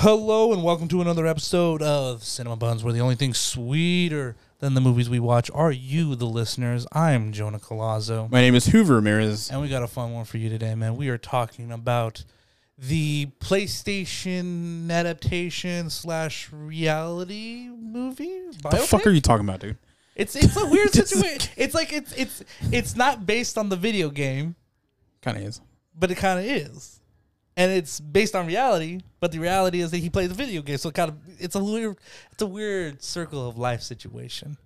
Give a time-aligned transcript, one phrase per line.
[0.00, 4.74] Hello and welcome to another episode of Cinema Bunz, where the only thing sweeter than
[4.74, 6.86] the movies we watch are you, the listeners.
[6.92, 9.50] I'm Jonah Colazzo, My name is Hoover Ramirez.
[9.50, 10.94] and we got a fun one for you today, man.
[10.96, 12.22] We are talking about
[12.78, 18.38] the PlayStation adaptation slash reality movie.
[18.62, 19.78] What the fuck are you talking about, dude?
[20.14, 21.52] It's it's a weird situation.
[21.56, 24.54] It's like it's it's it's not based on the video game,
[25.22, 25.60] Kind of is.
[25.98, 27.00] but it kind of is,
[27.58, 29.00] and it's based on reality.
[29.20, 31.54] But the reality is that he plays a video game, so it kind of it's
[31.56, 31.98] a weird
[32.32, 34.56] it's a weird circle of life situation.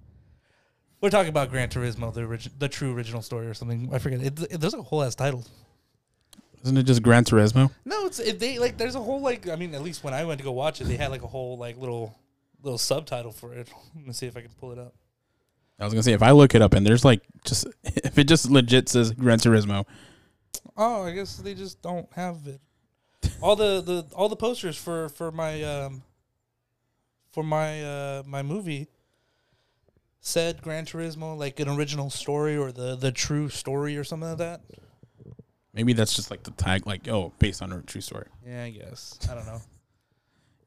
[1.00, 3.90] We're talking about Gran Turismo, the origi- the true original story or something.
[3.92, 4.22] I forget.
[4.22, 5.44] It, it- there's a whole ass title.
[6.62, 7.72] Isn't it just Gran Turismo?
[7.84, 8.76] No, it's it, they like.
[8.78, 9.48] There's a whole like.
[9.48, 11.26] I mean, at least when I went to go watch it, they had like a
[11.26, 12.14] whole like little
[12.62, 13.68] little subtitle for it.
[13.96, 14.94] Let me see if I can pull it up.
[15.80, 18.28] I was gonna say if I look it up and there's like just if it
[18.28, 19.84] just legit says Gran Turismo,
[20.76, 22.60] Oh, I guess they just don't have it.
[23.40, 26.02] All the, the all the posters for for my um
[27.30, 28.88] for my uh my movie
[30.20, 34.38] said Gran Turismo like an original story or the the true story or something like
[34.38, 34.60] that.
[35.74, 38.26] maybe that's just like the tag, like oh, based on a true story.
[38.46, 39.18] Yeah, I guess.
[39.30, 39.60] I don't know.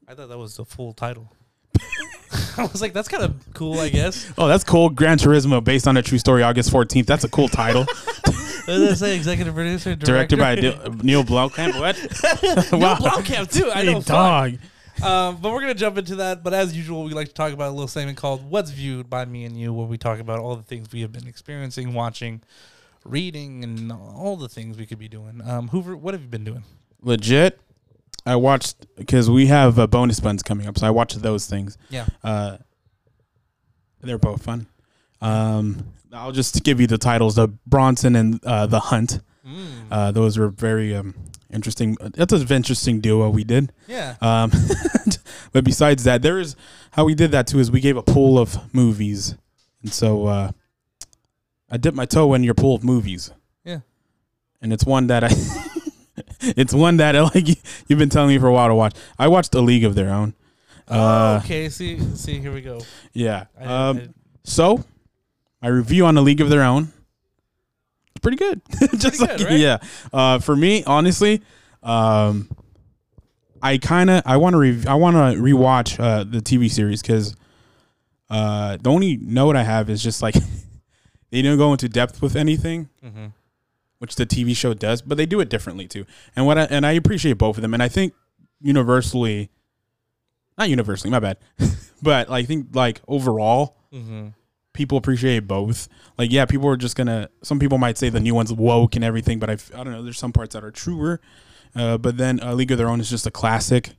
[0.08, 1.32] I thought that was the full title.
[2.58, 4.30] I was like, that's kind of cool, I guess.
[4.38, 4.88] Oh, that's cool.
[4.90, 7.06] Gran Turismo, based on a true story, August fourteenth.
[7.06, 7.86] That's a cool title.
[8.66, 9.16] What did I say?
[9.16, 10.82] Executive producer, Directed by director?
[10.90, 11.74] Dil- Neil Blomkamp.
[11.80, 11.96] What?
[12.72, 13.70] Neil Blomkamp too.
[13.72, 13.92] I know.
[13.94, 14.04] Hey, fuck.
[14.06, 14.52] dog.
[15.02, 16.42] Um, but we're gonna jump into that.
[16.42, 19.24] But as usual, we like to talk about a little segment called "What's Viewed by
[19.26, 22.40] Me and You," where we talk about all the things we have been experiencing, watching,
[23.04, 25.42] reading, and all the things we could be doing.
[25.44, 26.64] Um, Hoover, what have you been doing?
[27.02, 27.60] Legit.
[28.24, 31.76] I watched because we have uh, bonus buns coming up, so I watched those things.
[31.90, 32.06] Yeah.
[32.24, 32.56] Uh,
[34.00, 34.66] they're both fun.
[35.20, 39.20] Um, I'll just give you the titles: the Bronson and uh, the Hunt.
[39.46, 39.66] Mm.
[39.90, 41.14] Uh, those were very um,
[41.52, 41.96] interesting.
[42.00, 43.72] That's an interesting duo we did.
[43.86, 44.16] Yeah.
[44.20, 44.50] Um,
[45.52, 46.56] but besides that, there is
[46.92, 47.58] how we did that too.
[47.58, 49.34] Is we gave a pool of movies,
[49.82, 50.50] and so uh,
[51.70, 53.30] I dipped my toe in your pool of movies.
[53.64, 53.80] Yeah.
[54.62, 55.30] and it's one that I.
[56.40, 57.48] it's one that I, like
[57.88, 58.94] you've been telling me for a while to watch.
[59.18, 60.34] I watched A League of Their Own.
[60.88, 61.68] Uh, oh, okay.
[61.68, 62.80] See, see, here we go.
[63.12, 63.46] Yeah.
[63.60, 64.08] I, Um, I-
[64.44, 64.84] so,
[65.62, 66.92] my review on A League of Their Own.
[68.14, 68.60] It's pretty good.
[68.98, 69.58] Just Pretty good, like right?
[69.58, 69.78] yeah.
[70.12, 71.42] Uh, for me, honestly,
[71.82, 72.48] um,
[73.62, 77.02] I kind of I want to re- I want to rewatch uh, the TV series
[77.02, 77.34] because
[78.30, 80.34] uh, the only note I have is just like
[81.30, 83.32] they don't go into depth with anything, Mhm.
[83.98, 86.06] which the TV show does, but they do it differently too.
[86.34, 88.14] And what I, and I appreciate both of them, and I think
[88.60, 89.50] universally,
[90.58, 91.38] not universally, my bad,
[92.02, 94.32] but I think like overall Mhm.
[94.76, 95.88] People appreciate both.
[96.18, 97.28] Like, yeah, people are just gonna.
[97.42, 100.02] Some people might say the new one's woke and everything, but I, I don't know.
[100.02, 101.20] There's some parts that are truer.
[101.74, 103.90] Uh, but then uh, League of Their Own is just a classic.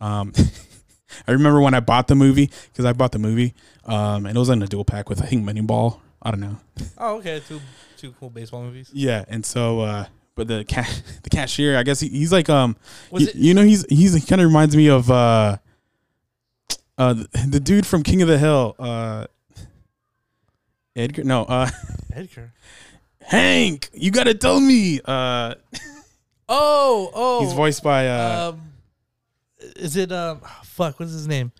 [0.00, 0.32] Um,
[1.28, 4.38] I remember when I bought the movie because I bought the movie, um, and it
[4.38, 5.98] was in a dual pack with I think Moneyball.
[6.22, 6.56] I don't know.
[6.98, 7.42] Oh, okay.
[7.46, 7.60] Two,
[7.96, 8.90] two cool baseball movies.
[8.92, 10.06] Yeah, and so, uh,
[10.36, 10.88] but the ca-
[11.22, 12.76] the cashier, I guess he, he's like, um,
[13.10, 13.34] y- it?
[13.34, 15.58] you know, he's he's kind of reminds me of uh,
[16.96, 19.26] uh, the, the dude from King of the Hill, uh,
[20.96, 21.24] Edgar.
[21.24, 21.68] No, uh.
[22.14, 22.52] Edgar.
[23.22, 25.00] Hank, you gotta tell me.
[25.04, 25.54] Uh,
[26.54, 27.40] Oh, oh.
[27.44, 28.08] he's voiced by.
[28.08, 28.72] Uh, Um,
[29.76, 30.40] is it um?
[30.64, 31.00] Fuck.
[31.00, 31.50] What's his name?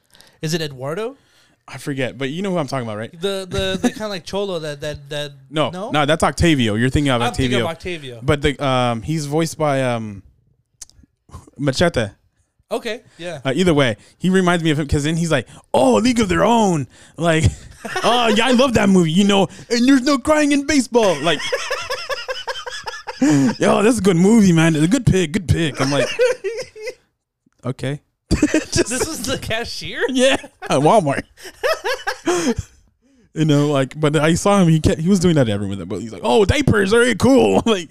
[0.43, 1.17] Is it Eduardo?
[1.67, 3.13] I forget, but you know who I'm talking about, right?
[3.13, 5.33] The the the kind of like cholo that that that.
[5.51, 6.75] No, no, no, that's Octavio.
[6.75, 8.21] You're thinking of I'm thinking Octavio, of Octavio.
[8.23, 10.23] but the um, he's voiced by um,
[11.57, 12.09] Machete.
[12.73, 13.41] Okay, yeah.
[13.45, 16.31] Uh, either way, he reminds me of him because then he's like, "Oh, League of
[16.31, 16.89] Their Own,"
[17.19, 17.45] like,
[18.03, 19.47] "Oh, yeah, I love that movie," you know.
[19.71, 21.39] And there's no crying in baseball, like.
[23.21, 24.75] Yo, that's a good movie, man.
[24.75, 25.81] It's a good pick, good pick.
[25.81, 26.09] I'm like,
[27.65, 28.01] okay,
[28.31, 30.03] this is the cashier.
[30.09, 31.23] yeah, at Walmart.
[33.33, 34.69] you know, like, but I saw him.
[34.69, 37.63] He kept, he was doing that to everyone but he's like, "Oh, diapers, very cool."
[37.65, 37.91] I'm like,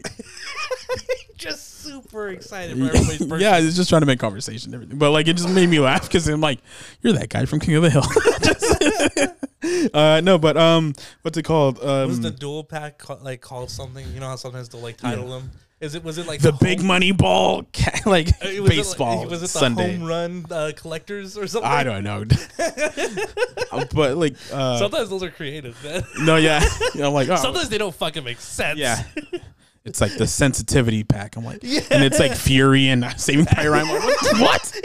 [1.38, 3.46] Just super excited for everybody's birthday.
[3.46, 4.98] yeah, it's just trying to make conversation, and everything.
[4.98, 6.60] But like, it just made me laugh because I'm like,
[7.02, 8.04] "You're that guy from King of the Hill."
[9.94, 11.80] Uh, no, but um, what's it called?
[11.84, 14.06] Um, was the dual pack ca- like called something?
[14.14, 15.52] You know how sometimes they'll like title them.
[15.80, 18.62] Is it was it like the big home- money ball, ca- like uh, was it
[18.62, 19.98] like- baseball was it the Sunday.
[19.98, 21.70] home run uh, collectors or something?
[21.72, 22.26] I don't know,
[23.94, 26.04] but like, uh, Sometimes those are creative, man.
[26.20, 26.64] no, yeah,
[26.96, 28.80] Yeah, I'm like, oh, Sometimes they don't fucking make sense.
[28.80, 29.04] Yeah.
[29.84, 31.36] It's like the sensitivity pack.
[31.36, 33.88] I'm like, and it's like Fury and Saving Private Ryan.
[33.90, 34.40] I'm like, what?
[34.40, 34.82] what?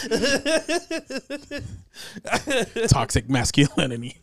[2.88, 4.18] Toxic masculinity.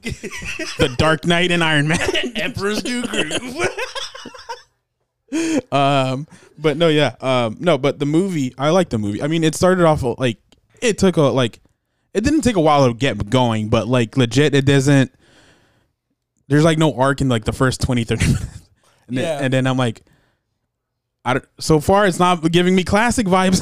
[0.78, 2.00] the Dark Knight and Iron Man.
[2.36, 3.68] Emperor's New Groove.
[5.72, 6.28] Um,
[6.58, 9.22] but no, yeah, um, no, but the movie, I like the movie.
[9.22, 10.38] I mean, it started off like
[10.82, 11.60] it took a like,
[12.14, 15.12] it didn't take a while to get going, but like legit, it doesn't.
[16.48, 18.46] There's like no arc in like the first 20, 30 minutes,
[19.08, 19.22] and, Yeah.
[19.24, 20.04] then, and then I'm like,
[21.24, 23.62] I don't, so far it's not giving me classic vibes,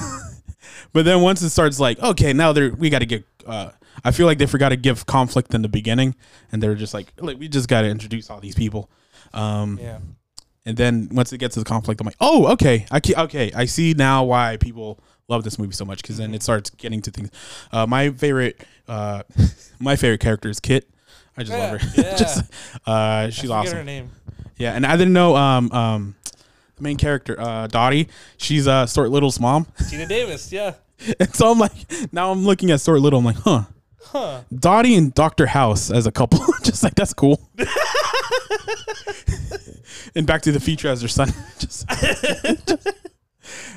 [0.94, 3.26] but then once it starts like, okay, now they're we got to get.
[3.48, 3.72] uh
[4.04, 6.16] I feel like they forgot to give conflict in the beginning,
[6.52, 8.90] and they're just like, like we just got to introduce all these people.
[9.34, 10.00] Um, Yeah.
[10.66, 13.52] and then once it gets to the conflict, I'm like, oh, okay, I ke- okay,
[13.56, 15.00] I see now why people
[15.30, 17.30] love this movie so much because then it starts getting to things.
[17.72, 19.22] Uh, my favorite, uh,
[19.80, 20.90] my favorite character is Kit.
[21.38, 21.88] I just love her.
[22.02, 22.44] Yeah, just,
[22.86, 23.78] uh, she's I awesome.
[23.78, 24.12] her name.
[24.58, 26.16] Yeah, and I didn't know um um
[26.76, 28.08] the main character uh Dottie.
[28.38, 30.52] She's uh Stuart Little's mom, Geena Davis.
[30.52, 30.74] Yeah.
[31.20, 31.72] and so I'm like,
[32.14, 33.20] now I'm looking at Stuart Little.
[33.20, 33.64] I'm like, huh.
[34.06, 34.42] Huh.
[34.54, 37.50] Dottie and Doctor House as a couple, just like that's cool.
[40.16, 41.30] and Back to the Future as their son.
[41.58, 41.86] just,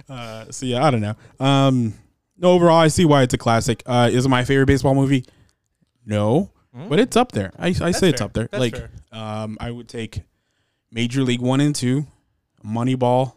[0.08, 1.14] uh, so yeah, I don't know.
[1.40, 1.94] Um,
[2.38, 3.82] no, overall, I see why it's a classic.
[3.86, 5.24] Uh, is it my favorite baseball movie?
[6.04, 6.50] No,
[6.88, 7.52] but it's up there.
[7.58, 8.48] I, I say it's up there.
[8.50, 8.90] That's like, fair.
[9.12, 10.22] um, I would take
[10.90, 12.06] Major League One and Two,
[12.64, 13.34] Moneyball,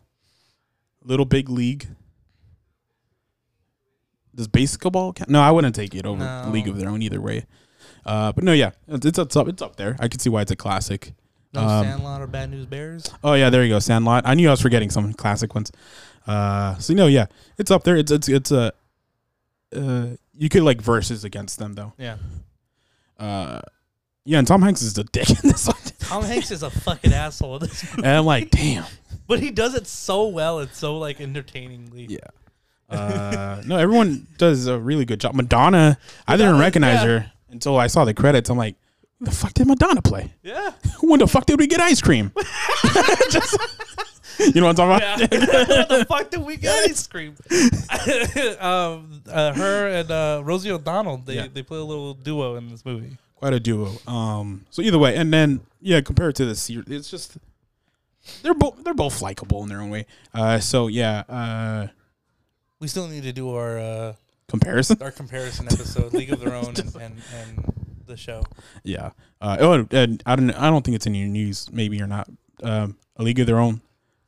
[1.03, 1.88] Little Big League.
[4.36, 5.30] Does basketball count?
[5.30, 6.50] No, I wouldn't take it over No.
[6.51, 7.45] League of Their Own either way.
[8.06, 9.95] Uh, but no, yeah, it's, it's it's up it's up there.
[10.00, 11.13] I can see why it's a classic.
[11.53, 13.09] No Um, Sandlot or Bad News Bears.
[13.24, 14.24] Oh yeah, there you go, Sandlot.
[14.25, 15.71] I knew I was forgetting some classic ones.
[16.25, 17.25] Uh, so no, yeah,
[17.57, 17.97] it's up there.
[17.97, 18.71] It's it's it's a.
[19.75, 21.94] Uh, you could like verses against them though.
[21.97, 22.18] Yeah.
[23.19, 23.60] Uh,
[24.25, 27.12] yeah, and Tom Hanks is a dick in this one, Tom Hanks is a fucking
[27.13, 28.07] asshole in this movie.
[28.07, 28.86] and I'm like, damn.
[29.27, 30.57] But he does it so well.
[30.60, 32.07] It's so like entertainingly.
[32.10, 32.18] Yeah.
[32.89, 35.36] Uh, no, everyone does a really good job.
[35.36, 38.50] Madonna, I didn't recognize her until I saw the credits.
[38.50, 38.75] I'm like,
[39.21, 40.33] the fuck did Madonna play?
[40.42, 40.71] Yeah.
[41.01, 42.31] When the fuck did we get ice cream?
[43.30, 43.56] Just-
[44.53, 45.25] you know what I'm talking Yeah.
[45.25, 45.68] about?
[45.69, 47.36] what the fuck did we get ice cream?
[48.59, 51.47] um, uh, her and uh, Rosie O'Donnell, they, Yeah.
[51.53, 53.18] they play a little duo in this movie.
[53.36, 53.91] Quite a duo.
[54.07, 57.38] Um, so either way, and then yeah, compared to the series, it's just
[58.41, 60.06] they're both they're both likable in their own way.
[60.33, 61.88] Uh, so yeah, uh,
[62.81, 64.13] We still need to do our uh,
[64.50, 64.97] comparison.
[65.01, 67.74] our comparison episode, League of Their Own, and, and, and
[68.07, 68.44] the show.
[68.83, 69.12] Yeah.
[69.39, 72.27] Uh, oh, and I don't I don't think it's in your news, maybe or not.
[72.62, 73.80] Um, A League of Their Own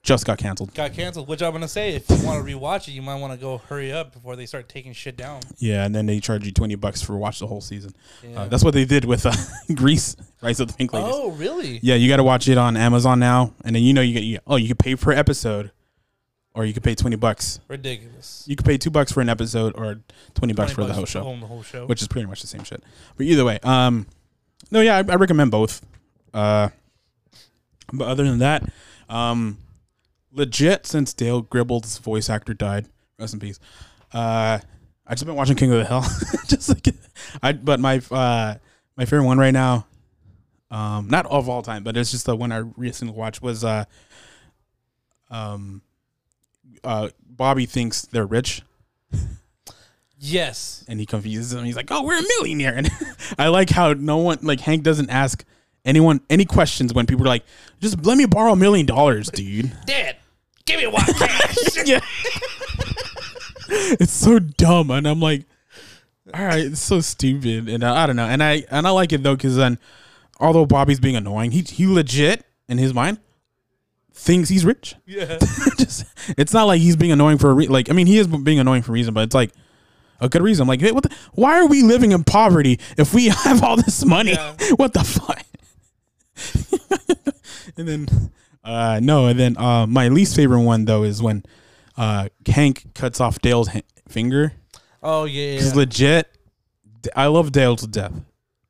[0.03, 0.73] just got canceled.
[0.73, 1.27] Got canceled.
[1.27, 3.59] Which I'm gonna say, if you want to rewatch it, you might want to go
[3.59, 5.41] hurry up before they start taking shit down.
[5.57, 7.93] Yeah, and then they charge you twenty bucks for watch the whole season.
[8.23, 8.41] Yeah.
[8.41, 9.33] Uh, that's what they did with uh,
[9.75, 11.11] Grease, Rise of the Pink Ladies.
[11.13, 11.79] oh, really?
[11.83, 14.23] Yeah, you got to watch it on Amazon now, and then you know you get
[14.23, 15.71] you, oh you can pay per episode,
[16.55, 17.59] or you could pay twenty bucks.
[17.67, 18.43] Ridiculous.
[18.47, 19.99] You could pay two bucks for an episode or
[20.33, 21.85] twenty bucks 20 for the whole show, the whole show.
[21.85, 22.83] which is pretty much the same shit.
[23.17, 24.07] But either way, um,
[24.71, 25.85] no, yeah, I, I recommend both.
[26.33, 26.69] Uh,
[27.93, 28.63] but other than that,
[29.09, 29.57] um,
[30.31, 32.87] legit since Dale Gribble's voice actor died,
[33.19, 33.59] rest in peace.
[34.13, 34.59] Uh,
[35.07, 36.03] I just been watching King of the Hill,
[36.47, 36.87] just like
[37.41, 37.53] I.
[37.53, 38.55] But my uh
[38.95, 39.87] my favorite one right now,
[40.69, 43.85] um, not of all time, but it's just the one I recently watched was uh,
[45.29, 45.81] um,
[46.83, 48.63] uh, Bobby thinks they're rich
[50.21, 50.85] yes.
[50.87, 51.65] and he confuses them.
[51.65, 52.89] He's like, "Oh, we're a millionaire." And
[53.37, 55.43] I like how no one, like Hank, doesn't ask
[55.83, 57.43] anyone any questions when people are like,
[57.79, 60.17] "Just let me borrow a million dollars, dude." Dad,
[60.71, 61.57] give me one cash.
[61.85, 61.99] yeah,
[63.99, 65.45] it's so dumb, and I'm like,
[66.33, 69.13] "All right, it's so stupid," and I, I don't know, and I and I like
[69.13, 69.79] it though because then,
[70.39, 73.19] although Bobby's being annoying, he he legit in his mind
[74.13, 74.95] thinks he's rich.
[75.05, 75.37] yeah.
[75.77, 76.05] just
[76.37, 78.59] it's not like he's being annoying for a re- like I mean he is being
[78.59, 79.51] annoying for a reason, but it's like
[80.19, 80.63] a good reason.
[80.63, 81.03] I'm like, hey, what?
[81.03, 84.33] The, why are we living in poverty if we have all this money?
[84.33, 84.55] Yeah.
[84.75, 85.43] What the fuck?
[87.77, 88.31] and then
[88.63, 91.43] uh no, and then uh my least favorite one though is when
[91.97, 94.53] uh Hank cuts off Dale's ha- finger
[95.03, 95.55] Oh yeah.
[95.55, 95.77] because yeah.
[95.77, 96.37] legit,
[97.15, 98.13] I love Dale to death,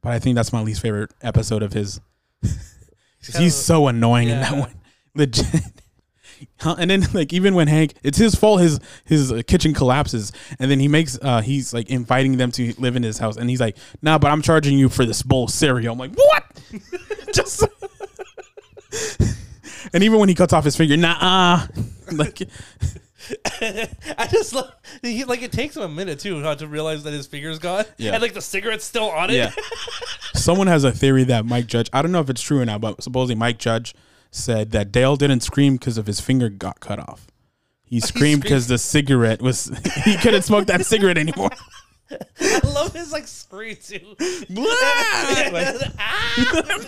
[0.01, 1.99] but I think that's my least favorite episode of his.
[3.37, 4.73] he's so annoying in that one,
[5.15, 5.45] legit.
[6.65, 8.61] And then like even when Hank, it's his fault.
[8.61, 12.73] His his uh, kitchen collapses, and then he makes uh he's like inviting them to
[12.79, 15.43] live in his house, and he's like, "Nah, but I'm charging you for this bowl
[15.43, 16.61] of cereal." I'm like, "What?"
[17.33, 17.63] Just.
[19.93, 21.67] And even when he cuts off his finger, nah,
[22.11, 22.41] like
[23.61, 24.71] I just love
[25.01, 27.85] he like it takes him a minute too how to realize that his finger's gone.
[27.97, 28.13] Yeah.
[28.13, 29.35] And like the cigarette's still on it.
[29.35, 29.51] Yeah.
[30.33, 32.81] Someone has a theory that Mike Judge, I don't know if it's true or not,
[32.81, 33.93] but supposedly Mike Judge
[34.31, 37.27] said that Dale didn't scream because of his finger got cut off.
[37.83, 39.69] He screamed because the cigarette was,
[40.05, 41.49] he couldn't smoke that cigarette anymore.
[42.39, 44.15] I love his like scream too.
[44.49, 46.87] Like, ah!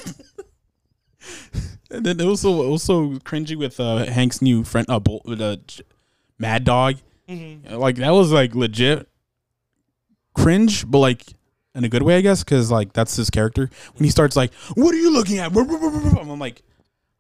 [1.94, 5.56] And then it was so, it cringy with uh, Hank's new friend, uh, Bol- uh,
[6.38, 6.96] Mad Dog.
[7.30, 7.72] Mhm.
[7.72, 9.08] Like that was like legit
[10.34, 11.24] cringe, but like
[11.76, 13.70] in a good way, I guess, because like that's his character.
[13.96, 16.62] When he starts like, "What are you looking at?" I'm like,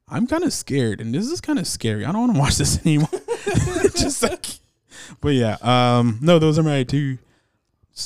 [0.10, 2.06] I'm kind of scared, and this is kind of scary.
[2.06, 3.10] I don't want to watch this anymore.
[3.96, 4.46] Just like,
[5.22, 7.18] but yeah, um, no, those are my two.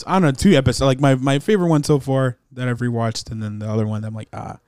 [0.06, 0.86] I don't know, two episodes.
[0.86, 4.02] Like my my favorite one so far that I've rewatched, and then the other one
[4.02, 4.60] that I'm like, ah,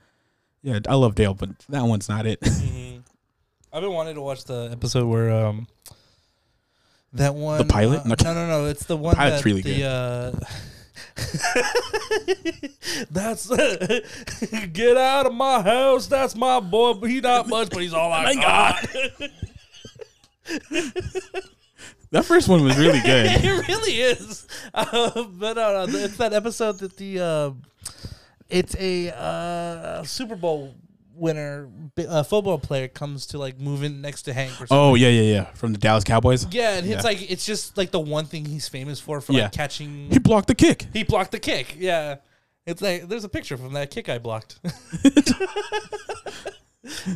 [0.61, 2.39] yeah, I love Dale, but that one's not it.
[2.49, 3.03] Mhm.
[3.71, 5.67] I've been wanting to watch the episode where um
[7.13, 8.01] that one the pilot?
[8.01, 8.65] uh, no, no, no.
[8.65, 10.31] It's the one Pilot's that really the, Uh,
[13.11, 13.47] that's
[14.73, 16.07] get out of my house.
[16.07, 16.93] That's my boy.
[17.07, 18.81] He not much, but he's all I got.
[22.11, 23.25] that first one was really good.
[23.43, 24.47] it really is.
[24.73, 27.51] Uh, but no, no, it's that episode that the uh,
[28.49, 30.75] it's a uh, Super Bowl
[31.13, 31.69] winner,
[32.07, 34.77] uh, football player comes to like move in next to Hank or something.
[34.77, 36.47] Oh yeah, yeah, yeah, from the Dallas Cowboys.
[36.51, 36.95] Yeah, and Yeah.
[36.95, 39.43] it's like it's just like the one thing he's famous for for Yeah.
[39.43, 40.09] like catching.
[40.11, 40.87] He blocked the kick.
[40.93, 41.75] He blocked the kick.
[41.77, 42.17] Yeah,
[42.65, 44.59] it's like there's a picture from that kick I blocked.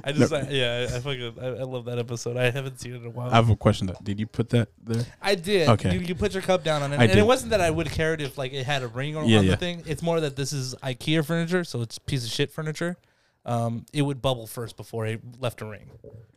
[0.04, 2.38] I just I, yeah I fucking I, I love that episode.
[2.38, 3.30] I haven't seen it in a while.
[3.32, 3.98] I have a question though.
[4.04, 5.04] Did you put that there?
[5.22, 5.70] I did.
[5.70, 5.94] Okay.
[5.94, 7.20] You, you put your cup down on it, I and did.
[7.20, 9.46] it wasn't that I would cared if like it had a ring on, Yeah, on
[9.46, 9.52] yeah.
[9.52, 9.84] the thing.
[9.86, 12.98] It's more that this is IKEA furniture, so it's piece of shit furniture.
[13.46, 15.90] Um, it would bubble first before it left a ring.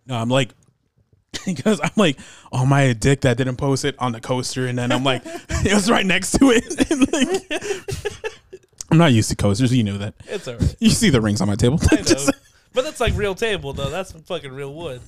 [0.07, 0.51] No, I'm like,
[1.47, 2.19] because I'm like,
[2.53, 5.75] oh my dick that didn't post it on the coaster, and then I'm like, it
[5.75, 6.91] was right next to it.
[6.91, 10.15] And, like, I'm not used to coasters, you know that.
[10.27, 10.77] It's alright.
[10.79, 11.79] You see the rings on my table.
[11.91, 12.03] I know.
[12.03, 12.31] Just-
[12.77, 13.91] but that's like real table though.
[13.91, 15.01] That's fucking real wood.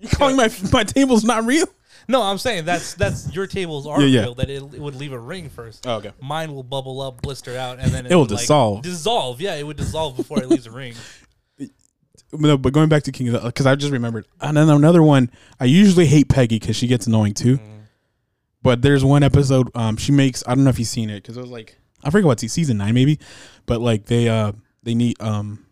[0.00, 1.66] you calling my my table's not real?
[2.08, 4.20] No, I'm saying that's that's your tables are Yeah, yeah.
[4.22, 4.34] real.
[4.34, 5.86] That it, it would leave a ring first.
[5.86, 6.10] Oh, okay.
[6.20, 8.82] Mine will bubble up, blister out, and then It will would, like, dissolve.
[8.82, 10.94] dissolve, yeah, it would dissolve before it leaves a ring.
[12.34, 15.02] No, but going back to King of the, because I just remembered, and then another
[15.02, 15.30] one.
[15.60, 17.60] I usually hate Peggy because she gets annoying too.
[18.62, 20.42] But there's one episode, um, she makes.
[20.46, 22.78] I don't know if you've seen it because it was like I forget what's season
[22.78, 23.18] nine maybe,
[23.66, 24.52] but like they uh
[24.82, 25.66] they need um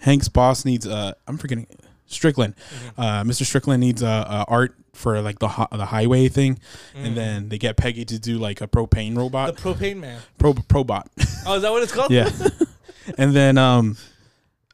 [0.00, 1.66] Hank's boss needs uh I'm forgetting
[2.06, 2.54] Strickland,
[2.96, 3.44] uh Mr.
[3.44, 6.58] Strickland needs uh, uh art for like the hi- the highway thing,
[6.94, 9.56] and then they get Peggy to do like a propane robot.
[9.56, 10.20] The propane man.
[10.38, 11.04] pro probot.
[11.46, 12.10] Oh, is that what it's called?
[12.10, 12.28] Yeah.
[13.18, 13.96] and then um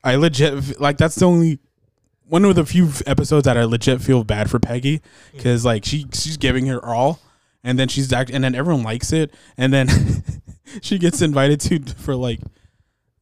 [0.03, 1.59] I legit like that's the only
[2.27, 5.03] one of the few episodes that I legit feel bad for Peggy
[5.39, 7.21] cuz like she she's giving her all
[7.63, 9.89] and then she's act and then everyone likes it and then
[10.83, 12.41] she gets invited to for like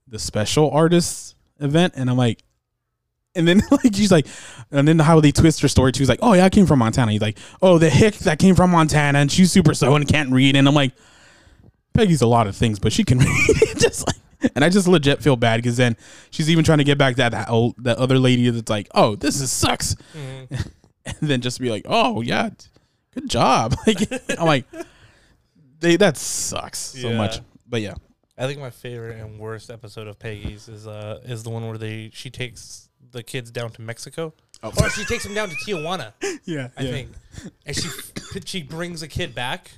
[0.07, 1.32] the special artists
[1.63, 2.43] event and I'm like
[3.35, 4.27] and then like she's like
[4.71, 6.79] and then how they twist her story too is like oh yeah I came from
[6.81, 10.07] Montana he's like oh the hick that came from Montana and she's super so and
[10.07, 10.93] can't read and I'm like
[11.95, 13.29] Peggy's a lot of things, but she can read.
[13.79, 14.17] just like,
[14.55, 15.95] and I just legit feel bad because then
[16.31, 19.15] she's even trying to get back to that old that other lady that's like, oh,
[19.15, 20.71] this is sucks, Mhm.
[21.05, 22.49] and then just be like, oh yeah,
[23.13, 23.75] good job.
[23.87, 23.99] Like
[24.39, 24.65] I'm like,
[25.81, 27.17] they that sucks so Yeah.
[27.19, 27.41] much.
[27.69, 27.95] But yeah,
[28.43, 31.79] I think my favorite and worst episode of Peggy's is uh is the one where
[31.79, 34.35] they she takes the kids down to Mexico,
[34.65, 34.73] Oh.
[34.81, 36.13] or she takes them down to Tijuana.
[36.45, 37.11] yeah, I think,
[37.67, 37.89] and she
[38.45, 39.71] she brings a kid back.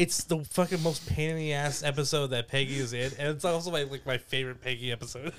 [0.00, 3.44] It's the fucking most pain in the ass episode that Peggy is in, and it's
[3.44, 5.34] also my like my favorite Peggy episode.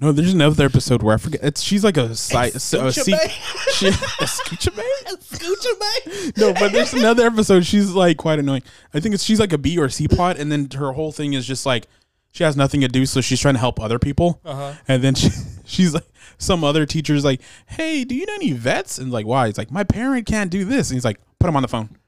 [0.00, 1.40] No, there's another episode where I forget.
[1.42, 2.54] It's she's like a side.
[2.54, 4.88] A, se- she, a Scoocha Bay?
[5.16, 6.32] Scoocha Bay.
[6.36, 7.66] no, but there's another episode.
[7.66, 8.62] She's like quite annoying.
[8.94, 11.34] I think it's she's like a B or C plot, and then her whole thing
[11.34, 11.86] is just like
[12.32, 14.40] she has nothing to do, so she's trying to help other people.
[14.44, 14.74] Uh-huh.
[14.86, 15.30] And then she,
[15.64, 16.06] she's like,
[16.38, 19.48] some other teacher's like, "Hey, do you know any vets?" And like, why?
[19.48, 21.98] He's like, "My parent can't do this." And he's like, "Put him on the phone.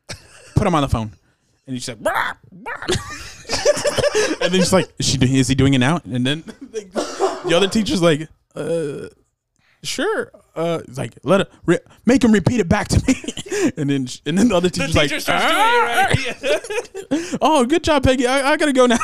[0.54, 1.12] Put him on the phone."
[1.66, 5.16] And he's like, "Brah, brah." and then she's like, "Is she?
[5.18, 9.08] do- Is he doing it now?" And then like, the other teacher's like, "Uh."
[9.84, 10.30] Sure.
[10.54, 14.20] Uh, like let it re- make him repeat it back to me, and then sh-
[14.24, 16.42] and then the other The teacher's teacher like, "Ah!" doing it
[17.10, 17.38] right.
[17.40, 18.26] "Oh, good job, Peggy.
[18.28, 18.98] I, I gotta go now."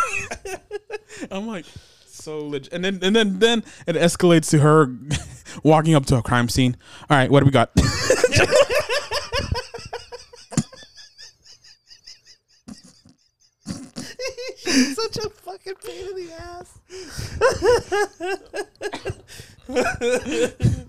[1.33, 1.64] I'm like,
[2.07, 2.73] so legit.
[2.73, 4.95] And then and then then it escalates to her
[5.64, 6.76] walking up to a crime scene.
[7.11, 7.73] All right, what do we got?
[14.94, 16.78] Such a fucking pain in the ass.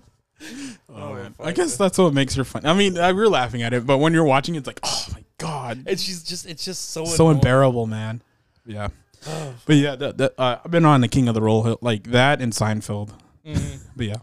[0.88, 1.34] Oh, man.
[1.38, 2.64] I guess that's what makes her fun.
[2.64, 5.22] I mean, I, we're laughing at it, but when you're watching, it's like, oh my
[5.36, 7.36] god, And she's just it's just so so annoying.
[7.36, 8.22] unbearable, man.
[8.64, 8.88] Yeah,
[9.66, 12.40] but yeah, that, that, uh, I've been on the King of the Roll like that
[12.40, 13.10] and Seinfeld.
[13.46, 13.80] Mhm.
[13.94, 14.16] But yeah,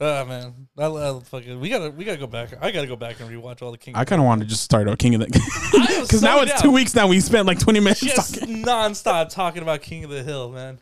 [0.00, 2.50] Oh man, I, I fucking we gotta we gotta go back.
[2.62, 3.94] I gotta go back and rewatch all the King.
[3.94, 4.00] Of the Hill.
[4.00, 5.26] I kind of want to just start out King of the
[6.02, 6.60] because now it's down.
[6.62, 6.94] two weeks.
[6.94, 10.50] Now we spent like 20 minutes just talking nonstop talking about King of the Hill,
[10.52, 10.78] man.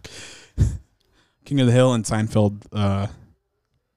[1.46, 3.06] King of the Hill and Seinfeld uh,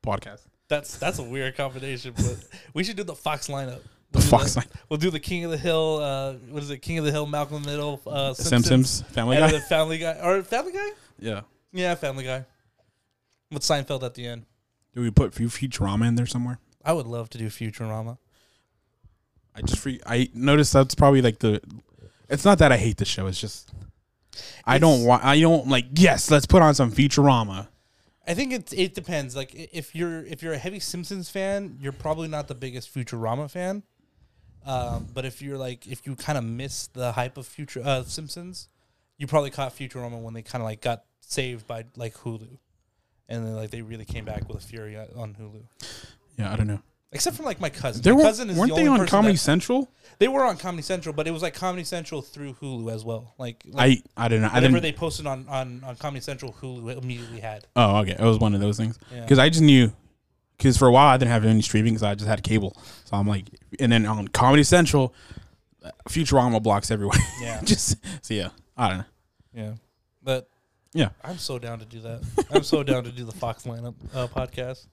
[0.05, 0.41] podcast.
[0.69, 2.37] That's that's a weird combination, but
[2.73, 3.81] we should do the Fox lineup.
[4.11, 4.65] The We'll do Fox line.
[4.87, 5.99] We'll do the King of the Hill.
[6.01, 6.77] Uh, what is it?
[6.77, 9.51] King of the Hill, Malcolm the Middle, uh, Simpsons, Family Guy.
[9.51, 10.89] the Family Guy, or Family Guy?
[11.19, 11.41] Yeah.
[11.73, 12.45] Yeah, Family Guy.
[13.51, 14.45] With Seinfeld at the end.
[14.93, 16.59] Do we put Futurama in there somewhere?
[16.83, 18.17] I would love to do Futurama.
[19.55, 19.99] I just free.
[20.05, 21.61] I noticed that's probably like the.
[22.29, 23.27] It's not that I hate the show.
[23.27, 23.71] It's just
[24.65, 25.23] I It's- don't want.
[25.23, 25.85] I don't like.
[25.95, 27.67] Yes, let's put on some Futurama.
[28.27, 29.35] I think it it depends.
[29.35, 33.49] Like if you're if you're a heavy Simpsons fan, you're probably not the biggest Futurama
[33.49, 33.83] fan.
[34.65, 38.03] Um, but if you're like if you kind of miss the hype of Future uh,
[38.03, 38.67] Simpsons,
[39.17, 42.59] you probably caught Futurama when they kind of like got saved by like Hulu,
[43.29, 45.63] and then like they really came back with a fury on- Hulu.
[46.37, 46.81] Yeah, I don't know.
[47.11, 48.01] Except for like my cousin.
[48.03, 49.89] There my cousin is weren't the they on person Comedy that- Central?
[50.19, 53.33] they were on Comedy Central, but it was like Comedy Central through Hulu as well.
[53.37, 54.47] Like, like I I don't know.
[54.47, 54.83] I whatever didn't.
[54.83, 57.65] they posted on, on on Comedy Central, Hulu immediately had.
[57.75, 58.11] oh, okay.
[58.11, 59.21] It was one of those things Yeah.
[59.21, 59.91] because I just knew.
[60.57, 62.75] Because for a while I didn't have any streaming because I just had cable.
[63.05, 63.45] So I'm like,
[63.79, 65.13] and then on Comedy Central,
[65.83, 67.17] uh, Futurama blocks everywhere.
[67.41, 67.61] Yeah.
[67.63, 68.49] just so yeah.
[68.77, 69.03] I don't know.
[69.53, 69.71] Yeah,
[70.21, 70.49] but
[70.93, 71.09] Yeah.
[71.23, 72.21] I'm so down to do that.
[72.51, 74.87] I'm so down to do the Fox lineup uh, podcast.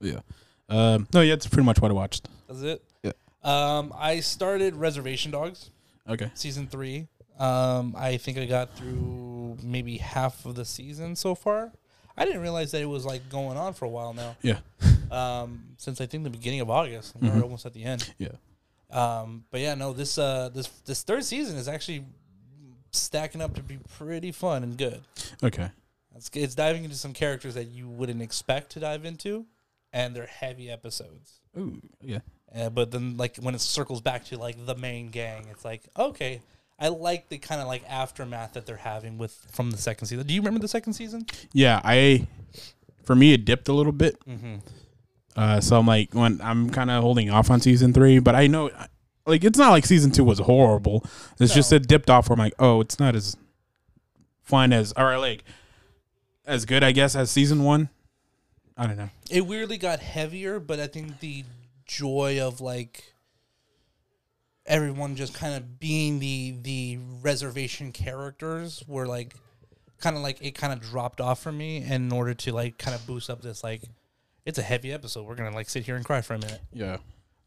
[0.00, 0.20] Yeah.
[0.68, 2.28] Um, no, yeah, that's pretty much what I watched.
[2.48, 2.82] That's it.
[3.02, 3.12] Yeah.
[3.42, 5.70] Um, I started Reservation Dogs
[6.08, 6.30] Okay.
[6.34, 7.08] season three.
[7.38, 11.72] Um, I think I got through maybe half of the season so far.
[12.16, 14.36] I didn't realize that it was like going on for a while now.
[14.42, 14.58] Yeah.
[15.10, 18.12] Um, since I think the beginning of August, we're almost at the end.
[18.18, 18.28] Yeah.
[18.90, 22.04] Um, but yeah, no, this uh, this this third season is actually
[22.90, 25.02] stacking up to be pretty fun and good.
[25.42, 25.70] Okay.
[26.16, 29.46] It's, it's diving into some characters that you wouldn't expect to dive into,
[29.92, 31.40] and they're heavy episodes.
[31.56, 32.20] Ooh, yeah.
[32.54, 35.82] Uh, but then, like when it circles back to like the main gang, it's like
[35.98, 36.40] okay,
[36.78, 40.26] I like the kind of like aftermath that they're having with from the second season.
[40.26, 41.26] Do you remember the second season?
[41.52, 42.26] Yeah, I
[43.04, 44.18] for me it dipped a little bit.
[44.26, 44.56] Mm-hmm.
[45.36, 48.46] Uh, so I'm like when I'm kind of holding off on season three, but I
[48.46, 48.70] know
[49.28, 51.04] like it's not like season two was horrible.
[51.38, 52.28] It's just it dipped off.
[52.28, 53.36] Where I'm like, oh, it's not as
[54.42, 55.44] fun as or like
[56.46, 57.90] as good, I guess, as season one.
[58.76, 59.10] I don't know.
[59.30, 61.44] It weirdly got heavier, but I think the
[61.84, 63.12] joy of like
[64.66, 69.34] everyone just kind of being the the reservation characters were like
[69.98, 72.76] kind of like it kind of dropped off for me and in order to like
[72.78, 73.80] kind of boost up this like
[74.44, 76.98] it's a heavy episode we're gonna like sit here and cry for a minute Yeah.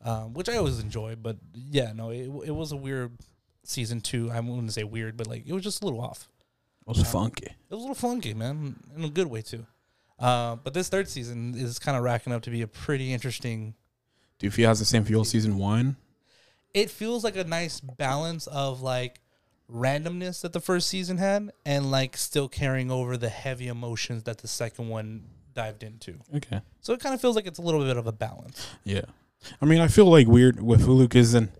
[0.03, 3.11] Um, which i always enjoy but yeah no it, it was a weird
[3.63, 6.27] season two i wouldn't say weird but like it was just a little off
[6.81, 7.45] It was funky.
[7.45, 9.65] it was a little funky, man, in a good way too.
[10.19, 13.73] Uh, but this third season is kind of racking up to be a pretty interesting.
[14.39, 15.95] Do you feel has the same feel as season one?
[16.73, 19.19] It feels like a nice balance of like
[19.71, 24.39] randomness that the first season had, and like still carrying over the heavy emotions that
[24.39, 26.15] the second one dived into.
[26.35, 26.61] Okay.
[26.81, 28.67] So it kind of feels like it's a little bit of a balance.
[28.83, 29.01] Yeah.
[29.62, 31.51] I mean, I feel like weird with Hulu because then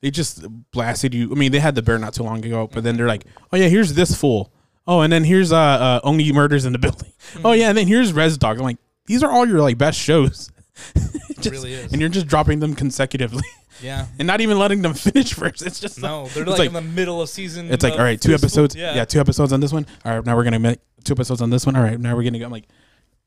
[0.00, 1.30] they just blasted you.
[1.30, 3.56] I mean, they had the bear not too long ago, but then they're like, oh,
[3.56, 4.52] yeah, here's this fool.
[4.86, 7.12] Oh, and then here's uh, uh Only Murders in the Building.
[7.44, 8.58] Oh, yeah, and then here's Res Dog.
[8.58, 10.50] I'm like, these are all your like best shows.
[11.38, 11.92] It really is.
[11.92, 13.44] And you're just dropping them consecutively
[13.82, 14.06] Yeah.
[14.18, 15.64] and not even letting them finish first.
[15.64, 17.70] It's just No, they're like, like- in the middle of season.
[17.70, 18.74] It's like, all right, two episodes.
[18.74, 18.94] Yeah.
[18.94, 19.04] Yeah.
[19.04, 19.86] two episodes on this one.
[20.04, 21.76] All right, now we're gonna make two episodes on this one.
[21.76, 22.46] All right, now we're gonna go.
[22.46, 22.68] I'm like,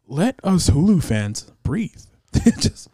[0.08, 2.02] let us Hulu fans breathe.
[2.60, 2.90] just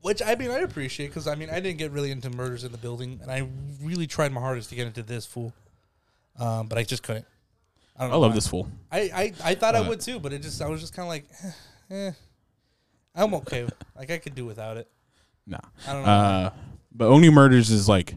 [0.00, 2.72] Which I mean, I appreciate because I mean, I didn't get really into murders in
[2.72, 3.48] the building, and I
[3.82, 5.52] really tried my hardest to get into this fool,
[6.38, 7.26] um, but I just couldn't.
[7.96, 8.34] I don't I love why.
[8.36, 8.70] this fool.
[8.92, 11.08] I, I, I thought I would too, but it just I was just kind of
[11.08, 11.24] like,
[11.90, 12.12] eh, eh,
[13.14, 13.66] I'm okay.
[13.96, 14.88] like I could do without it.
[15.48, 15.58] Nah.
[15.86, 16.08] I don't know.
[16.08, 16.50] Uh,
[16.92, 18.14] but Only Murders is like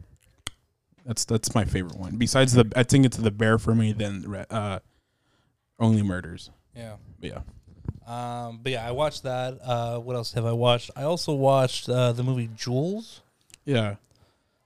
[1.06, 2.18] that's that's my favorite one.
[2.18, 3.92] Besides the, I think it's the Bear for me.
[3.94, 4.80] Then uh,
[5.80, 6.52] Only Murders.
[6.76, 6.98] yeah.
[7.20, 7.40] Yeah.
[8.08, 9.60] Um, but yeah, I watched that.
[9.64, 10.92] Uh, what else have I watched?
[10.96, 13.22] I also watched uh, the movie Jules.
[13.66, 13.96] Yeah.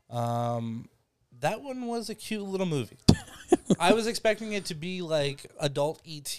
[0.09, 0.87] Um,
[1.41, 2.97] that one was a cute little movie.
[3.79, 6.37] I was expecting it to be like adult ET,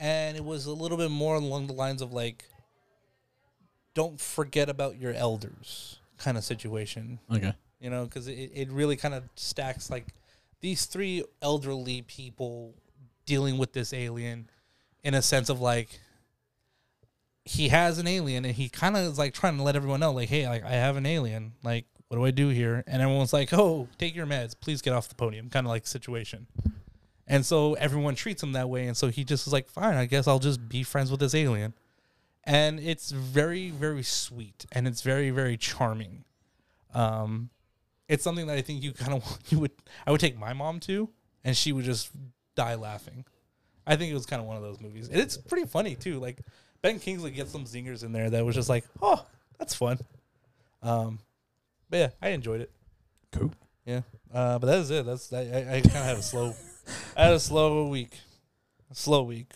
[0.00, 2.44] and it was a little bit more along the lines of like,
[3.94, 7.20] don't forget about your elders kind of situation.
[7.32, 7.52] Okay.
[7.80, 10.06] You know, because it, it really kind of stacks like
[10.60, 12.74] these three elderly people
[13.26, 14.48] dealing with this alien
[15.02, 16.00] in a sense of like
[17.44, 20.12] he has an alien and he kind of is like trying to let everyone know
[20.12, 21.52] like hey like i have an alien.
[21.62, 22.82] Like what do i do here?
[22.86, 24.54] And everyone's like oh take your meds.
[24.58, 25.50] Please get off the podium.
[25.50, 26.46] Kind of like situation.
[27.26, 28.86] And so everyone treats him that way.
[28.86, 31.34] And so he just is like fine i guess i'll just be friends with this
[31.34, 31.74] alien.
[32.44, 36.24] And it's very very sweet and it's very very charming.
[36.94, 37.50] Um
[38.08, 39.72] it's something that i think you kind of you would
[40.06, 41.10] i would take my mom to
[41.42, 42.10] and she would just
[42.54, 43.26] die laughing.
[43.86, 45.08] I think it was kind of one of those movies.
[45.08, 46.38] And it's pretty funny too like
[46.84, 49.24] Ben Kingsley gets some zingers in there that was just like, oh,
[49.58, 49.98] that's fun.
[50.82, 51.18] Um,
[51.88, 52.70] but yeah, I enjoyed it.
[53.32, 53.54] Cool.
[53.86, 54.02] Yeah,
[54.34, 55.06] uh, but that is it.
[55.06, 56.52] That's I, I, I kind of had a slow,
[57.16, 58.10] I had a slow week,
[58.90, 59.52] a slow week.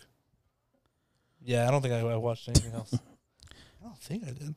[1.44, 2.94] Yeah, I don't think I, I watched anything else.
[3.52, 4.54] I don't think I did.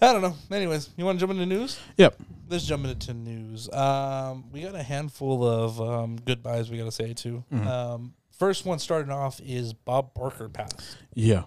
[0.00, 0.34] I don't know.
[0.50, 1.78] Anyways, you want to jump into news?
[1.98, 2.18] Yep.
[2.48, 3.70] Let's jump into news.
[3.70, 7.44] Um, we got a handful of um, goodbyes we got to say too.
[7.52, 7.66] Mhm.
[7.66, 10.96] Um, first one starting off is Bob Barker passed.
[11.14, 11.44] Yeah.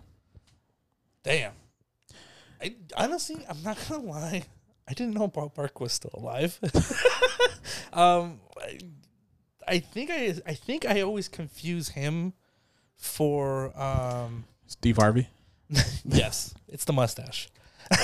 [1.24, 1.54] Damn.
[2.62, 4.44] I honestly, I'm not gonna lie.
[4.88, 6.60] I didn't know Bob Barker was still alive.
[7.94, 8.80] um, I,
[9.68, 12.34] I think I, I think I always confuse him
[12.96, 14.46] for um.
[14.68, 15.30] Steve Harvey.
[16.06, 17.50] yes, it's the mustache.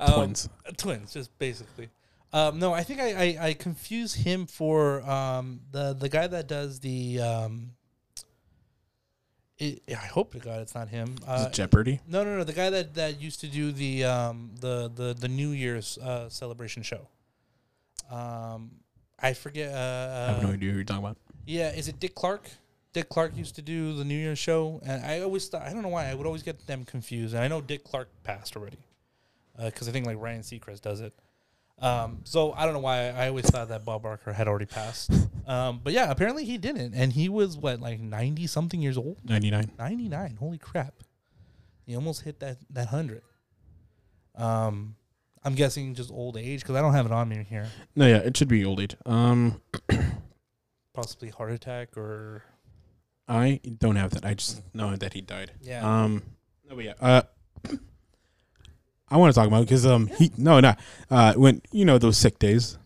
[0.00, 0.48] Um, Twins.
[0.78, 1.88] twins, just basically.
[2.32, 6.46] Um, no, I think I, I, I confuse him for um, the the guy that
[6.48, 7.20] does the.
[7.20, 7.72] Um,
[9.58, 11.16] it, I hope to God it's not him.
[11.22, 12.00] Is Uh, it Jeopardy?
[12.08, 12.44] no, no, no.
[12.44, 16.28] The guy that, that used to do the um, the, the the New Year's uh,
[16.30, 17.06] celebration show.
[18.10, 18.72] Um,
[19.20, 19.72] I forget.
[19.72, 21.16] Uh, I have no idea who you're talking about.
[21.46, 22.48] yeah, is it Dick Clark?
[22.92, 25.82] Dick Clark used to do the New Year's show, and I always thought I don't
[25.82, 27.34] know why I would always get them confused.
[27.34, 28.78] And I know Dick Clark passed already,
[29.62, 31.12] because I think like Ryan Seacrest does it.
[31.82, 35.10] Um, so I don't know why I always thought that Bob Barker had already passed.
[35.46, 39.18] Um, but yeah, apparently he didn't, and he was what like ninety something years old,
[39.24, 39.72] 99.
[39.78, 40.36] ninety nine.
[40.38, 40.94] Holy crap!
[41.84, 43.22] He almost hit that that hundred.
[44.36, 44.94] Um,
[45.44, 47.66] I'm guessing just old age because I don't have it on me here.
[47.96, 48.94] No, yeah, it should be old age.
[49.04, 49.60] Um,
[50.94, 52.44] Possibly heart attack or
[53.26, 54.24] I don't have that.
[54.24, 55.50] I just know that he died.
[55.60, 56.04] yeah.
[56.04, 56.22] Um,
[56.68, 56.94] no, but yeah.
[57.00, 57.22] Uh,
[59.12, 60.74] I want to talk about because um he no no
[61.10, 62.78] uh when you know those sick days,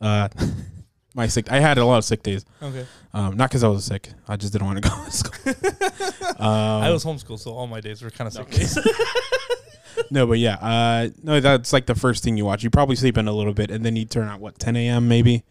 [0.00, 0.28] uh
[1.14, 2.44] my sick I had a lot of sick days.
[2.62, 2.86] okay.
[3.14, 4.08] Um, not because I was sick.
[4.26, 5.52] I just didn't want to go to school.
[6.38, 8.40] um, I was homeschooled, so all my days were kind of no.
[8.44, 8.78] sick days.
[10.10, 10.54] no, but yeah.
[10.54, 12.62] Uh, no, that's like the first thing you watch.
[12.64, 15.08] You probably sleep in a little bit, and then you turn out what 10 a.m.
[15.08, 15.42] maybe.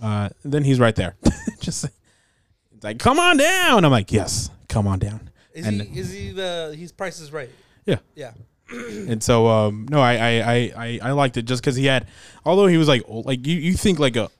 [0.00, 1.16] Uh, then he's right there,
[1.60, 3.84] just it's like come on down.
[3.84, 5.28] I'm like yes, come on down.
[5.52, 6.00] Is And- he?
[6.00, 6.74] Is he the?
[6.78, 7.50] He's Price is Right.
[7.84, 7.96] Yeah.
[8.14, 8.32] Yeah.
[8.70, 12.06] And so um no I I I I, liked it just because he had
[12.44, 14.30] although he was like old, like you you think like a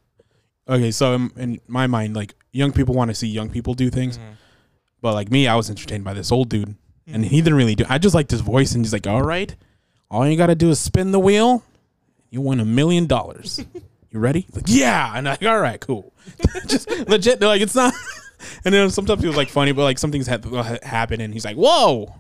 [0.68, 3.90] okay so in, in my mind like young people want to see young people do
[3.90, 4.18] things.
[4.18, 4.32] Mm-hmm.
[5.00, 6.74] But like me I was entertained by this old dude.
[7.06, 7.44] And he mm-hmm.
[7.44, 9.54] didn't really do I just liked his voice and he's like all right
[10.10, 11.62] all you gotta do is spin the wheel.
[12.30, 13.64] You win a million dollars.
[14.10, 14.40] You ready?
[14.40, 15.12] He's like yeah.
[15.14, 16.14] And I'm like all right cool.
[16.66, 17.92] Just legit they're like it's not.
[18.64, 21.44] And then sometimes it was like funny but like something's had uh, happened and he's
[21.44, 22.14] like whoa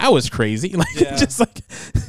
[0.00, 1.16] that was crazy like Yeah.
[1.16, 1.60] just like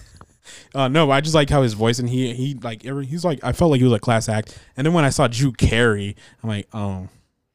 [0.75, 3.39] uh no I just like how his voice and he he like every he's like
[3.43, 6.15] I felt like he was a class act and then when I saw Drew Carey
[6.43, 7.07] I'm like oh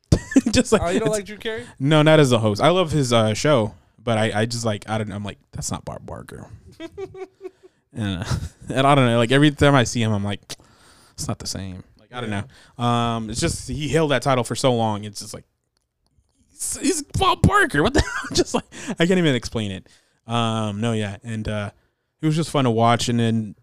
[0.51, 1.64] just like Oh, you don't like Drew Carey?
[1.79, 4.88] no not as a host I love his uh show but I I just like
[4.88, 5.12] I don't.
[5.12, 6.47] I'm like that's not Bob Barker
[7.93, 8.25] and, uh,
[8.69, 10.40] and I don't know like every time I see him I'm like
[11.12, 12.45] it's not the same like I don't Yeah.
[12.79, 15.45] know um it's just he held that title for so long it's just like
[16.51, 18.64] he's, he's Bob Barker what the hell just like
[18.99, 19.87] I can't even explain it
[20.27, 21.71] um no yeah and uh
[22.23, 23.55] it was just fun to watch and then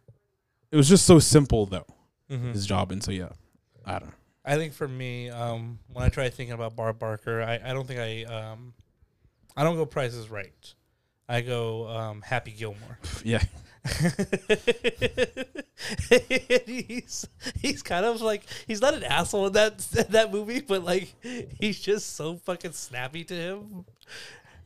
[0.72, 1.86] it was just so simple though
[2.30, 2.52] Mm-hmm.
[2.52, 3.30] his job and so yeah
[3.86, 7.42] I don't know I think for me, um, when I try thinking about Bob Barker,
[7.42, 8.74] I, I don't think I um,
[9.58, 10.54] I don't go Price is Right.
[11.28, 12.98] I go um, Happy Gilmore.
[13.26, 13.44] yeah
[16.66, 17.28] he's
[17.62, 19.78] he's kind of like he's not an asshole in that
[20.10, 21.14] that movie, but like
[21.60, 23.86] he's just so fucking snappy to him.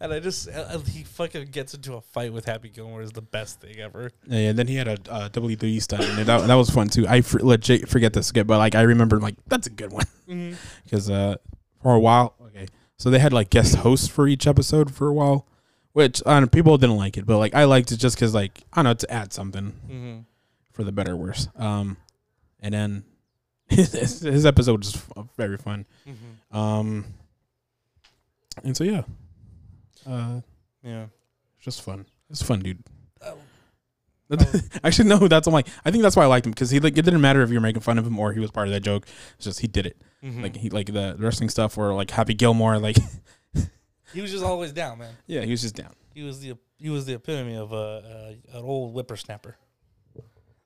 [0.01, 3.21] And I just uh, he fucking gets into a fight with Happy Gilmore is the
[3.21, 4.09] best thing ever.
[4.27, 7.07] Yeah, and then he had a uh, WWE stunt, and that, that was fun too.
[7.07, 10.05] I for, legit forget this skit, but like I remember, like that's a good one
[10.27, 10.55] Mm-hmm.
[10.83, 11.35] because uh,
[11.83, 12.65] for a while, okay,
[12.97, 15.45] so they had like guest hosts for each episode for a while,
[15.93, 18.77] which uh, people didn't like it, but like I liked it just because like I
[18.77, 20.19] don't know to add something Mm-hmm.
[20.71, 21.47] for the better or worse.
[21.55, 21.97] Um,
[22.59, 23.03] and then
[23.67, 24.99] his, his episode was
[25.37, 25.85] very fun.
[26.07, 26.57] Mm-hmm.
[26.57, 27.05] Um,
[28.63, 29.03] and so yeah,
[30.07, 30.41] uh,
[30.83, 31.05] Yeah.
[31.59, 32.05] just fun.
[32.29, 32.83] It's fun, dude.
[33.25, 33.37] Oh.
[34.83, 35.27] Actually, no.
[35.27, 35.67] That's I'm like.
[35.83, 37.55] I think that's why I liked him because he like it didn't matter if you
[37.55, 39.05] were making fun of him or he was part of that joke.
[39.35, 40.01] It's just he did it.
[40.23, 40.41] Mhm.
[40.41, 42.79] Like he like the wrestling stuff or like Happy Gilmore.
[42.79, 42.95] Like
[44.13, 45.13] he was just always down, man.
[45.27, 45.93] yeah, he was just down.
[46.13, 49.57] He was the he was the epitome of a, a an old whippersnapper.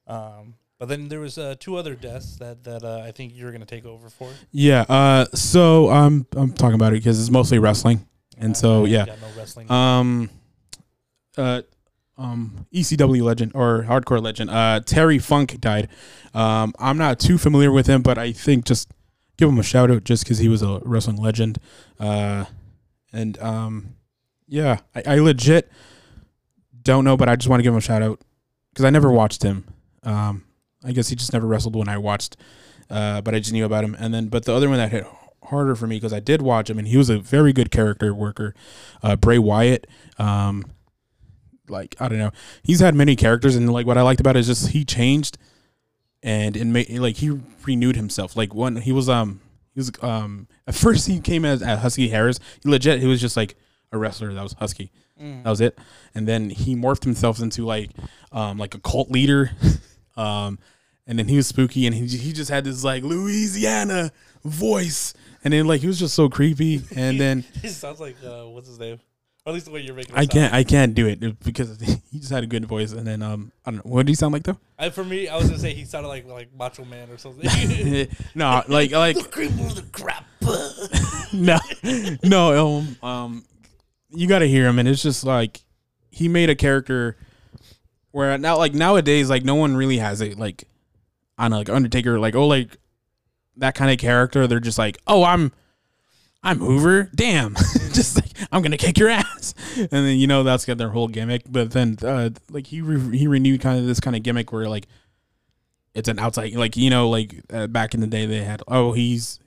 [0.07, 3.51] Um, but then there was uh, two other deaths that that uh, I think you're
[3.51, 4.29] gonna take over for.
[4.51, 4.81] Yeah.
[4.87, 5.25] Uh.
[5.33, 8.05] So I'm I'm talking about it because it's mostly wrestling.
[8.37, 9.05] And so, yeah.
[9.69, 10.29] Um.
[11.37, 11.61] Uh.
[12.17, 12.65] Um.
[12.73, 14.49] ECW legend or hardcore legend.
[14.49, 14.79] Uh.
[14.85, 15.89] Terry Funk died.
[16.33, 16.73] Um.
[16.79, 18.89] I'm not too familiar with him, but I think just
[19.37, 21.59] give him a shout out just because he was a wrestling legend.
[21.99, 22.45] Uh.
[23.13, 23.95] And um.
[24.47, 25.71] yeah, I, I legit
[26.85, 28.21] don't know, but I just want to give him a shout out
[28.71, 29.65] because I never watched him.
[30.03, 30.45] Um,
[30.83, 32.37] I guess he just never wrestled when I watched,
[32.89, 33.95] uh, but I just knew about him.
[33.99, 35.05] And then, but the other one that hit
[35.45, 38.13] harder for me because I did watch him and he was a very good character
[38.13, 38.53] worker.
[39.01, 40.65] Uh, Bray Wyatt, um,
[41.67, 42.31] like I don't know,
[42.63, 45.37] he's had many characters and like what I liked about it is just he changed
[46.23, 48.35] and it made like he renewed himself.
[48.35, 49.41] Like when he was um
[49.73, 52.39] he was um at first he came as, as Husky Harris.
[52.63, 53.55] He legit he was just like
[53.91, 54.91] a wrestler that was husky.
[55.21, 55.43] Mm.
[55.43, 55.77] That was it.
[56.13, 57.91] And then he morphed himself into like
[58.31, 59.51] um like a cult leader.
[60.17, 60.59] um
[61.07, 64.11] and then he was spooky and he he just had this like Louisiana
[64.43, 65.13] voice.
[65.45, 66.81] And then like he was just so creepy.
[66.95, 68.99] And then he sounds like uh, what's his name?
[69.45, 70.15] Or at least the way you're making.
[70.15, 70.31] It I sound.
[70.31, 71.79] can't I can't do it because
[72.11, 72.91] he just had a good voice.
[72.91, 74.57] And then um I don't know what did he sound like though?
[74.77, 77.47] I, for me, I was gonna say he sounded like like Macho Man or something.
[78.35, 80.25] no, like like the cream of the crap.
[81.31, 81.59] no,
[82.23, 82.77] no.
[82.77, 83.45] Um, um,
[84.09, 85.61] you got to hear him, and it's just like
[86.09, 87.17] he made a character
[88.11, 90.39] where now, like nowadays, like no one really has it.
[90.39, 90.63] Like,
[91.37, 92.77] I know, like Undertaker, like oh, like
[93.57, 94.47] that kind of character.
[94.47, 95.51] They're just like, oh, I'm,
[96.43, 97.09] I'm Hoover.
[97.15, 97.55] Damn,
[97.93, 101.07] just like I'm gonna kick your ass, and then you know that's got their whole
[101.07, 101.41] gimmick.
[101.49, 104.69] But then, uh, like he re- he renewed kind of this kind of gimmick where
[104.69, 104.85] like
[105.95, 108.91] it's an outside, like you know, like uh, back in the day they had, oh,
[108.91, 109.39] he's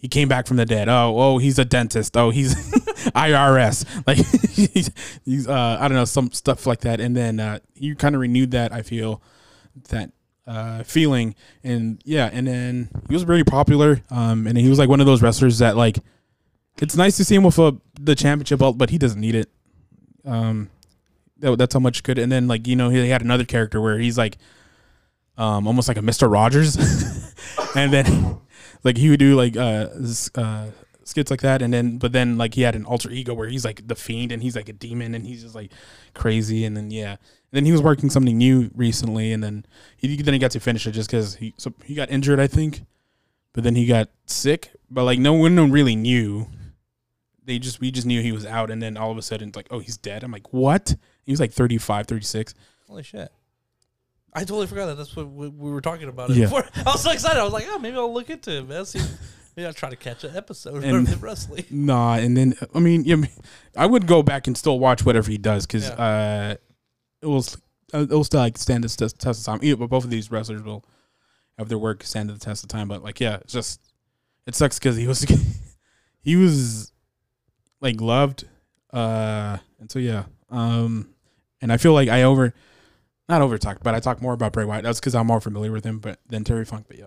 [0.00, 0.88] he came back from the dead.
[0.88, 2.16] Oh, oh, he's a dentist.
[2.16, 2.54] Oh, he's
[3.14, 3.84] IRS.
[4.06, 4.16] Like
[4.50, 4.90] he's,
[5.24, 7.00] he's uh, I don't know, some stuff like that.
[7.00, 8.72] And then uh, you kind of renewed that.
[8.72, 9.20] I feel
[9.90, 10.10] that
[10.46, 14.02] uh, feeling, and yeah, and then he was very popular.
[14.10, 15.98] Um, and he was like one of those wrestlers that like
[16.80, 19.50] it's nice to see him with a, the championship belt, but he doesn't need it.
[20.24, 20.70] Um,
[21.38, 22.18] that, that's how much good.
[22.18, 24.38] And then like you know he had another character where he's like,
[25.36, 26.76] um, almost like a Mister Rogers,
[27.76, 28.38] and then
[28.84, 29.88] like he would do like uh,
[30.34, 30.66] uh
[31.04, 33.64] skits like that and then but then like he had an alter ego where he's
[33.64, 35.72] like the fiend and he's like a demon and he's just like
[36.14, 37.16] crazy and then yeah
[37.52, 39.64] then he was working something new recently and then
[39.96, 42.46] he then he got to finish it just because he so he got injured i
[42.46, 42.82] think
[43.52, 46.46] but then he got sick but like no one really knew
[47.44, 49.56] they just we just knew he was out and then all of a sudden it's
[49.56, 52.54] like oh he's dead i'm like what he was like 35 36
[52.88, 53.30] Holy shit.
[54.32, 56.44] I totally forgot that that's what we, we were talking about Yeah.
[56.46, 56.64] before.
[56.76, 57.38] I was so excited.
[57.38, 58.84] I was like, oh, maybe I'll look into it, man.
[58.84, 59.00] See,
[59.56, 61.64] maybe I'll try to catch an episode And- of wrestling.
[61.70, 63.16] Nah, and then I mean, yeah,
[63.76, 66.56] I would go back and still watch whatever he does because uh,
[67.22, 67.44] it will
[67.92, 69.60] uh, it will still like stand the test, of time.
[69.62, 70.84] Yeah, but both of these wrestlers will
[71.58, 72.88] have their work stand to the test of time.
[72.88, 73.80] But like, yeah, it's just
[74.46, 75.20] it sucks because he was
[76.22, 76.92] he was
[77.80, 78.44] like loved,
[78.92, 81.10] uh, and so yeah, um,
[81.60, 82.54] and I feel like I over
[83.28, 84.82] not over talked, but I talk more about Bray Wyatt.
[84.82, 86.86] That's because I'm more familiar with him, but than Terry Funk.
[86.88, 87.06] But yeah,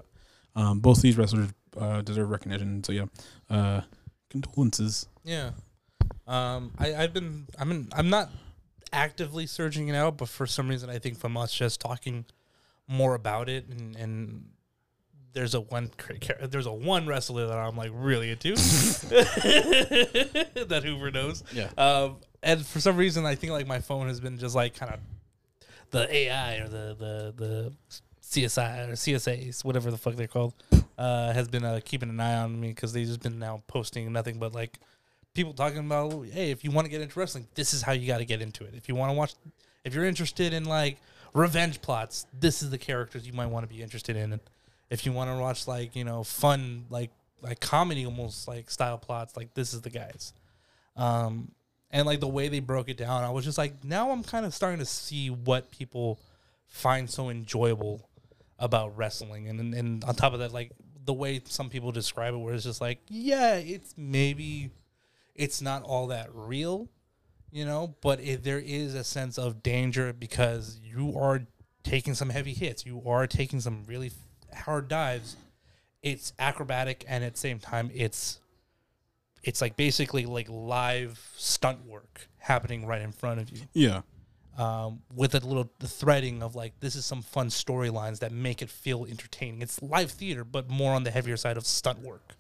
[0.56, 2.84] um, both these wrestlers uh, deserve recognition.
[2.84, 3.06] So yeah,
[3.50, 3.82] uh,
[4.30, 5.08] condolences.
[5.24, 5.52] Yeah.
[6.26, 8.30] Um, I, I've been, I mean, I'm not
[8.94, 12.26] actively searching it out, but for some reason, I think from us just talking
[12.88, 14.46] more about it, and, and
[15.34, 15.92] there's a one,
[16.42, 18.52] there's a one wrestler that I'm like really into
[20.66, 21.44] that Hoover knows.
[21.52, 21.70] Yeah.
[21.78, 24.94] Um, and for some reason, I think like my phone has been just like kind
[24.94, 25.00] of
[25.92, 27.74] the AI or the the the
[28.22, 30.54] CSI or CSAs, whatever the fuck they're called,
[30.98, 34.12] uh, has been uh, keeping an eye on me because they've just been now posting
[34.12, 34.80] nothing but like
[35.34, 38.08] people talking about, hey, if you want to get into wrestling, this is how you
[38.08, 38.74] got to get into it.
[38.76, 39.34] If you want to watch,
[39.84, 40.98] if you're interested in like
[41.34, 44.34] revenge plots, this is the characters you might want to be interested in.
[44.34, 44.42] And
[44.90, 48.98] if you want to watch like you know fun like like comedy almost like style
[48.98, 50.34] plots, like this is the guys.
[50.96, 51.52] Um,
[51.92, 54.46] and like the way they broke it down, I was just like, now I'm kind
[54.46, 56.20] of starting to see what people
[56.68, 58.08] find so enjoyable
[58.58, 60.72] about wrestling, and, and and on top of that, like
[61.06, 64.72] the way some people describe it, where it's just like, yeah, it's maybe
[65.36, 66.90] it's not all that real,
[67.52, 71.42] you know, but it, there is a sense of danger because you are
[71.84, 74.12] taking some heavy hits, you are taking some really
[74.56, 75.36] hard dives.
[76.02, 78.40] It's acrobatic, and at the same time, it's
[79.42, 84.02] it's like basically like live stunt work happening right in front of you Yeah.
[84.58, 88.62] um, with a little the threading of like this is some fun storylines that make
[88.62, 89.62] it feel entertaining.
[89.62, 92.36] It's live theater, but more on the heavier side of stunt work.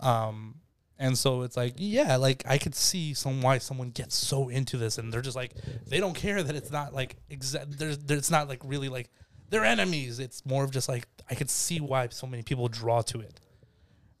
[0.00, 0.56] Um,
[0.98, 4.76] and so it's like, yeah, like I could see some why someone gets so into
[4.76, 5.54] this, and they're just like
[5.86, 7.78] they don't care that it's not like exact.
[7.78, 9.10] There's, it's not like really like
[9.50, 10.18] they're enemies.
[10.18, 13.40] It's more of just like I could see why so many people draw to it.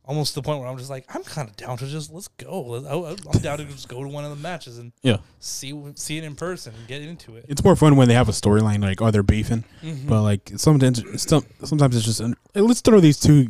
[0.04, 2.28] Almost to the point where I'm just like, I'm kind of down to just let's
[2.28, 2.76] go.
[2.76, 5.18] I- I'm down to just go to one of the matches and Yeah.
[5.38, 7.44] see see it in person and get into it.
[7.46, 9.64] It's more fun when they have a storyline, like, oh, they're beefing.
[9.82, 10.08] Mm-hmm.
[10.08, 12.22] But, like, sometimes, some, sometimes it's just,
[12.54, 13.48] let's throw these two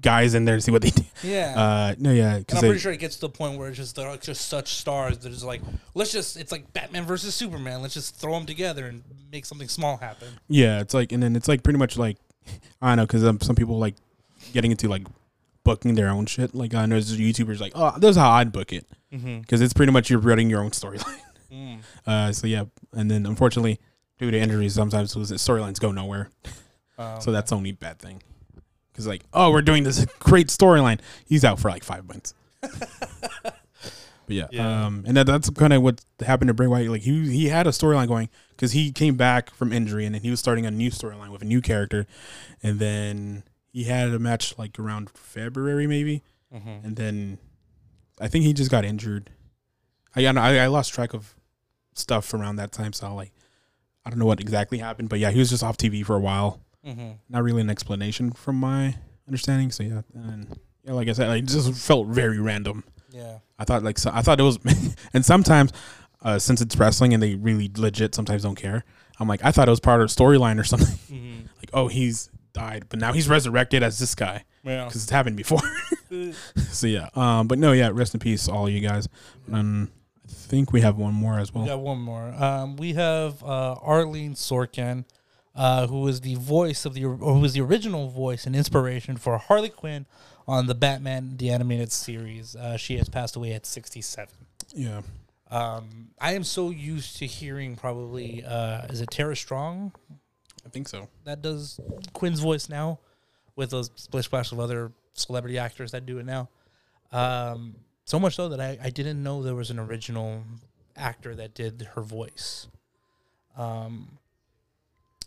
[0.00, 1.02] guys in there to see what they do.
[1.22, 1.54] Yeah.
[1.56, 3.96] Uh, no, yeah, and I'm pretty sure it gets to the point where it's just
[3.96, 5.60] they're just such stars that it's like
[5.94, 7.82] let's just it's like Batman versus Superman.
[7.82, 10.28] Let's just throw them together and make something small happen.
[10.48, 12.16] yeah, it's like, and then it's like pretty much like
[12.82, 13.94] I don't know because um, some people like
[14.52, 15.06] getting into like
[15.64, 16.54] booking their own shit.
[16.54, 19.40] Like I know there's YouTubers like, oh, this is how I'd book it Mm-hmm.
[19.40, 21.16] because it's pretty much you're writing your own storyline.
[22.06, 23.80] Uh, so yeah, and then unfortunately,
[24.18, 26.30] due to injuries, sometimes those storylines go nowhere.
[26.96, 28.22] Um, So that's the only bad thing.
[29.00, 31.00] Because like, oh, we're doing this great storyline.
[31.24, 32.34] He's out for like five months.
[32.60, 33.54] but
[34.28, 34.86] yeah, Yeah.
[34.86, 36.90] um, and that, that's kind of what happened to Bray Wyatt.
[36.90, 40.20] Like he he had a storyline going because he came back from injury and then
[40.22, 42.06] he was starting a new storyline with a new character,
[42.62, 46.22] and then he had a match like around February maybe,
[46.54, 46.84] mhm.
[46.84, 47.38] and then
[48.20, 49.30] I think he just got injured.
[50.14, 51.34] I I, I lost track of
[51.94, 53.32] stuff around that time, so like
[54.04, 56.20] I don't know what exactly happened, but yeah, he was just off TV for a
[56.20, 57.16] while Mhm.
[57.28, 59.70] not really an explanation from my understanding.
[59.70, 62.84] So yeah, and yeah, like I said, like, it just felt very random.
[63.12, 63.38] Yeah.
[63.58, 64.58] I thought like so, I thought it was,
[65.12, 65.72] and sometimes
[66.22, 68.84] uh, since it's wrestling and they really legit sometimes don't care.
[69.18, 70.96] I'm like I thought it was part of the storyline or something.
[71.14, 71.40] Mm-hmm.
[71.58, 74.84] like oh he's died, but now he's resurrected as this guy Yeah.
[74.86, 75.60] because it's happened before.
[76.70, 79.08] so yeah, um, but no, yeah, rest in peace, all you guys.
[79.52, 79.90] Um,
[80.26, 81.68] I think we have one more as We well.
[81.68, 82.32] got one more.
[82.42, 85.04] Um, we have uh, Arlene Sorkin,
[85.54, 89.16] uh, who was the voice of the or who was the original voice and inspiration
[89.16, 90.06] for Harley Quinn
[90.46, 92.56] on the Batman the animated series.
[92.56, 94.34] Uh, she has passed away at 67.
[94.74, 95.02] Yeah,
[95.50, 99.92] Um, I am so used to hearing probably uh, is it Tara Strong
[100.64, 101.08] I think so.
[101.24, 101.80] that does
[102.12, 102.98] Quinn's voice now,
[103.56, 106.48] with a splish splash of other celebrity actors that do it now.
[107.12, 110.42] Um, so much so that I, I didn't know there was an original
[110.96, 112.68] actor that did her voice.
[113.56, 114.18] Um,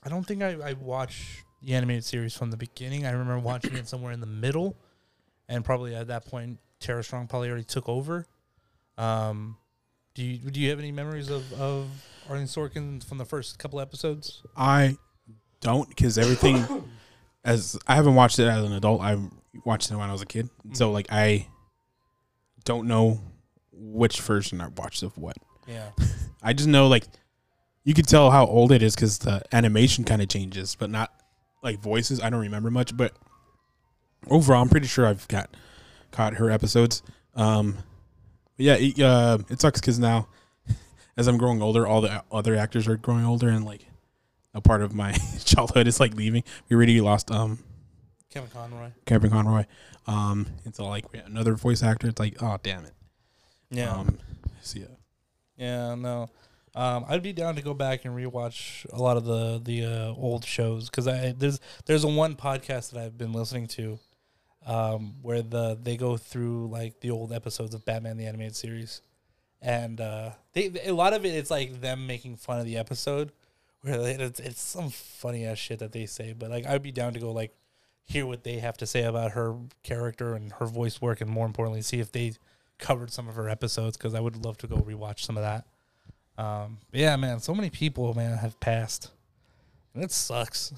[0.06, 3.06] I don't think I, I watched the animated series from the beginning.
[3.06, 4.76] I remember watching it somewhere in the middle,
[5.48, 8.28] and probably at that point, Tara Strong probably already took over.
[8.98, 9.58] Um,
[10.14, 11.90] do you do you have any memories of of
[12.30, 14.44] Arlene Sorkin from the first couple episodes?
[14.56, 14.98] I
[15.62, 16.86] don't because everything
[17.44, 19.02] as I haven't watched it as an adult.
[19.02, 19.18] I
[19.66, 21.48] watched it when I was a kid, so like I
[22.66, 23.22] don't know
[23.72, 25.38] which version I watched of what.
[25.68, 25.90] Yeah.
[26.44, 27.06] I just know like
[27.84, 31.14] you can tell how old it is because the animation kind of changes, but not
[31.62, 32.22] like voices.
[32.22, 33.14] I don't remember much, but
[34.30, 35.50] overall, I'm pretty sure I've got
[36.12, 37.04] caught her episodes.
[37.36, 37.78] Um,
[38.58, 40.28] but yeah, it, uh, it sucks because now
[41.18, 43.86] as I'm growing older, all the other actors are growing older, and like
[44.54, 45.12] a part of my
[45.46, 46.44] childhood is like leaving.
[46.70, 47.60] We already lost um
[48.30, 48.92] Kevin Conroy.
[49.06, 49.66] Kevin Conroy.
[50.08, 52.08] Um, it's all like we another voice actor.
[52.08, 52.94] It's like oh damn it.
[53.70, 53.92] Yeah.
[53.92, 54.20] Um,
[54.62, 54.86] so yeah.
[55.58, 56.30] yeah, no.
[56.76, 60.14] Um, I'd be down to go back and rewatch a lot of the the uh,
[60.14, 64.00] old shows because I there's there's a one podcast that I've been listening to,
[64.66, 69.02] um, where the they go through like the old episodes of Batman the animated series,
[69.62, 73.32] and uh, they a lot of it it's like them making fun of the episode,
[73.82, 76.34] where it's it's some funny ass shit that they say.
[76.34, 77.56] But like I'd be down to go like
[78.06, 81.46] hear what they have to say about her character and her voice work, and more
[81.46, 82.34] importantly, see if they
[82.80, 85.68] covered some of her episodes because I would love to go rewatch some of that.
[86.38, 89.12] Um, yeah, man, so many people, man, have passed,
[89.94, 90.74] and it sucks.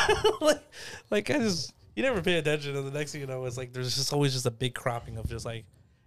[0.40, 0.62] like,
[1.10, 3.72] like I just you never pay attention, and the next thing you know, it's like
[3.72, 5.64] there's just always just a big cropping of just like,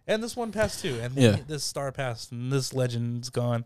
[0.08, 1.38] and this one passed too, and Yeah.
[1.48, 3.66] this star passed, and this legend's gone,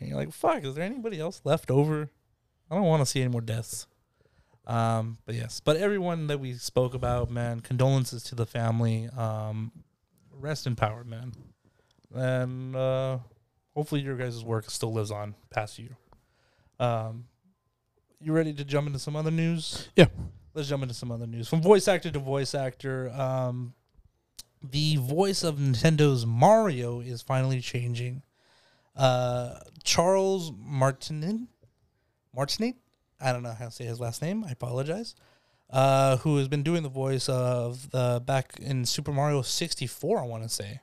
[0.00, 2.10] and you're like, fuck, is there anybody else left over?
[2.70, 3.86] I don't want to see any more deaths.
[4.66, 9.08] Um, but yes, but everyone that we spoke about, man, condolences to the family.
[9.16, 9.72] Um,
[10.32, 11.32] rest in power, man.
[12.14, 13.18] And uh,
[13.74, 15.96] hopefully your guys' work still lives on past you.
[16.78, 17.24] Um,
[18.20, 19.88] you ready to jump into some other news?
[19.96, 20.06] Yeah.
[20.54, 21.48] Let's jump into some other news.
[21.48, 23.74] From voice actor to voice actor, um,
[24.62, 28.22] the voice of Nintendo's Mario is finally changing.
[28.94, 31.48] Uh, Charles Martinet,
[32.34, 32.76] Martinet,
[33.20, 34.44] I don't know how to say his last name.
[34.44, 35.14] I apologize.
[35.70, 40.26] Uh, who has been doing the voice of the back in Super Mario 64, I
[40.26, 40.82] want to say,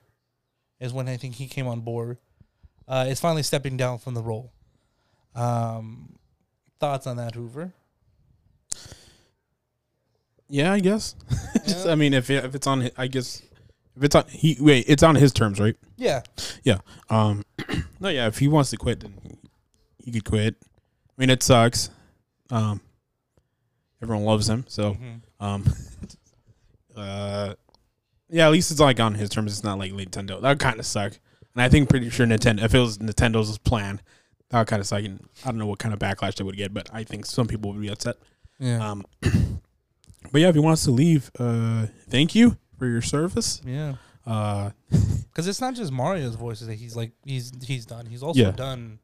[0.80, 2.18] is when I think he came on board.
[2.90, 4.52] Uh, is finally stepping down from the role.
[5.36, 6.16] Um,
[6.80, 7.72] thoughts on that, Hoover?
[10.48, 11.14] Yeah, I guess.
[11.66, 11.92] Yeah.
[11.92, 13.42] I mean, if it, if it's on, I guess
[13.96, 15.76] if it's on he wait, it's on his terms, right?
[15.96, 16.22] Yeah,
[16.64, 16.78] Yeah.
[17.08, 17.44] Um,
[18.00, 18.26] no, yeah.
[18.26, 19.14] If he wants to quit, then
[19.98, 20.56] he could quit.
[20.60, 21.90] I mean, it sucks.
[22.50, 22.80] Um,
[24.02, 25.20] everyone loves him, so Mhm.
[25.38, 25.64] um,
[26.96, 27.54] uh,
[28.30, 28.46] yeah.
[28.46, 29.52] At least it's like on his terms.
[29.52, 30.40] It's not like Nintendo.
[30.42, 31.12] That kind of suck.
[31.54, 32.62] And I think pretty sure Nintendo.
[32.62, 34.00] If it was Nintendo's plan,
[34.50, 35.02] that would kind of suck.
[35.04, 37.46] And I don't know what kind of backlash they would get, but I think some
[37.48, 38.16] people would be upset.
[38.58, 38.90] yeah.
[38.90, 39.04] Um,
[40.32, 43.60] But yeah, if he wants to leave, uh, thank you for your service.
[43.64, 43.94] Yeah.
[44.26, 44.70] Uh,
[45.30, 48.04] Because it's not just Mario's voices that he's like he's he's done.
[48.06, 48.50] He's also Yeah.
[48.50, 48.98] done.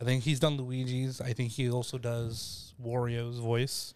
[0.00, 1.20] I think he's done Luigi's.
[1.20, 3.94] I think he also does Wario's voice,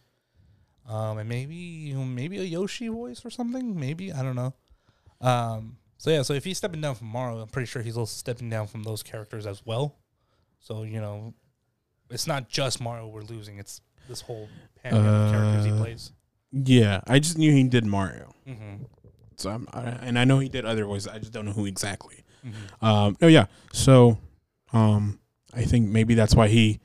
[0.88, 3.78] um, and maybe maybe a Yoshi voice or something.
[3.78, 4.52] Maybe I don't know.
[5.20, 8.16] Um, so yeah, so if he's stepping down from Mario, I'm pretty sure he's also
[8.16, 9.96] stepping down from those characters as well.
[10.58, 11.34] So you know,
[12.08, 13.58] it's not just Mario we're losing.
[13.58, 14.48] It's this whole
[14.82, 16.12] pantheon of characters he Uh, plays.
[16.52, 18.34] yeah, I just knew he did Mario.
[18.48, 18.84] Mm-hmm.
[19.36, 21.08] So I'm, I, and I know he did other voices.
[21.08, 22.24] I just don't know who exactly.
[22.46, 22.84] Mm-hmm.
[22.84, 23.46] Um, no, yeah.
[23.72, 24.18] So,
[24.72, 25.18] um,
[25.54, 26.80] I think maybe that's why he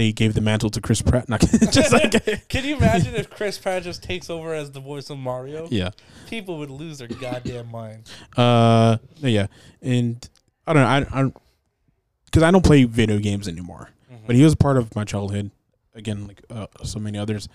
[0.00, 1.28] they gave the mantle to Chris Pratt.
[1.28, 5.10] Not just like Can you imagine if Chris Pratt just takes over as the voice
[5.10, 5.68] of Mario?
[5.70, 5.90] yeah.
[6.28, 8.10] People would lose their goddamn mind.
[8.36, 9.48] Uh, yeah.
[9.82, 10.26] And
[10.66, 10.88] I don't know.
[10.88, 11.32] I I
[12.24, 13.90] because I don't play video games anymore.
[14.26, 15.50] But he was part of my childhood.
[15.94, 17.48] Again, like uh, so many others.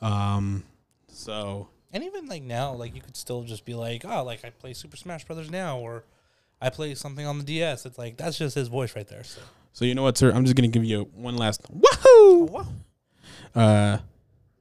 [0.00, 0.64] Um,
[1.08, 4.50] so and even like now, like you could still just be like, oh, like I
[4.50, 6.04] play Super Smash Brothers now, or
[6.60, 7.84] I play something on the DS.
[7.84, 9.24] It's like that's just his voice right there.
[9.24, 9.42] So
[9.72, 10.32] so you know what, sir?
[10.32, 12.50] I'm just gonna give you one last woohoo.
[12.50, 12.66] wow.
[13.54, 13.98] Uh,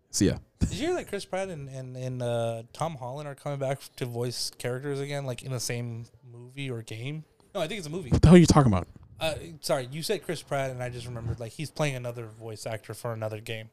[0.10, 0.38] so yeah.
[0.60, 3.80] Did you hear that Chris Pratt and and, and uh, Tom Holland are coming back
[3.98, 7.24] to voice characters again, like in the same movie or game?
[7.54, 8.10] No, I think it's a movie.
[8.10, 8.88] What the hell are you talking about?
[9.20, 12.66] Uh, sorry, you said Chris Pratt, and I just remembered like he's playing another voice
[12.66, 13.70] actor for another game.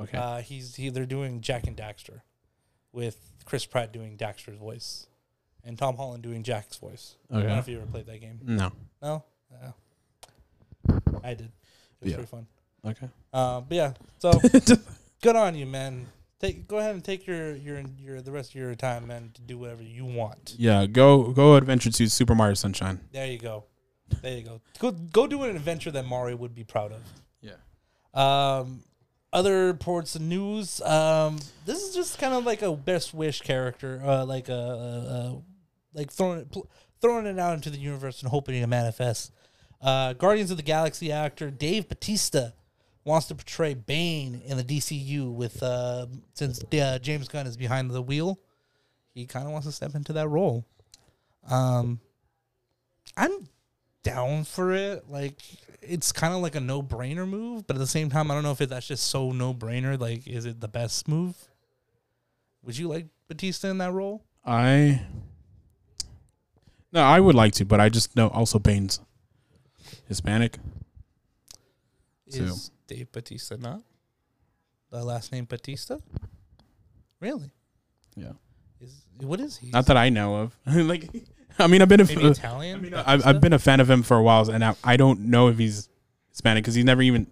[0.00, 0.16] Okay.
[0.16, 2.20] Uh, he's he, they're doing Jak and Daxter,
[2.92, 5.06] with Chris Pratt doing Daxter's voice,
[5.64, 7.16] and Tom Holland doing Jak's voice.
[7.30, 7.58] I don't know okay.
[7.58, 8.40] if you ever played that game.
[8.42, 8.72] No.
[9.02, 9.74] No, no.
[11.24, 11.46] I did.
[11.46, 11.52] It
[12.04, 12.16] was Yeah.
[12.16, 12.46] pretty fun.
[12.84, 13.08] Okay.
[13.32, 14.32] Uh, but yeah, so
[15.22, 16.06] good on you, man.
[16.40, 19.40] Take go ahead and take your your your the rest of your time, man, to
[19.42, 20.54] do whatever you want.
[20.58, 20.86] yeah.
[20.86, 22.98] Go go adventure to Super Mario Sunshine.
[23.12, 23.64] There you go.
[24.20, 24.60] There you go.
[24.80, 27.00] Go go do an adventure that Mario would be proud of.
[27.40, 27.52] Yeah.
[28.14, 28.82] Um,
[29.32, 30.80] other ports of news.
[30.82, 34.56] Um, this is just kind of like a best wish character, uh, like a, a,
[34.56, 35.42] a
[35.94, 36.68] like throwing it pl-
[37.00, 39.30] throwing it out into the universe and hoping it manifests.
[39.82, 42.50] Uh, Guardians of the Galaxy actor Dave Batista
[43.04, 47.90] wants to portray Bane in the DCU with uh, since uh, James Gunn is behind
[47.90, 48.38] the wheel,
[49.12, 50.64] he kind of wants to step into that role.
[51.50, 52.00] Um,
[53.16, 53.48] I'm
[54.04, 55.10] down for it.
[55.10, 55.40] Like
[55.80, 58.44] it's kind of like a no brainer move, but at the same time, I don't
[58.44, 59.98] know if it, that's just so no brainer.
[59.98, 61.36] Like, is it the best move?
[62.62, 64.22] Would you like Batista in that role?
[64.44, 65.02] I.
[66.92, 69.00] No, I would like to, but I just know also Bane's
[70.08, 70.58] Hispanic.
[72.28, 73.82] So- Is Dave Batista not
[74.90, 75.98] the last name Batista?
[77.20, 77.50] Really?
[78.16, 78.32] Yeah.
[78.80, 79.70] Is what is he?
[79.70, 80.56] Not that I know of.
[80.66, 81.08] like,
[81.58, 82.78] I mean, I've been a, maybe uh, Italian.
[82.78, 84.96] I mean, I've, I've been a fan of him for a while, and I, I
[84.96, 85.88] don't know if he's
[86.30, 87.26] Hispanic because he never even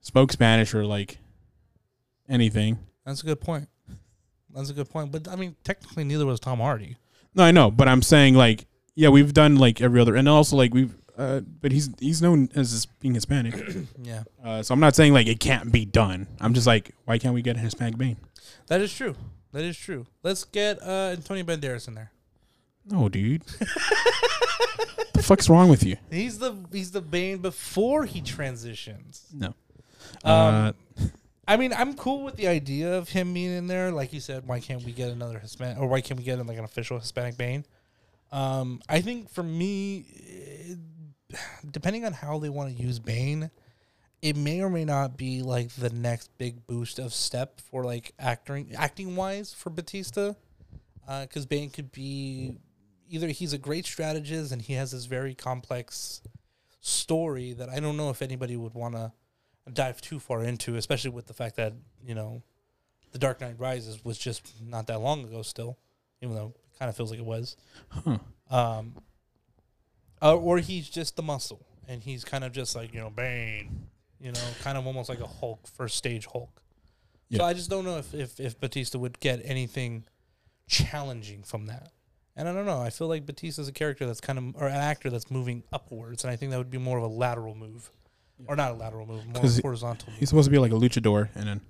[0.00, 1.18] spoke Spanish or like
[2.28, 2.78] anything.
[3.04, 3.68] That's a good point.
[4.54, 5.12] That's a good point.
[5.12, 6.96] But I mean, technically, neither was Tom Hardy.
[7.34, 10.56] No, I know, but I'm saying like, yeah, we've done like every other, and also
[10.56, 13.54] like we've, uh, but he's he's known as being Hispanic.
[14.02, 16.26] Yeah, Uh, so I'm not saying like it can't be done.
[16.40, 18.16] I'm just like, why can't we get a Hispanic Bane?
[18.68, 19.16] that is true.
[19.52, 20.06] That is true.
[20.22, 22.12] Let's get uh, Antonio Banderas in there.
[22.90, 23.42] No, dude.
[25.12, 25.96] the fuck's wrong with you?
[26.10, 29.26] He's the he's the Bane before he transitions.
[29.32, 29.54] No.
[30.24, 30.74] Um,
[31.46, 33.90] I mean, I'm cool with the idea of him being in there.
[33.90, 36.58] Like you said, why can't we get another Hispanic, or why can't we get like
[36.58, 37.64] an official Hispanic Bane?
[38.30, 40.04] Um, I think for me,
[41.70, 43.50] depending on how they want to use Bane,
[44.22, 48.12] it may or may not be like the next big boost of step for like
[48.18, 50.32] acting acting wise for Batista,
[51.20, 52.56] because Bane could be
[53.08, 56.20] either he's a great strategist and he has this very complex
[56.80, 59.12] story that I don't know if anybody would want to
[59.72, 61.74] dive too far into, especially with the fact that
[62.04, 62.42] you know,
[63.12, 65.42] The Dark Knight Rises was just not that long ago.
[65.42, 65.78] Still,
[66.20, 67.56] even though it kind of feels like it was.
[67.88, 68.18] Huh.
[68.50, 68.94] Um,
[70.22, 73.86] uh, or he's just the muscle, and he's kind of just like you know Bane,
[74.20, 76.62] you know, kind of almost like a Hulk, first stage Hulk.
[77.30, 77.44] So Yeah.
[77.44, 80.04] I just don't know if, if if Batista would get anything
[80.66, 81.92] challenging from that.
[82.36, 82.80] And I don't know.
[82.80, 86.22] I feel like Batista's a character that's kind of, or an actor that's moving upwards,
[86.22, 87.90] and I think that would be more of a lateral move,
[88.46, 90.10] or not a lateral move, more 'Cause he- horizontal.
[90.10, 90.20] Move.
[90.20, 91.60] He's supposed to be like a luchador, and then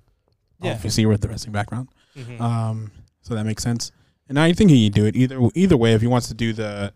[0.61, 0.73] Yeah.
[0.73, 1.89] obviously with the wrestling background.
[2.15, 2.39] Mhm.
[2.39, 2.91] Um,
[3.21, 3.91] so that makes sense.
[4.27, 5.93] And I think he can do it either either way.
[5.93, 6.93] If he wants to do the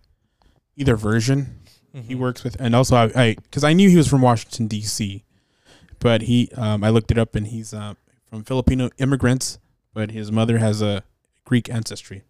[0.76, 1.60] either version,
[1.94, 2.20] he Mhm.
[2.20, 2.56] works with.
[2.60, 5.24] And also, I because I, knew he was from Washington D.C.,
[6.00, 7.94] but he um, I looked it up, and he's uh,
[8.26, 9.60] from Filipino immigrants,
[9.94, 11.04] but his mother has a
[11.46, 12.24] Greek ancestry.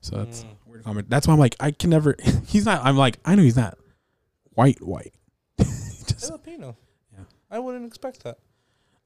[0.00, 0.48] So that's Mm.
[0.66, 1.10] weird comment.
[1.10, 2.16] That's why I'm like I can never.
[2.46, 2.82] He's not.
[2.84, 3.76] I'm like I know he's not
[4.54, 5.12] white white.
[5.58, 6.76] Just, Filipino.
[7.12, 7.24] Yeah.
[7.50, 8.38] I wouldn't expect that.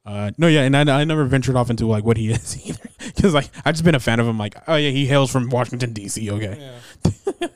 [0.07, 2.89] uh, no, yeah, and I, I never ventured off into like what he is either.
[3.05, 4.39] Because like I've just been a fan of him.
[4.39, 6.31] Like, oh yeah, he hails from Washington D.C.
[6.31, 7.49] Okay, Yeah.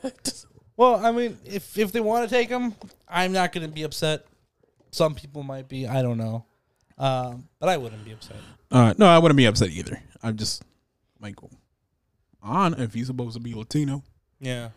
[0.79, 2.73] Well, I mean, if if they want to take him,
[3.05, 4.25] I'm not going to be upset.
[4.91, 5.85] Some people might be.
[5.85, 6.45] I don't know,
[6.97, 8.37] um, but I wouldn't be upset.
[8.71, 10.01] uh, no, I wouldn't be upset either.
[10.23, 10.63] I'm just
[11.19, 11.35] like,
[12.41, 14.03] on if he's supposed to be Latino,
[14.39, 14.69] Yeah,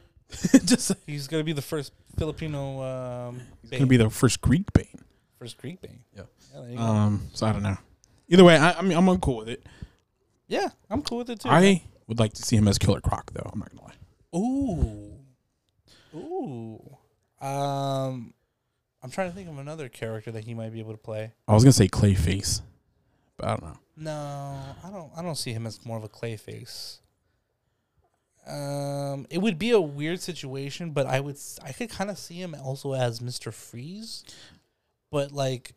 [0.64, 2.82] just he's going to be the first Filipino.
[2.82, 5.04] Um, he's gonna be the first Greek Bane.
[5.38, 6.00] first Greek Bane.
[6.16, 6.22] Yeah.
[6.52, 6.82] Yeah, there you go.
[6.82, 7.76] Um, so I don't know.
[8.26, 9.64] Either way, I, I mean, I'm cool with it.
[10.48, 11.48] yeah, I'm cool with it too.
[11.48, 13.48] I would like to see him as Killer Croc, though.
[13.52, 14.38] I'm not gonna lie.
[14.38, 15.11] Ooh.
[16.14, 16.80] Ooh.
[17.40, 18.34] Um
[19.02, 21.32] I'm trying to think of another character that he might be able to play.
[21.48, 22.60] I was gonna say Clayface,
[23.36, 23.78] but I don't know.
[23.96, 26.98] No, I don't I don't see him as more of a Clayface.
[28.46, 32.18] Um it would be a weird situation, but I would s- I could kind of
[32.18, 33.52] see him also as Mr.
[33.52, 34.24] Freeze.
[35.10, 35.72] But like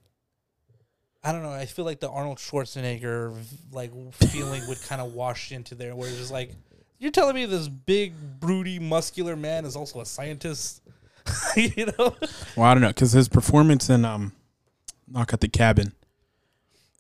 [1.24, 1.52] I don't know.
[1.52, 3.36] I feel like the Arnold Schwarzenegger
[3.72, 6.52] like feeling would kind of wash into there, where it's just like,
[7.00, 10.82] you're telling me this big, broody, muscular man is also a scientist,
[11.56, 12.16] you know?
[12.56, 14.34] Well, I don't know because his performance in um,
[15.08, 15.94] Knock at the Cabin,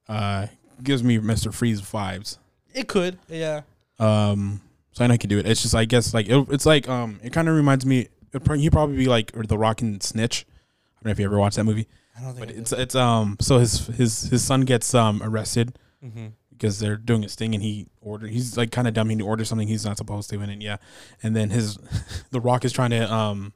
[0.07, 0.47] uh,
[0.83, 2.37] gives me Mister Freeze vibes.
[2.73, 3.61] It could, yeah.
[3.99, 5.45] Um, so I know he can do it.
[5.45, 8.09] It's just I guess like it, it's like um, it kind of reminds me.
[8.43, 10.45] Pro- he'd probably be like or the Rock and Snitch.
[10.47, 11.87] I don't know if you ever watched that movie,
[12.17, 13.37] I don't think but it's it's um.
[13.39, 16.27] So his his his son gets um arrested hmm
[16.57, 19.09] because they're doing his thing and he ordered he's like kind of dumb.
[19.09, 20.77] He orders something he's not supposed to and it yeah.
[21.21, 21.77] And then his
[22.31, 23.53] the rock is trying to um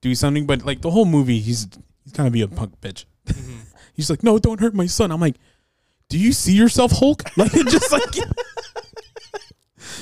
[0.00, 1.68] do something but like the whole movie he's
[2.04, 3.04] he's kind of be a punk bitch.
[3.30, 3.58] Hmm
[3.94, 5.10] he's like no don't hurt my son.
[5.10, 5.36] I'm like
[6.08, 7.22] do you see yourself hulk?
[7.36, 8.16] Like it just like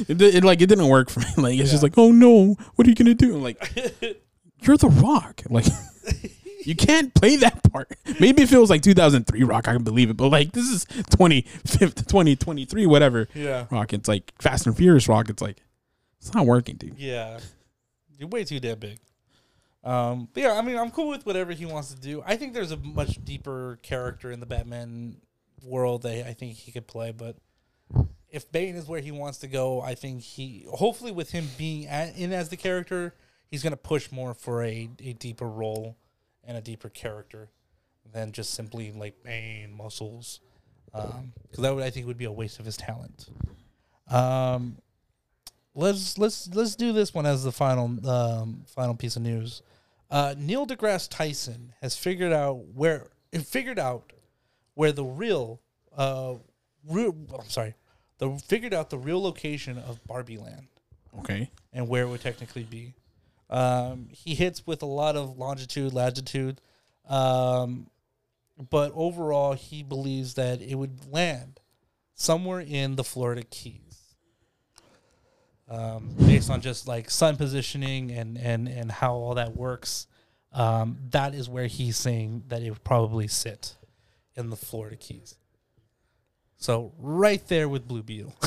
[0.08, 1.26] it, it like it didn't work for me.
[1.36, 2.56] Like it's just like oh no.
[2.74, 3.36] What are you gonna do?
[3.36, 3.60] I'm like
[4.62, 5.42] you're the rock.
[5.48, 5.66] Like
[6.64, 7.92] you can't play that part.
[8.20, 10.16] Maybe if it was like 2003 Rock, I can believe it.
[10.16, 13.66] But like this is 2050, 2023, whatever yeah.
[13.70, 13.92] Rock.
[13.92, 15.28] It's like Fast and Furious Rock.
[15.28, 15.58] It's like
[16.18, 16.98] it's not working, dude.
[16.98, 17.38] Yeah.
[18.18, 18.98] You're way too damn big.
[19.84, 22.22] Um, but yeah, I mean, I'm cool with whatever he wants to do.
[22.26, 25.18] I think there's a much deeper character in the Batman
[25.62, 27.12] world that I think he could play.
[27.12, 27.36] But
[28.28, 31.86] if Bane is where he wants to go, I think he, hopefully, with him being
[31.86, 33.14] at, in as the character,
[33.50, 35.96] he's going to push more for a, a deeper role
[36.48, 37.50] and a deeper character
[38.12, 40.40] than just simply like Bane muscles.
[40.92, 43.28] Because that would, I think, would be a waste of his talent.
[44.10, 44.78] Um,
[45.74, 49.62] let's let's let's do this one as the final um, final piece of news.
[50.10, 53.08] Uh, Neil deGrasse Tyson has figured out where
[53.44, 54.12] figured out
[54.74, 55.60] where the real
[55.96, 56.34] uh,
[56.88, 57.74] real, I'm sorry,
[58.18, 60.68] the figured out the real location of Barbie Land
[61.18, 61.50] Okay.
[61.72, 62.94] and where it would technically be.
[63.50, 66.60] Um, he hits with a lot of longitude, latitude,
[67.08, 67.88] um,
[68.70, 71.60] but overall, he believes that it would land
[72.14, 74.14] somewhere in the Florida Keys,
[75.68, 80.06] um, based on just like sun positioning and and and how all that works.
[80.52, 83.76] Um, that is where he's saying that it would probably sit
[84.34, 85.36] in the Florida Keys.
[86.56, 88.34] So right there with Blue Beetle.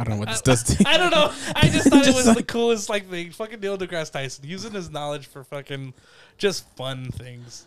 [0.00, 0.84] I don't know what this does to you.
[0.86, 1.30] I don't know.
[1.54, 3.30] I just thought it Just was the coolest like thing.
[3.32, 5.92] Fucking Neil deGrasse Tyson using his knowledge for fucking
[6.38, 7.66] just fun things.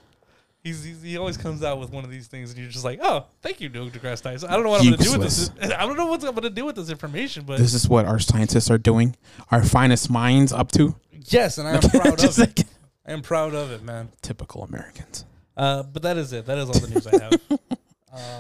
[0.63, 2.99] He's, he's he always comes out with one of these things, and you're just like,
[3.03, 4.49] oh, thank you, Neil deGrasse Tyson.
[4.49, 5.51] I don't know what I'm gonna do with this.
[5.61, 8.17] I don't know what I'm gonna do with this information, but This is what our
[8.19, 9.15] scientists are doing.
[9.51, 10.95] Our finest minds up to.
[11.27, 12.63] yes, and I am proud of it.
[13.05, 14.09] I am proud of it, man.
[14.21, 15.25] typical Americans.
[15.55, 16.45] Uh, but that is it.
[16.47, 17.41] That is all the news I have.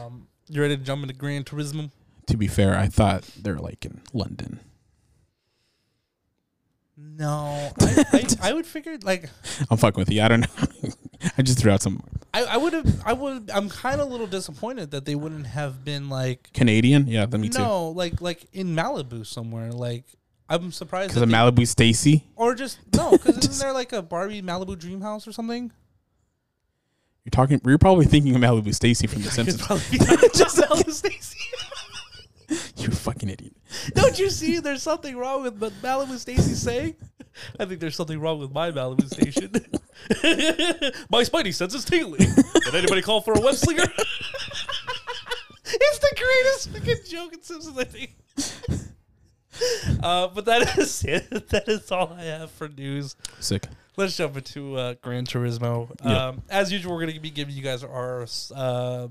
[0.07, 1.91] um, you ready to jump into Gran Turismo?
[2.27, 4.59] To be fair, I thought they're like in London.
[6.95, 9.29] No, I, I, I would figure like
[9.69, 10.21] I'm fucking with you.
[10.21, 10.91] I don't know.
[11.37, 12.03] I just threw out some
[12.33, 15.47] I, I would have I would I'm kind of a little disappointed that they wouldn't
[15.47, 17.07] have been like Canadian.
[17.07, 17.59] Yeah, me too.
[17.59, 20.05] no like like in Malibu somewhere like
[20.49, 22.25] I'm surprised Because of they- Malibu Stacy.
[22.35, 25.71] or just no because isn't there like a Barbie Malibu Dream House or something?
[27.25, 27.61] You're talking.
[27.65, 29.61] You're probably thinking of Malibu Stacy from The Simpsons.
[30.35, 31.37] just Malibu Stacy.
[32.77, 33.55] you fucking idiot.
[33.93, 34.59] Don't you see?
[34.59, 36.95] There's something wrong with what Malibu Stacy's saying.
[37.59, 39.51] I think there's something wrong with my Malibu station.
[41.09, 42.19] my Spidey sense is tingling.
[42.19, 43.83] Did anybody call for a web slinger?
[45.65, 48.15] it's the greatest fucking joke in Simpsons, I think.
[50.01, 51.49] Uh, but that is it.
[51.49, 53.15] That is all I have for news.
[53.39, 53.67] Sick.
[53.95, 55.89] Let's jump into uh, Gran Turismo.
[56.03, 56.17] Yep.
[56.17, 58.25] Um, as usual, we're going to be giving you guys our
[58.55, 59.07] uh,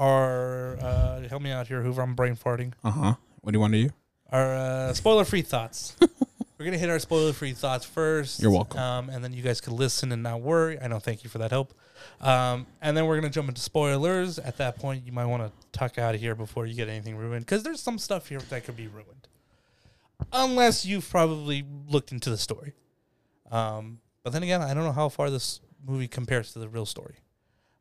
[0.00, 2.02] our uh, help me out here, Hoover.
[2.02, 2.72] I'm brain farting.
[2.82, 3.14] Uh huh.
[3.42, 3.94] What do you want to do?
[4.32, 5.96] Our uh, spoiler free thoughts.
[6.58, 8.40] we're gonna hit our spoiler free thoughts first.
[8.40, 8.80] You're welcome.
[8.80, 10.80] Um, and then you guys can listen and not worry.
[10.80, 10.98] I know.
[10.98, 11.74] Thank you for that help.
[12.20, 14.38] Um, and then we're gonna jump into spoilers.
[14.38, 17.16] At that point, you might want to tuck out of here before you get anything
[17.16, 19.28] ruined, because there's some stuff here that could be ruined,
[20.32, 22.72] unless you've probably looked into the story.
[23.50, 26.86] Um, but then again, I don't know how far this movie compares to the real
[26.86, 27.16] story.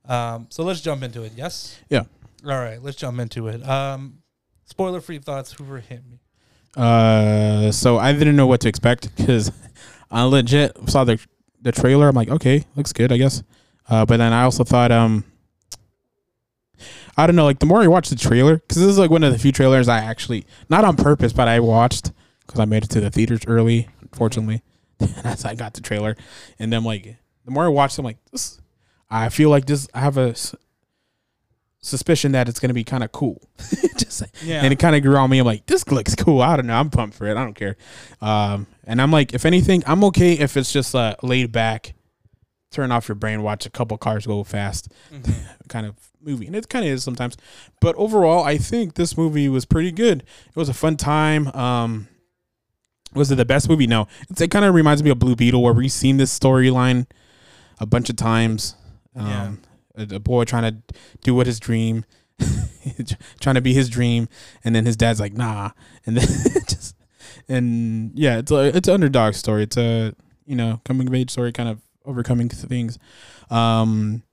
[0.09, 1.33] Um, so let's jump into it.
[1.35, 1.79] Yes.
[1.89, 2.03] Yeah.
[2.43, 3.67] All right, let's jump into it.
[3.67, 4.19] Um,
[4.65, 5.53] spoiler free thoughts.
[5.53, 6.19] Hoover hit me.
[6.75, 9.51] Uh, so I didn't know what to expect because
[10.11, 11.19] I legit saw the
[11.61, 12.07] the trailer.
[12.07, 13.43] I'm like, okay, looks good, I guess.
[13.89, 15.23] Uh, but then I also thought, um,
[17.17, 19.23] I don't know, like the more I watch the trailer, because this is like one
[19.23, 22.11] of the few trailers I actually, not on purpose, but I watched
[22.45, 24.63] because I made it to the theaters early, unfortunately.
[25.23, 26.15] As I got the trailer,
[26.57, 28.61] and then like the more I watched, I'm like, this.
[29.09, 29.87] I feel like this.
[29.93, 30.55] I have a s-
[31.81, 33.41] suspicion that it's gonna be kind of cool.
[33.97, 34.61] Just Yeah.
[34.63, 35.39] and it kind of grew on me.
[35.39, 36.41] I'm like, this looks cool.
[36.41, 36.75] I don't know.
[36.77, 37.37] I'm pumped for it.
[37.37, 37.77] I don't care.
[38.21, 41.93] Um, and I'm like, if anything, I'm okay if it's just uh, laid back,
[42.71, 44.91] turn off your brain, watch a couple cars go fast
[45.69, 46.47] kind of movie.
[46.47, 47.37] And it kind of is sometimes.
[47.79, 50.21] But overall, I think this movie was pretty good.
[50.49, 51.47] It was a fun time.
[51.49, 52.07] Um,
[53.13, 53.87] was it the best movie?
[53.87, 54.07] No.
[54.29, 57.07] It's, it kind of reminds me of Blue Beetle, where we've seen this storyline
[57.79, 58.75] a bunch of times.
[59.15, 59.43] Yeah.
[59.43, 59.61] Um,
[59.95, 62.05] a, a boy trying to do what his dream,
[63.39, 64.29] trying to be his dream,
[64.63, 65.71] and then his dad's like, nah,
[66.05, 66.27] and then
[66.67, 66.95] just
[67.47, 69.63] and yeah, it's a it's an underdog story.
[69.63, 70.13] It's a
[70.45, 72.97] you know coming of age story, kind of overcoming things.
[73.49, 74.23] Um,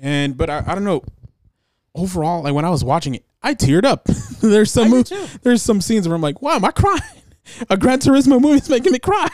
[0.00, 1.02] and but I, I don't know.
[1.94, 4.04] Overall, like when I was watching it, I teared up.
[4.40, 5.38] there's some I mov- did too.
[5.42, 7.00] there's some scenes where I'm like, why am I crying?
[7.70, 9.28] A Gran Turismo movie is making me cry.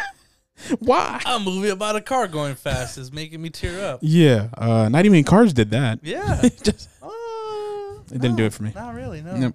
[0.81, 1.21] why?
[1.27, 4.01] A movie about a car going fast is making me tear up.
[4.03, 6.01] Yeah, uh, not even Cars did that.
[6.03, 6.41] Yeah.
[6.63, 7.09] Just Uh,
[8.13, 8.73] It didn't do it for me.
[8.75, 9.23] Not really.
[9.23, 9.37] No.
[9.37, 9.55] Nope.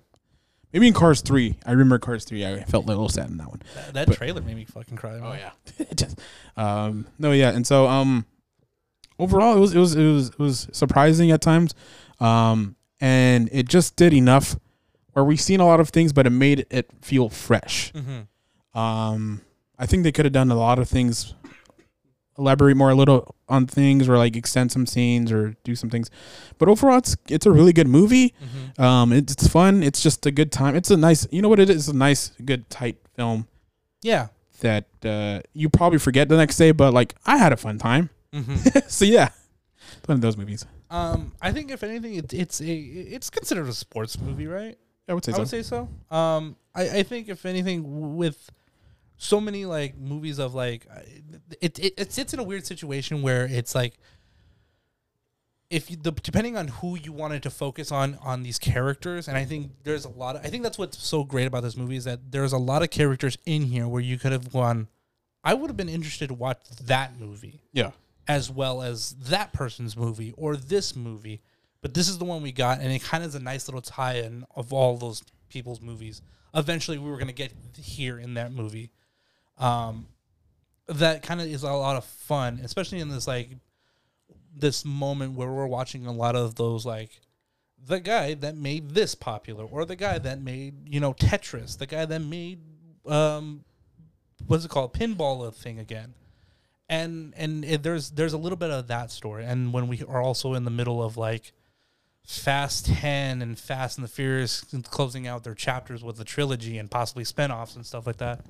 [0.74, 1.56] maybe in Cars three.
[1.66, 2.46] I remember Cars three.
[2.46, 3.62] I felt a little sad in that one.
[3.76, 5.20] That, that But- trailer made me fucking cry.
[5.20, 5.24] man.
[5.24, 5.86] Oh yeah.
[5.96, 6.20] Just,
[6.58, 8.26] um, no, yeah, and so um,
[9.20, 11.74] overall, it was it was it was it was surprising at times,
[12.20, 14.56] um, and it just did enough
[15.14, 17.94] where we've seen a lot of things, but it made it feel fresh.
[17.94, 18.80] Mm-hmm.
[18.80, 19.42] Um,
[19.80, 21.34] I think they could have done a lot of things,
[22.38, 26.10] elaborate more a little on things, or like extend some scenes, or do some things.
[26.58, 28.34] But overall, it's it's a really good movie.
[28.44, 28.82] Mm-hmm.
[28.82, 29.84] Um, it's, it's fun.
[29.84, 30.76] It's just a good time.
[30.76, 31.76] It's a nice, you know what it is?
[31.78, 33.48] It's a nice, good, tight film
[34.02, 34.28] Yeah.
[34.62, 36.72] that uh, you probably forget the next day.
[36.72, 38.10] But like, I had a fun time.
[38.34, 38.80] Mm-hmm.
[38.88, 39.30] so yeah,
[39.98, 40.66] it's one of those movies.
[40.90, 44.78] um, I think if anything, it, it's a it's considered a sports movie, right?
[45.08, 45.40] I would say I so.
[45.42, 45.88] would say so.
[46.10, 48.50] Um, I, I think if anything, with
[49.18, 50.88] so many like movies of like,
[51.62, 53.98] it, it it sits in a weird situation where it's like,
[55.70, 59.38] if you, the depending on who you wanted to focus on on these characters, and
[59.38, 60.36] I think there's a lot.
[60.36, 62.84] Of, I think that's what's so great about this movie is that there's a lot
[62.84, 64.88] of characters in here where you could have gone.
[65.44, 67.92] I would have been interested to watch that movie yeah.
[68.28, 71.42] as well as that person's movie or this movie.
[71.82, 73.82] But this is the one we got, and it kind of is a nice little
[73.82, 76.24] tie-in of all those people's movies.
[76.56, 78.90] Eventually, we were going to get here in that movie.
[79.58, 80.08] Um,
[80.88, 83.50] that kind of is a lot of fun, especially in this like
[84.56, 87.22] this moment where we're watching a lot of those like
[87.88, 91.88] the guy that made this popular, or the guy that made you know Tetris, the
[91.88, 92.60] guy that made
[93.06, 93.64] um,
[94.48, 96.14] what's it called, pinball thing again.
[96.88, 99.46] And and it, there's there's a little bit of that story.
[99.46, 101.52] And when we are also in the middle of like
[102.24, 106.90] fast 10 and fast and the furious closing out their chapters with the trilogy and
[106.90, 108.44] possibly spin-offs and stuff like that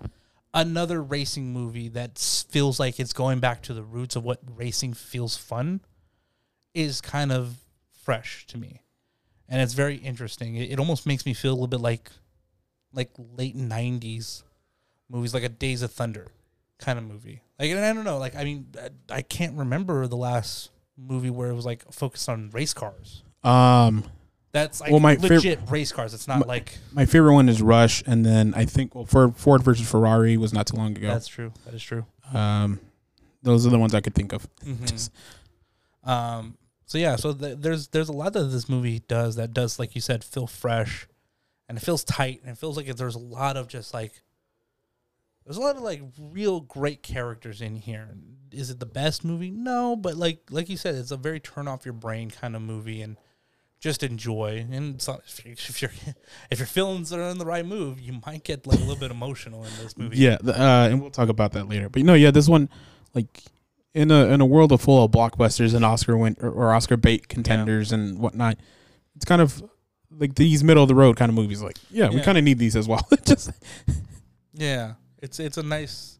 [0.55, 2.17] another racing movie that
[2.49, 5.81] feels like it's going back to the roots of what racing feels fun
[6.73, 7.57] is kind of
[8.03, 8.81] fresh to me
[9.47, 12.09] and it's very interesting it, it almost makes me feel a little bit like
[12.93, 14.41] like late 90s
[15.09, 16.27] movies like a days of thunder
[16.77, 17.41] kind of movie.
[17.57, 18.17] Like, and I don't know.
[18.17, 18.67] Like, I mean,
[19.09, 23.23] I- I can't remember the last movie where it was like focused on race cars.
[23.43, 24.03] Um,
[24.55, 26.13] That's like Well, my fav- legit race cars.
[26.13, 29.61] It's not like my favorite one is Rush, and then I think well, for Ford
[29.61, 31.09] versus Ferrari was not too long ago.
[31.09, 31.51] that's true.
[31.65, 32.05] That is true.
[32.33, 32.79] Um,
[33.43, 34.47] those are the ones I could think of.
[34.65, 35.09] Mhm.
[36.05, 36.57] Um.
[36.85, 37.15] So yeah.
[37.17, 40.23] So th- there's there's a lot that this movie does that does like you said
[40.23, 41.07] feel fresh,
[41.67, 44.21] and it feels tight, and it feels like there's a lot of just like.
[45.45, 48.07] There's a lot of like real great characters in here.
[48.51, 49.51] Is it the best movie?
[49.51, 52.61] No, but like like you said, it's a very turn off your brain kind of
[52.61, 53.17] movie, and
[53.79, 54.65] just enjoy.
[54.71, 55.91] And not, if, you, if you're
[56.51, 59.11] if your feelings are in the right move, you might get like a little bit
[59.11, 60.17] emotional in this movie.
[60.17, 61.89] Yeah, the, uh, and we'll talk about that later.
[61.89, 62.69] But no, yeah, this one,
[63.13, 63.43] like
[63.93, 66.97] in a in a world of full of blockbusters and Oscar win or, or Oscar
[66.97, 68.57] bait contenders and whatnot,
[69.15, 69.63] it's kind of
[70.17, 71.61] like these middle of the road kind of movies.
[71.61, 72.23] Like, yeah, we Yeah.
[72.23, 73.05] kind of need these as well.
[73.25, 73.51] Just
[74.53, 76.19] Yeah, it's it's a nice,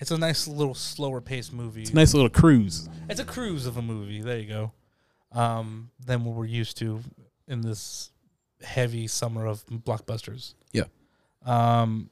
[0.00, 1.82] It's a nice little slower paced movie.
[1.82, 2.88] It's a nice little cruise.
[3.08, 4.20] It's a cruise of a movie.
[4.20, 4.72] There you go.
[5.34, 7.00] Um, than what we're used to
[7.48, 8.10] in this
[8.62, 10.54] heavy summer of blockbusters.
[10.72, 10.84] Yeah.
[11.44, 12.08] Um,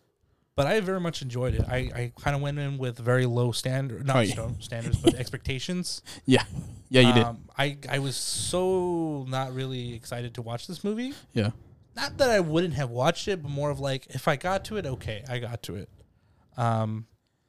[0.56, 1.64] but I very much enjoyed it.
[1.66, 4.48] I, I kind of went in with very low standard, not Oh, yeah.
[4.58, 6.02] standards, but expectations.
[6.26, 6.42] Yeah,
[6.90, 7.22] yeah, you did.
[7.24, 11.14] Um, I I was so not really excited to watch this movie.
[11.32, 11.50] Yeah,
[11.96, 14.76] Not that I wouldn't have watched it, but more of like if I got to
[14.76, 15.88] it, okay, I got to it.
[16.58, 17.06] Um,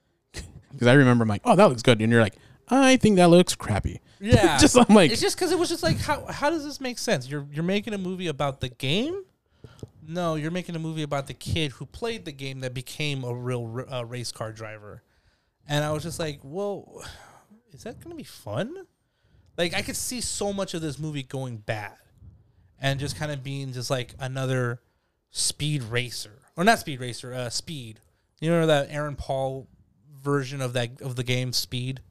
[0.72, 2.36] because I remember I'm like, oh, that looks good, and you're like,
[2.70, 4.00] I think that looks crappy.
[4.20, 6.80] yeah, just I'm like, it's just because it was just like how how does this
[6.80, 7.28] make sense?
[7.28, 9.24] You're you're making a movie about the game.
[10.06, 13.34] No, you're making a movie about the kid who played the game that became a
[13.34, 15.04] real r- uh, race car driver,
[15.68, 17.04] and I was just like, well,
[17.72, 18.86] is that gonna be fun?
[19.58, 21.98] Like I could see so much of this movie going bad,
[22.80, 24.82] and just kind of being just like another
[25.32, 28.00] speed racer or not speed racer, uh, speed.
[28.40, 29.68] You know that Aaron Paul
[30.22, 32.02] version of that of the game Speed.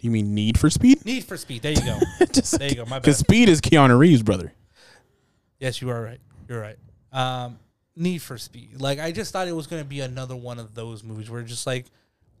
[0.00, 1.04] Do you mean Need for Speed?
[1.04, 1.60] Need for Speed.
[1.60, 1.98] There you go.
[2.32, 2.84] just There you go.
[2.84, 3.02] My bad.
[3.02, 4.54] because Speed is Keanu Reeves' brother.
[5.58, 6.20] Yes, you are right.
[6.48, 6.78] You're right.
[7.12, 7.58] Um,
[7.96, 8.80] Need for Speed.
[8.80, 11.42] Like I just thought it was going to be another one of those movies where
[11.42, 11.86] just like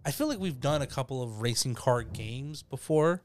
[0.06, 3.22] I feel like we've done a couple of racing car games before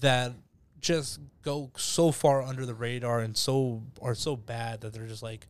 [0.00, 0.32] that
[0.80, 5.22] just go so far under the radar and so are so bad that they're just
[5.22, 5.46] like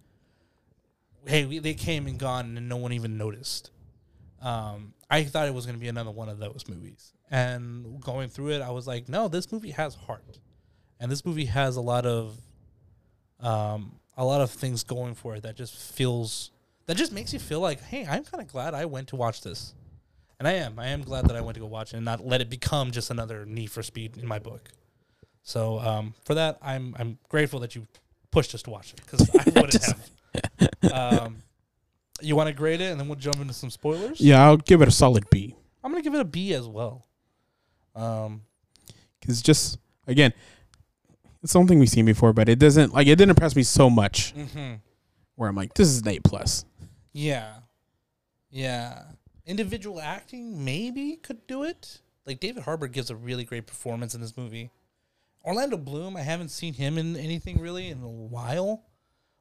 [1.27, 3.71] hey, we, they came and gone and no one even noticed.
[4.41, 7.13] Um, I thought it was going to be another one of those movies.
[7.31, 10.39] And going through it, I was like, no, this movie has heart.
[11.01, 12.39] And this movie has a lot of
[13.41, 16.51] um, a lot of things going for it that just feels
[16.87, 19.43] that just makes you feel like, hey, I'm kind of glad I went to watch
[19.43, 19.75] this,
[20.39, 20.79] and I am.
[20.79, 22.91] I am glad that I went to go watch it and not let it become
[22.91, 24.71] just another Need for Speed in my book.
[25.43, 27.87] So um, for that, I'm I'm grateful that you
[28.31, 30.93] pushed us to watch it because I wouldn't Just- have.
[30.93, 31.37] Um,
[32.21, 34.21] you want to grade it, and then we'll jump into some spoilers.
[34.21, 35.55] Yeah, I'll give it a solid B.
[35.85, 37.07] I'm gonna give it a B as well.
[37.99, 38.43] Um,
[39.21, 40.33] Because just again,
[41.43, 44.35] it's something we've seen before, but it doesn't like it didn't impress me so much.
[45.37, 46.65] Where I'm like, this is an A plus.
[47.13, 47.55] Yeah.
[48.51, 49.03] Yeah.
[49.47, 52.01] Individual acting maybe could do it.
[52.27, 54.71] Like David Harbour gives a really great performance in this movie.
[55.45, 58.83] Orlando Bloom, I haven't seen him in anything really in a while.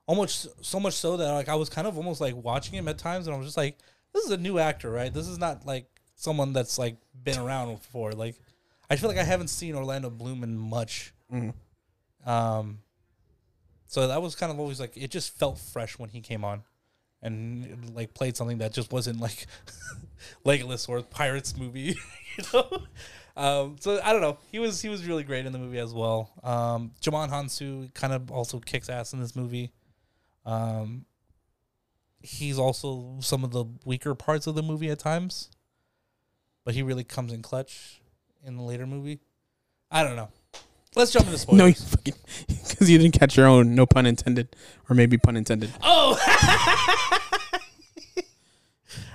[0.05, 2.97] Almost so much so that like I was kind of almost like watching him at
[2.97, 3.78] times and I was just like,
[4.14, 5.14] this is a new actor, right?
[5.14, 5.86] This is not like
[6.16, 8.12] someone that's like been around before.
[8.14, 8.36] Like
[8.89, 11.13] I feel like I haven't seen Orlando Bloom in much.
[12.25, 12.79] Um
[13.88, 16.63] so that was kind of always like it just felt fresh when he came on
[17.21, 19.47] and like played something that just wasn't like
[20.45, 21.95] Legolas or Pirates movie,
[22.38, 22.83] you know.
[23.35, 24.39] Um, so I don't know.
[24.51, 26.31] He was he was really great in the movie as well.
[26.43, 29.71] Um, Djimon Hounsou kind of also kicks ass in this movie.
[30.45, 31.05] Um,
[32.19, 35.49] he's also some of the weaker parts of the movie at times,
[36.65, 38.01] but he really comes in clutch
[38.48, 39.20] in the later movie.
[39.91, 40.30] I don't know.
[40.95, 41.60] Let's jump into spoilers.
[41.60, 42.14] No, you fucking
[42.48, 43.76] because you didn't catch your own.
[43.76, 44.56] No pun intended,
[44.89, 45.72] or maybe pun intended.
[45.82, 46.18] Oh,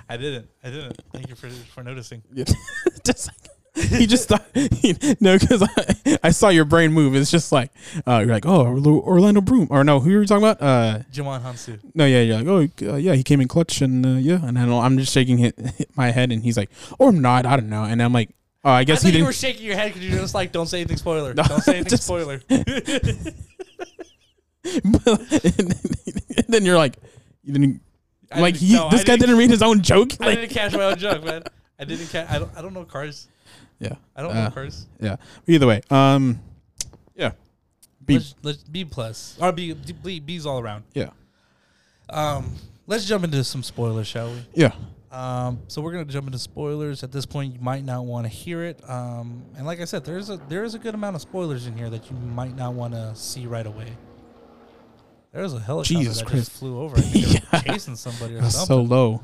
[0.09, 0.47] I didn't.
[0.63, 1.01] I didn't.
[1.11, 2.23] Thank you for for noticing.
[2.31, 2.45] Yeah.
[3.03, 3.37] just like,
[3.99, 4.45] you just thought
[5.19, 7.15] no, because I, I saw your brain move.
[7.15, 7.71] It's just like
[8.07, 10.61] uh, you're like, oh, Orlando Broom, or no, who are you talking about?
[10.61, 11.79] Uh, Djimon Hounsou.
[11.95, 12.47] no, yeah, you're like,
[12.83, 15.39] oh, uh, yeah, he came in clutch, and uh, yeah, and then I'm just shaking
[15.39, 16.69] hit, hit my head, and he's like,
[16.99, 18.29] or not, I don't know, and I'm like,
[18.63, 20.51] oh, I I guess thought he you were shaking your head because you're just like,
[20.51, 21.33] don't say anything spoiler.
[21.33, 22.41] No, don't say anything just- spoiler.
[22.49, 22.65] and
[26.47, 26.95] then you're like,
[27.43, 27.81] you didn't.
[28.31, 30.11] I like didn't- he, no, I this guy didn't read his own joke.
[30.19, 31.43] I Like, didn't catch my own joke, man.
[31.79, 32.29] I didn't catch.
[32.29, 32.51] I don't.
[32.57, 33.27] I don't know cars.
[33.79, 34.87] yeah, I don't Uh, know cars.
[34.99, 35.17] yeah.
[35.47, 36.39] Either way, um,
[37.15, 37.31] yeah,
[38.05, 38.15] B.
[38.15, 40.83] Let's, let's B plus or B, B B's all around.
[40.93, 41.09] yeah,
[42.09, 42.55] Um,
[42.87, 44.45] let's jump into some spoilers, shall we?
[44.53, 44.71] yeah.
[45.13, 47.03] Um, so we're gonna jump into spoilers.
[47.03, 48.79] At this point, you might not want to hear it.
[48.89, 51.77] Um, and like I said, there's a there is a good amount of spoilers in
[51.77, 53.95] here that you might not want to see right away.
[55.31, 56.45] There was a helicopter Jesus that Christ.
[56.47, 56.97] just flew over.
[56.97, 57.61] I think Yeah.
[57.61, 58.75] chasing somebody or That's something.
[58.75, 59.21] so low.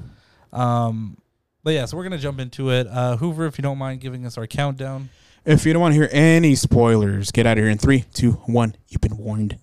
[0.53, 1.17] Um,
[1.63, 2.85] but yeah, so we're gonna jump into it.
[2.87, 5.09] Uh, Hoover, if you don't mind giving us our countdown.
[5.45, 8.33] If you don't want to hear any spoilers, get out of here in three, two,
[8.45, 8.75] one.
[8.89, 9.57] You've been warned.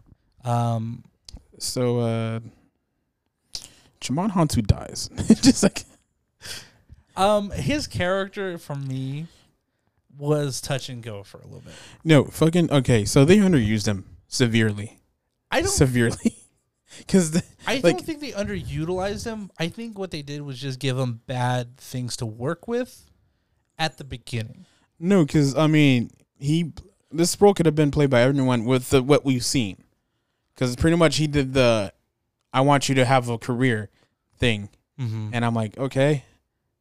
[0.45, 1.05] Um,
[1.59, 2.41] So, uh,
[4.01, 5.09] Djimon Hounsou dies.
[5.43, 5.85] Just like,
[7.17, 9.27] um, his character for me
[10.17, 11.75] was touch and go for a little bit.
[12.05, 13.05] no, fucking, okay.
[13.05, 14.99] So they underused him severely.
[15.51, 15.71] I don't.
[15.71, 16.37] Severely.
[16.99, 19.51] Because, I like- don't think they underutilized him.
[19.59, 23.11] I think what they did was just give him bad things to work with
[23.79, 24.65] at the beginning.
[24.99, 26.73] no, because, I mean, he,
[27.11, 29.83] this role could have been played by everyone with the, what we've seen.
[30.55, 31.93] Because pretty much he did the,
[32.51, 33.91] I want you to have a career
[34.39, 34.71] thing.
[34.99, 35.31] Mm-hmm.
[35.35, 36.25] And I'm like, okay.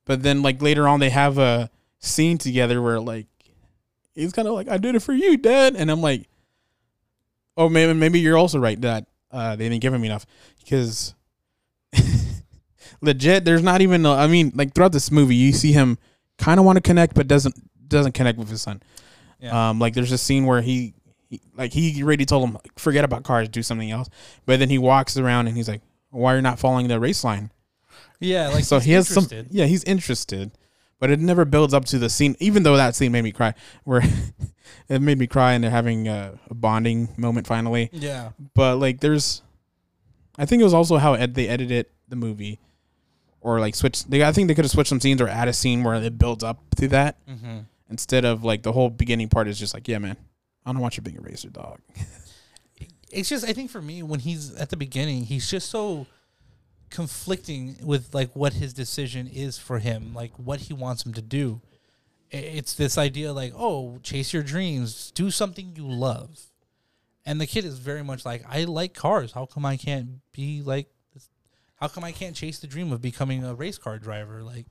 [0.06, 3.28] But then like later on they have a scene together where like
[4.14, 6.28] he's kind of like I did it for you, Dad, and I'm like,
[7.58, 9.06] oh maybe maybe you're also right, Dad.
[9.32, 10.26] Uh, they didn't give him enough
[10.60, 11.14] because
[13.02, 14.06] legit, there's not even.
[14.06, 15.98] I mean, like throughout this movie, you see him
[16.38, 17.56] kind of want to connect, but doesn't
[17.88, 18.82] doesn't connect with his son.
[19.40, 19.70] Yeah.
[19.70, 20.94] Um, like there's a scene where he,
[21.30, 24.10] he, like he already told him forget about cars, do something else.
[24.46, 27.24] But then he walks around and he's like, why are you not following the race
[27.24, 27.52] line?
[28.20, 29.48] Yeah, like so he's he has interested.
[29.48, 29.58] some.
[29.58, 30.52] Yeah, he's interested,
[31.00, 32.36] but it never builds up to the scene.
[32.40, 33.54] Even though that scene made me cry,
[33.84, 34.04] where
[34.90, 37.90] it made me cry, and they're having a, a bonding moment finally.
[37.92, 39.42] Yeah, But like, there's,
[40.38, 42.60] I think it was also how ed- they edited the movie,
[43.42, 44.06] or like switch.
[44.06, 46.18] They I think they could have switched some scenes or add a scene where it
[46.18, 47.60] builds up to that mm-hmm.
[47.90, 50.18] instead of like the whole beginning part is just like, yeah, man,
[50.66, 51.80] I don't want you being a racer dog.
[53.12, 56.08] it's just I think for me when he's at the beginning, he's just so
[56.90, 61.22] conflicting with like what his decision is for him, like what he wants him to
[61.22, 61.62] do.
[62.32, 66.40] It's this idea like, oh, chase your dreams, do something you love.
[67.26, 69.32] And the kid is very much like, I like cars.
[69.32, 71.30] How come I can't be like this?
[71.76, 74.44] How come I can't chase the dream of becoming a race car driver?
[74.44, 74.68] Like,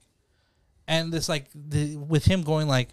[0.87, 2.91] and this like the with him going like,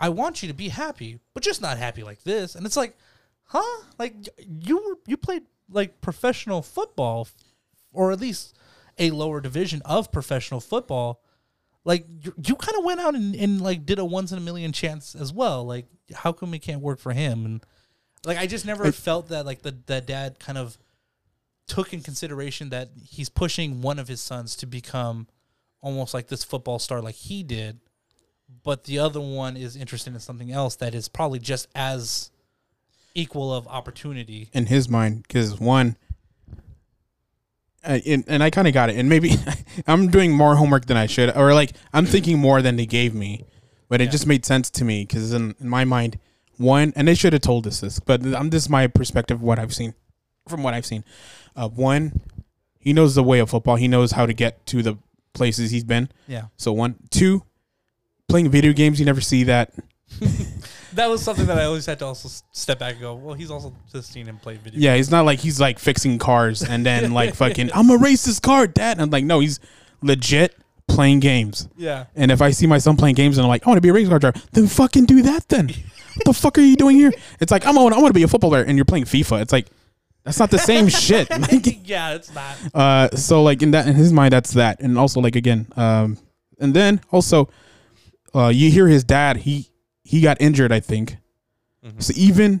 [0.00, 2.54] I want you to be happy, but just not happy like this.
[2.54, 2.96] And it's like,
[3.44, 3.82] huh?
[3.98, 7.28] Like you you played like professional football,
[7.92, 8.56] or at least
[8.98, 11.22] a lower division of professional football.
[11.84, 14.42] Like you, you kind of went out and, and like did a once in a
[14.42, 15.64] million chance as well.
[15.64, 17.44] Like how come it can't work for him?
[17.44, 17.66] And
[18.24, 20.78] like I just never I- felt that like the that dad kind of
[21.66, 25.26] took in consideration that he's pushing one of his sons to become
[25.80, 27.80] almost like this football star like he did
[28.62, 32.30] but the other one is interested in something else that is probably just as
[33.14, 34.48] equal of opportunity.
[34.52, 35.96] in his mind because one
[37.84, 39.32] uh, and, and i kind of got it and maybe
[39.86, 43.14] i'm doing more homework than i should or like i'm thinking more than they gave
[43.14, 43.44] me
[43.88, 44.10] but it Yeah.
[44.10, 46.18] just made sense to me because in, in my mind
[46.58, 49.42] one and they should have told us this but i'm this is my perspective of
[49.42, 49.94] what i've seen
[50.48, 51.04] from what i've seen
[51.56, 52.20] uh, one
[52.78, 54.96] he knows the way of football he knows how to get to the
[55.34, 56.44] places he's been Yeah.
[56.56, 57.42] so one two
[58.28, 59.72] playing video games you never see that
[60.94, 63.50] That was something that I always had to also step back and go, well, he's
[63.50, 64.80] also just seen him play video.
[64.80, 68.24] Yeah, he's not like he's like fixing cars and then like fucking I'm gonna race
[68.24, 68.92] this car, dad.
[68.92, 69.60] And I'm like, no, he's
[70.02, 70.56] legit
[70.88, 71.68] playing games.
[71.76, 72.06] Yeah.
[72.14, 73.88] And if I see my son playing games and I'm like, I want to be
[73.88, 75.68] a race car driver, then fucking do that then.
[76.14, 77.12] what the fuck are you doing here?
[77.40, 79.42] It's like I'm on, I want to be a footballer and you're playing FIFA.
[79.42, 79.68] It's like
[80.24, 81.30] that's not the same shit.
[81.30, 82.56] Like, yeah, it's not.
[82.74, 84.80] uh, so like in that in his mind, that's that.
[84.80, 86.18] And also like again, um,
[86.60, 87.48] and then also,
[88.34, 89.38] uh, you hear his dad.
[89.38, 89.68] He
[90.12, 91.16] he got injured, I think.
[92.02, 92.60] So even,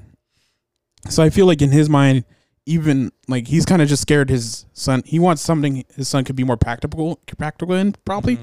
[1.10, 2.24] so I feel like in his mind,
[2.64, 5.02] even like he's kind of just scared his son.
[5.04, 8.38] He wants something his son could be more practical, practical in probably,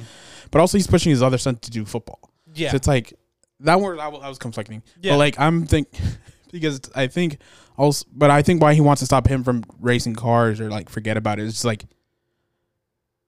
[0.51, 2.19] but also he's pushing his other son to do football.
[2.53, 2.69] Yeah.
[2.69, 3.13] So it's like
[3.61, 4.83] that word I was, I was conflicting.
[5.01, 5.13] Yeah.
[5.13, 5.87] But like I'm think
[6.51, 7.39] because I think
[7.75, 10.87] also, but I think why he wants to stop him from racing cars or like
[10.87, 11.85] forget about it is just like,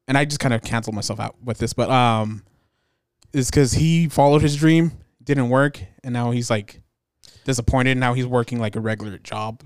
[0.07, 2.43] and I just kind of canceled myself out with this, but um,
[3.33, 4.91] is because he followed his dream,
[5.33, 6.81] didn't work, and now he's like
[7.45, 7.97] disappointed.
[7.97, 9.63] Now he's working like a regular job,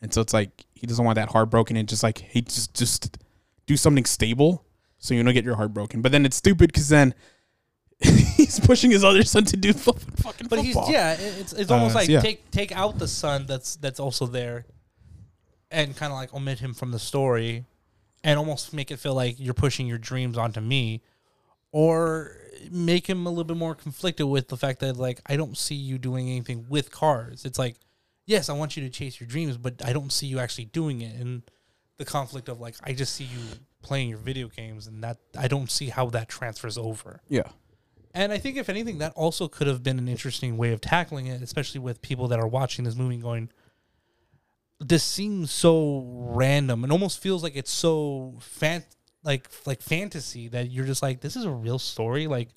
[0.00, 1.76] and so it's like he doesn't want that heartbroken.
[1.76, 3.18] and just like he just just
[3.66, 4.64] do something stable
[4.98, 6.00] so you don't get your heart broken.
[6.02, 7.14] But then it's stupid because then.
[8.00, 10.86] he's pushing his other son to do fu- fucking But football.
[10.86, 12.20] he's yeah, it- it's it's Uh, almost so like yeah.
[12.20, 14.66] take take out the son that's that's also there,
[15.72, 17.64] and kind of like omit him from the story,
[18.22, 21.02] and almost make it feel like you're pushing your dreams onto me,
[21.72, 22.36] or
[22.70, 25.74] make him a little bit more conflicted with the fact that like I don't see
[25.74, 27.44] you doing anything with cars.
[27.44, 27.76] It's like,
[28.26, 31.00] yes, I want you to chase your dreams, but I don't see you actually doing
[31.00, 31.42] it, and
[31.96, 33.40] the conflict of like I just see you
[33.82, 37.20] playing your video games, and that I don't see how that transfers over.
[37.28, 37.48] yeah.
[38.14, 41.26] And I think, if anything, that also could have been an interesting way of tackling
[41.26, 43.50] it, especially with people that are watching this movie going,
[44.80, 48.82] this seems so random and almost feels like it's so fan
[49.28, 52.26] like like fantasy that you're just like, this is a real story.
[52.26, 52.48] Like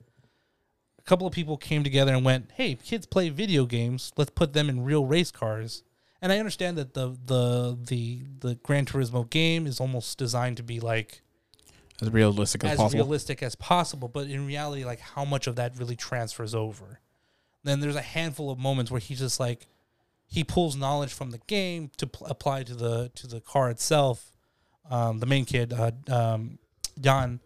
[0.97, 4.53] a couple of people came together and went, Hey, kids play video games, let's put
[4.53, 5.83] them in real race cars.
[6.21, 10.63] And I understand that the the the the Gran Turismo game is almost designed to
[10.63, 11.21] be like
[12.01, 13.03] As realistic as, as possible.
[13.03, 14.07] realistic as possible.
[14.07, 17.01] But in reality, like how much of that really transfers over?
[17.63, 19.67] Then there's a handful of moments where he's just like
[20.25, 24.31] he pulls knowledge from the game to pl- apply to the to the car itself.
[24.89, 26.57] Um, the main kid, uh, um,
[26.99, 27.39] Jann,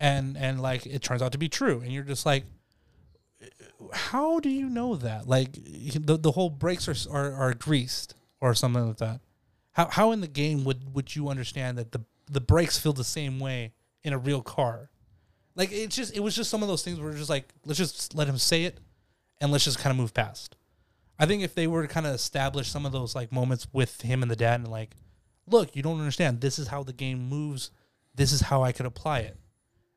[0.00, 2.44] and and like it turns out to be true, and you're just like,
[3.92, 5.28] how do you know that?
[5.28, 9.20] Like the the whole brakes are are, are greased or something like that.
[9.72, 13.04] How how in the game would would you understand that the the brakes feel the
[13.04, 13.72] same way
[14.02, 14.90] in a real car?
[15.54, 18.14] Like it's just it was just some of those things where just like let's just
[18.14, 18.78] let him say it,
[19.40, 20.56] and let's just kind of move past.
[21.18, 24.02] I think if they were to kind of establish some of those like moments with
[24.02, 24.96] him and the dad, and like,
[25.46, 26.40] look, you don't understand.
[26.40, 27.70] This is how the game moves.
[28.14, 29.36] This is how I could apply it,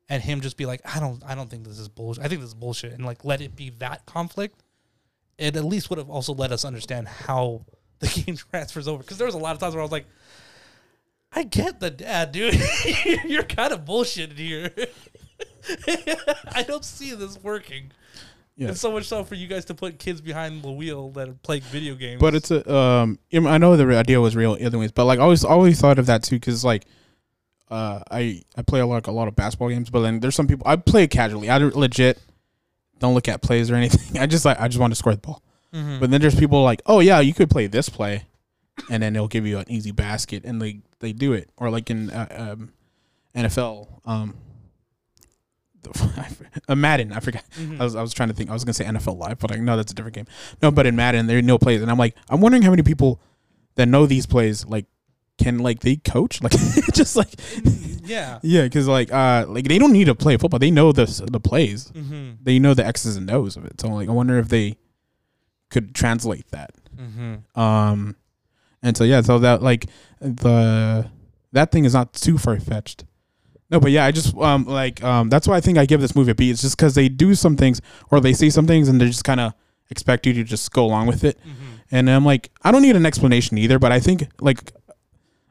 [0.08, 2.24] and him just be like, I don't, I don't think this is bullshit.
[2.24, 4.62] I think this is bullshit, and like let it be that conflict.
[5.38, 7.64] It at least would have also let us understand how
[8.00, 10.06] the game transfers over because there was a lot of times where I was like,
[11.32, 12.60] I get the dad, dude.
[13.24, 14.72] You're kind of bullshitting here.
[16.52, 17.92] I don't see this working.
[18.56, 18.68] Yeah.
[18.68, 21.34] And so much so for you guys to put kids behind the wheel that are
[21.34, 22.20] playing video games.
[22.20, 23.18] But it's a um.
[23.32, 25.98] I know the idea was real, in other ways, but like I always always thought
[25.98, 26.84] of that too, because like,
[27.70, 30.46] uh, I I play a lot a lot of basketball games, but then there's some
[30.46, 31.50] people I play casually.
[31.50, 32.18] I legit
[32.98, 34.20] don't look at plays or anything.
[34.20, 35.42] I just like I just want to score the ball.
[35.74, 36.00] Mhm.
[36.00, 38.24] But then there's people like, oh yeah, you could play this play,
[38.90, 41.50] and then they'll give you an easy basket, and they they do it.
[41.58, 42.72] Or like in uh, um,
[43.36, 44.34] NFL, um,
[46.68, 47.12] Madden.
[47.12, 47.44] I forgot.
[47.56, 47.80] Mhm.
[47.80, 48.50] I was I was trying to think.
[48.50, 50.26] I was gonna say NFL Live, but I know that's a different game.
[50.62, 52.82] No, but in Madden there are no plays, and I'm like, I'm wondering how many
[52.82, 53.20] people
[53.76, 54.86] that know these plays like
[55.38, 56.52] can like they coach like
[56.92, 57.34] just like
[58.04, 58.38] yeah.
[58.42, 60.58] yeah, because like uh like they don't need to play football.
[60.58, 61.90] They know the the plays.
[61.92, 62.42] Mm-hmm.
[62.42, 63.80] They know the X's and O's of it.
[63.80, 64.76] So like I wonder if they
[65.70, 66.74] could translate that.
[66.96, 67.60] Mm-hmm.
[67.60, 68.16] Um,
[68.82, 69.86] and so yeah, so that like
[70.20, 71.10] the
[71.52, 73.04] that thing is not too far fetched.
[73.70, 76.16] No, but yeah, I just um like um that's why I think I give this
[76.16, 76.50] movie a B.
[76.50, 77.80] It's just because they do some things
[78.10, 79.52] or they say some things and they just kind of
[79.90, 81.38] expect you to just go along with it.
[81.40, 81.74] Mm-hmm.
[81.90, 83.78] And I'm like, I don't need an explanation either.
[83.78, 84.72] But I think like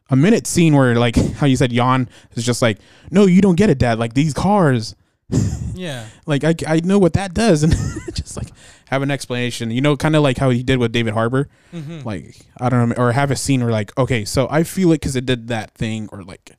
[0.10, 2.80] a minute scene where like how you said Jann is just like,
[3.12, 4.00] no, you don't get it, Dad.
[4.00, 4.96] Like these cars,
[5.74, 6.06] Yeah.
[6.26, 7.74] like I I know what that does, and
[8.14, 8.50] just like
[8.86, 9.72] have an explanation.
[9.72, 12.08] You know, kind of like how he did with David Harbour Mm-hmm.
[12.08, 14.96] like I don't know, or have a scene where like, okay, so I feel it
[14.96, 16.52] because it did that thing, or like,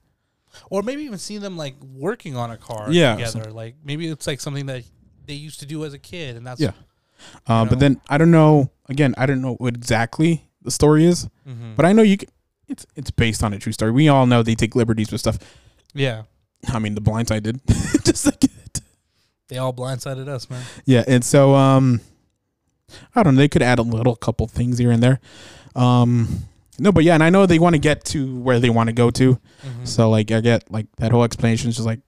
[0.70, 3.51] Or maybe even see them like working on a car Yeah, together.
[3.51, 4.84] Like maybe it's like something that
[5.26, 6.72] they used to do as a kid, and that's Yeah.
[7.49, 7.66] know?
[7.68, 8.70] but then I don't know.
[8.90, 11.74] Again, I don't know what exactly the story is, Mhm.
[11.76, 12.18] but I know you.
[12.18, 12.28] Can,
[12.68, 13.90] it's it's based on a true story.
[13.92, 15.38] We all know they take liberties with stuff.
[15.94, 16.22] yeah,
[16.68, 17.60] I mean, The Blind Side did,
[18.04, 18.44] just like
[19.48, 20.62] they all blindsided us, man.
[20.84, 21.04] yeah.
[21.08, 22.02] And so, um,
[23.14, 23.38] I don't know.
[23.40, 25.20] They could add a little couple things here and there.
[25.74, 26.44] Um,
[26.78, 28.92] no, but yeah, and I know they want to get to where they want to
[28.92, 29.34] go to.
[29.64, 29.86] Mhm.
[29.88, 32.00] So like I get like that whole explanation is just like,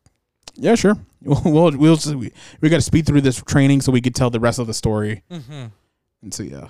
[0.54, 0.96] yeah, sure.
[1.22, 2.32] We'll we'll, we'll just, we,
[2.62, 4.72] we got to speed through this training so we could tell the rest of the
[4.74, 5.22] story.
[5.30, 5.70] Mhm.
[6.22, 6.68] And so yeah,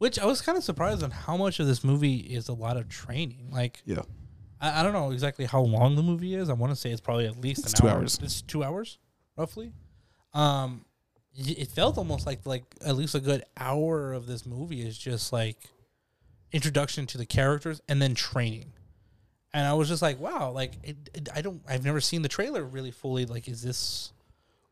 [0.00, 2.76] Which I was kind of surprised on how much of this movie is a lot
[2.78, 3.50] of training.
[3.52, 4.00] Like, Yeah.
[4.60, 6.48] I, I don't know exactly how long the movie is.
[6.48, 7.98] I want to say it's probably at least It's an two hour.
[7.98, 8.18] hours.
[8.22, 8.98] It's two hours,
[9.36, 9.72] roughly.
[10.32, 10.86] Um,
[11.38, 14.96] y- it felt almost like like at least a good hour of this movie is
[14.96, 15.58] just like
[16.52, 18.72] introduction to the characters and then training.
[19.52, 22.28] And I was just like, wow, like it, it, I don't, I've never seen the
[22.28, 23.26] trailer really fully.
[23.26, 24.12] Like, is this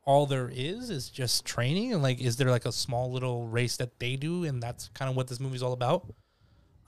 [0.04, 0.90] all there is?
[0.90, 1.92] Is just training?
[1.92, 4.44] And like, is there like a small little race that they do?
[4.44, 6.06] And that's kind of what this movie's all about.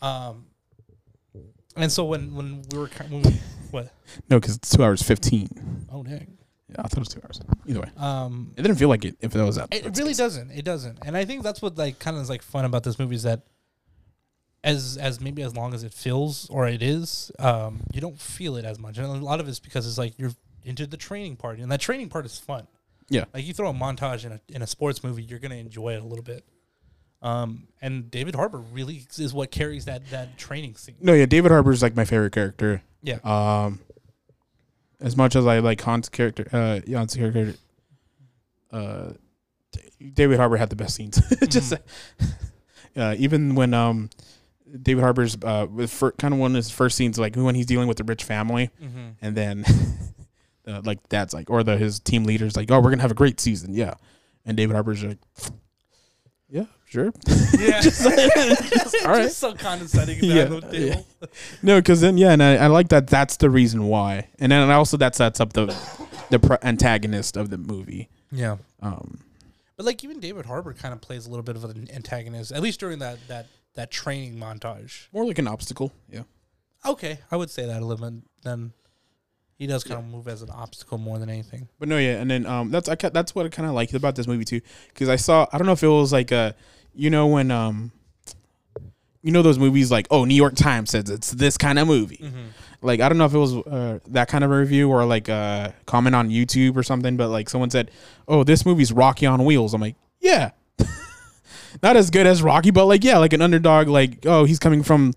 [0.03, 0.47] Um,
[1.77, 3.31] and so when when we were when we,
[3.71, 3.93] what?
[4.29, 5.49] no, because it's two hours fifteen.
[5.93, 6.37] Oh dang.
[6.69, 7.41] Yeah, I thought it was two hours.
[7.67, 9.69] Either way, Um, it didn't feel like it if it was that.
[9.73, 10.17] it really case.
[10.19, 10.51] doesn't.
[10.53, 10.99] It doesn't.
[11.05, 13.25] And I think that's what like kind of is like fun about this movie is
[13.25, 13.43] that
[14.65, 18.57] as as maybe as long as it feels or it is, um, you don't feel
[18.57, 18.99] it as much.
[18.99, 20.33] And a lot of it's because it's like you're
[20.65, 22.67] into the training part, and that training part is fun.
[23.11, 23.25] Yeah.
[23.35, 26.03] Like you throw a montage in a in a sports movie, you're gonna enjoy it
[26.03, 26.45] a little bit.
[27.23, 30.95] Um, and David Harbour really is what carries that that training scene.
[31.01, 32.83] No, yeah, David Harbour is like my favorite character.
[33.03, 33.19] Yeah.
[33.25, 33.81] Um,
[35.01, 37.55] as much as I like Han's character, uh, Jann's character,
[38.73, 39.13] uh,
[40.15, 41.21] David Harbour had the best scenes.
[41.49, 41.75] Just,
[42.97, 44.11] uh, even when um,
[44.83, 45.67] David Harbour's uh,
[46.19, 48.71] kind of one of his first scenes, like when he's dealing with the rich family,
[48.83, 49.09] Mm-hmm.
[49.23, 49.65] and then,
[50.71, 53.15] uh, like dad's like, or the his team leaders like, oh, we're gonna have a
[53.15, 53.95] great season, yeah,
[54.45, 55.19] and David Harbour's like,
[56.49, 57.13] yeah, sure,
[57.59, 57.81] Yeah.
[59.05, 59.23] all right.
[59.23, 61.07] Just so condescending Yeah, table.
[61.63, 63.07] No, because then yeah, and I, I like that.
[63.07, 65.67] That's the reason why, and then also that sets up the
[66.31, 68.09] the pro- antagonist of the movie.
[68.33, 68.57] Yeah.
[68.83, 69.21] Um,
[69.77, 72.63] But like even David Harbour kind of plays a little bit of an antagonist, at
[72.63, 75.07] least during that that that training montage.
[75.13, 75.93] more like an obstacle.
[76.09, 76.23] Yeah,
[76.85, 78.23] Okay, I would say that a little bit.
[78.43, 78.73] Then
[79.61, 81.69] he does kind of move as an obstacle more than anything.
[81.79, 83.93] but no, yeah, and then um, that's I ca- that's what I kind of liked
[83.93, 86.55] about this movie too, because I saw I don't know if it was like a,
[86.95, 87.93] you know when um,
[89.23, 92.25] you know those movies like oh New York Times says it's this kind of movie.
[92.81, 95.29] Like I don't know if it was uh, that kind of a review or like
[95.29, 97.91] a comment on YouTube or something, but like someone said,
[98.27, 100.53] "Oh, this movie's Rocky on wheels." I'm like, yeah,
[101.83, 103.89] not as good as Rocky, but like yeah, like an underdog.
[103.89, 105.13] Like oh, he's coming from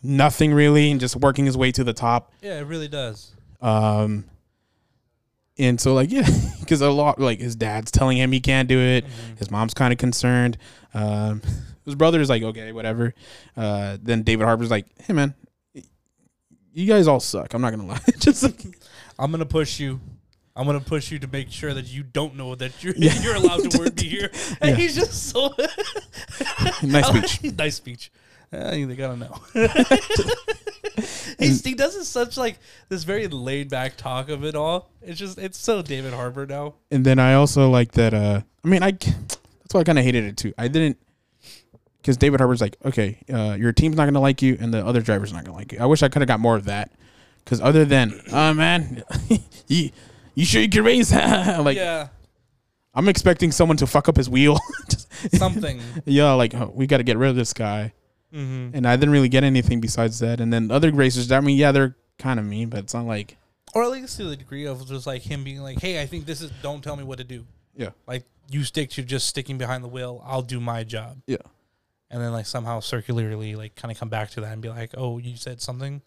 [0.00, 2.32] nothing really and just working his way to the top.
[2.40, 3.34] Yeah, it really does.
[3.60, 4.24] Um,
[5.58, 6.28] And so like yeah,
[6.60, 9.04] because a lot like his dad's telling him he can't do it.
[9.04, 9.36] Mm-hmm.
[9.36, 10.56] His mom's kind of concerned.
[10.94, 11.42] Um,
[11.84, 13.14] his brother's like okay, whatever.
[13.56, 15.34] Uh, then David Harbour's like, hey man,
[16.72, 17.54] you guys all suck.
[17.54, 17.98] I'm not gonna lie.
[18.18, 18.62] Just like,
[19.18, 20.00] I'm gonna push you.
[20.54, 23.20] I'm gonna push you to make sure that you don't know that you're Yeah.
[23.22, 24.30] you're allowed to work be here.
[24.60, 24.76] And Yeah.
[24.76, 25.54] he's just so
[26.82, 27.52] nice speech.
[27.56, 28.10] nice speech.
[28.52, 29.34] Uh, they gotta know.
[31.38, 34.90] he's, he does such like this very laid back talk of it all.
[35.02, 36.74] It's just it's so David Harbour now.
[36.90, 38.14] And then I also like that.
[38.14, 40.54] Uh, I mean, I that's why I kind of hated it too.
[40.56, 40.98] I didn't
[42.00, 45.02] because David Harbour's like, okay, uh, your team's not gonna like you, and the other
[45.02, 45.78] driver's not gonna like you.
[45.78, 46.90] I wish I could have got more of that.
[47.44, 49.02] Because other than, oh man,
[49.68, 49.90] you
[50.34, 51.12] you sure you can race?
[51.14, 52.08] like yeah,
[52.94, 54.58] I'm expecting someone to fuck up his wheel.
[55.34, 55.80] Something.
[56.04, 57.92] yeah, like oh, we got to get rid of this guy.
[58.32, 58.76] Mm-hmm.
[58.76, 60.40] And I didn't really get anything besides that.
[60.40, 63.36] And then other racers, I mean, yeah, they're kind of mean, but it's not like
[63.74, 66.26] Or at least to the degree of just like him being like, "Hey, I think
[66.26, 66.50] this is.
[66.62, 67.44] Don't tell me what to do.
[67.76, 70.22] yeah, Like you stick to just sticking behind the wheel.
[70.26, 71.36] I'll do my job." yeah.
[72.10, 74.94] and then like somehow circularly like kind of come back to that and be like,
[74.96, 76.02] "Oh, you said something,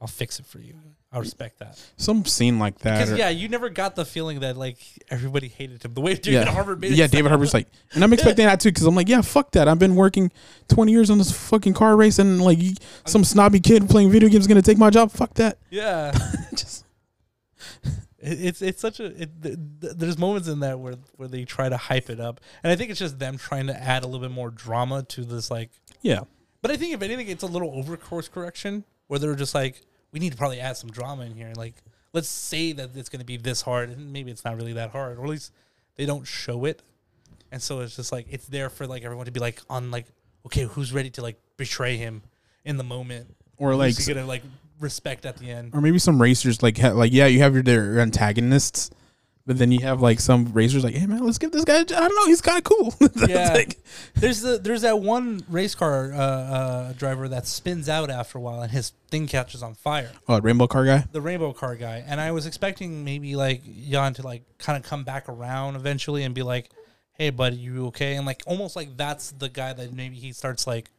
[0.00, 0.74] I'll fix it for you."
[1.16, 2.98] I respect that Some scene like that.
[2.98, 4.78] because or- yeah, you never got the feeling that like
[5.10, 7.06] everybody hated him the way David yeah, Harbour made yeah.
[7.06, 7.28] David.
[7.30, 9.66] Harbour's like, and I'm expecting that too because I'm like, yeah, fuck that.
[9.68, 10.30] I've been working
[10.68, 12.74] 20 years on this fucking car race, and like you-
[13.06, 15.10] some snobby kid playing video games is gonna take my job.
[15.10, 15.58] Fuck that.
[15.70, 16.12] yeah,
[16.54, 16.84] Just
[18.18, 21.44] it, it's it's such a it, th- th- there's moments in that where where they
[21.44, 24.06] try to hype it up, and I think it's just them trying to add a
[24.06, 25.70] little bit more drama to this like.
[26.02, 26.20] yeah,
[26.62, 29.82] But I think if anything, it's a little over course correction where they're just like,
[30.16, 31.52] we need to probably add some drama in here.
[31.56, 31.74] Like,
[32.14, 34.88] let's say that it's going to be this hard, and maybe it's not really that
[34.88, 35.52] hard, or at least
[35.96, 36.80] they don't show it.
[37.52, 40.06] And so it's just like it's there for like everyone to be like on like,
[40.46, 42.22] okay, who's ready to like betray him
[42.64, 44.42] in the moment, or like, who's gonna like
[44.80, 45.74] respect at the end.
[45.74, 48.88] or maybe some racers like ha- like yeah, you have your their antagonists.
[49.46, 51.78] But then you have like some racers like, hey man, let's give this guy.
[51.78, 52.94] I don't know, he's kind of cool.
[53.28, 53.52] Yeah.
[53.54, 53.78] like-
[54.14, 58.40] There's the there's that one race car uh, uh, driver that spins out after a
[58.40, 60.10] while, and his thing catches on fire.
[60.28, 61.04] oh, rainbow car guy.
[61.12, 64.88] the rainbow car guy, and I was expecting maybe like Jann to like kind of
[64.88, 66.70] come back around eventually and be like,
[67.12, 70.66] "Hey, buddy, you okay?" And like almost like that's the guy that maybe he starts
[70.66, 70.90] like,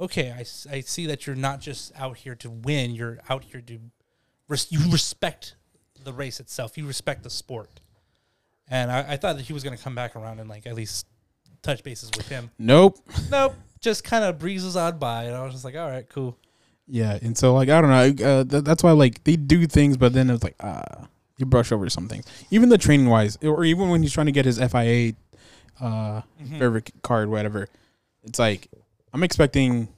[0.00, 0.40] "Okay, I
[0.74, 3.78] I see that you're not just out here to win; you're out here to
[4.48, 5.54] res- you respect
[6.06, 7.80] the race itself, you respect the sport."
[8.68, 11.06] And I, I thought that he was gonna come back around and like at least
[11.62, 12.50] touch bases with him.
[12.58, 12.98] Nope.
[13.30, 16.36] Nope, just kind of breezes on by, and I was just like, "All right, cool."
[16.88, 18.24] Yeah, and so like I don't know.
[18.26, 21.70] Uh, th- that's why like they do things, but then it's like ah, you brush
[21.72, 22.24] over some things.
[22.50, 25.12] Even the training wise, or even when he's trying to get his FIA
[25.80, 26.58] uh Mhm.
[26.58, 27.68] favorite card, whatever.
[28.24, 28.68] It's like
[29.12, 29.88] I'm expecting.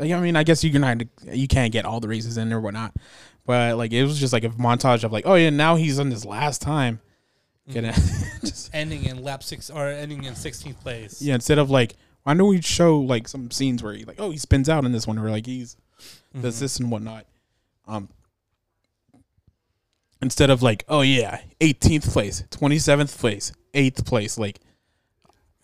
[0.00, 2.60] I mean, I guess you can not you can't get all the races in or
[2.60, 2.94] whatnot,
[3.46, 6.10] but like it was just like a montage of like, oh yeah, now he's on
[6.10, 7.00] his last time.
[7.72, 7.92] Gonna
[8.40, 11.22] just ending in lap six or ending in 16th place.
[11.22, 11.34] yeah.
[11.34, 11.94] Instead of like,
[12.26, 14.92] I know we show like some scenes where he like, oh, he spins out in
[14.92, 15.76] this one, or like he's
[16.40, 16.60] does Mhm.
[16.60, 17.26] this and whatnot.
[17.86, 18.08] Um,
[20.22, 24.60] instead of like, oh yeah, 18th place, 27th place, eighth place, like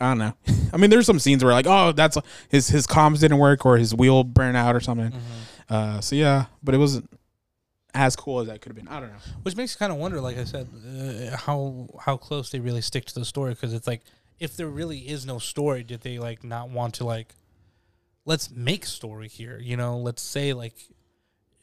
[0.00, 0.34] I don't know.
[0.72, 2.18] I mean, there's some scenes where like, oh, that's
[2.48, 5.10] his his comms didn't work or his wheel burned out or something.
[5.10, 5.20] Mhm.
[5.68, 7.08] Uh, so yeah, but it wasn't
[7.94, 8.88] as cool as that could have been.
[8.88, 9.16] I don't know.
[9.42, 12.82] Which makes you kind of wonder, like I said, uh, how how close they really
[12.82, 13.52] stick to the story.
[13.52, 14.02] Because it's like,
[14.38, 17.34] if there really is no story, did they like not want to like,
[18.24, 19.58] let's make story here?
[19.58, 20.74] You know, let's say like,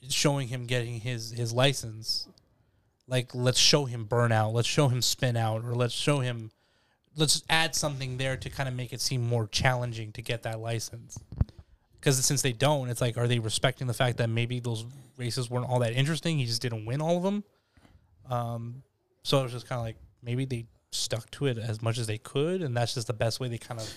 [0.10, 2.28] showing him getting his his license,
[3.08, 6.52] like let's show him burn out, let's show him spin out, or let's show him,
[7.16, 10.60] let's add something there to kind of make it seem more challenging to get that
[10.60, 11.20] license.
[12.00, 14.86] Because since they don't, it's like, are they respecting the fact that maybe those
[15.18, 16.38] races weren't all that interesting?
[16.38, 17.44] He just didn't win all of them.
[18.30, 18.84] Um,
[19.24, 22.08] so it was just kind of like maybe they stuck to it as much as
[22.08, 23.90] they could, and that's just the best way they kind of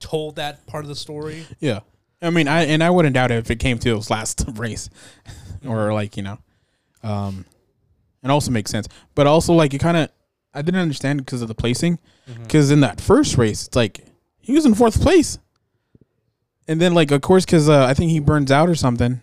[0.00, 1.46] told that part of the story.
[1.58, 1.80] Yeah,
[2.20, 4.90] I mean, I and I wouldn't doubt it if it came to his last race,
[5.66, 6.38] or like you know,
[7.02, 7.44] um,
[8.22, 8.88] it also makes sense.
[9.14, 10.10] But also like it kind of,
[10.54, 11.98] I didn't understand because of the placing.
[12.42, 14.04] Because in that first race, it's like
[14.38, 15.38] he was in fourth place,
[16.66, 19.20] and then like of course because uh, I think he burns out or something.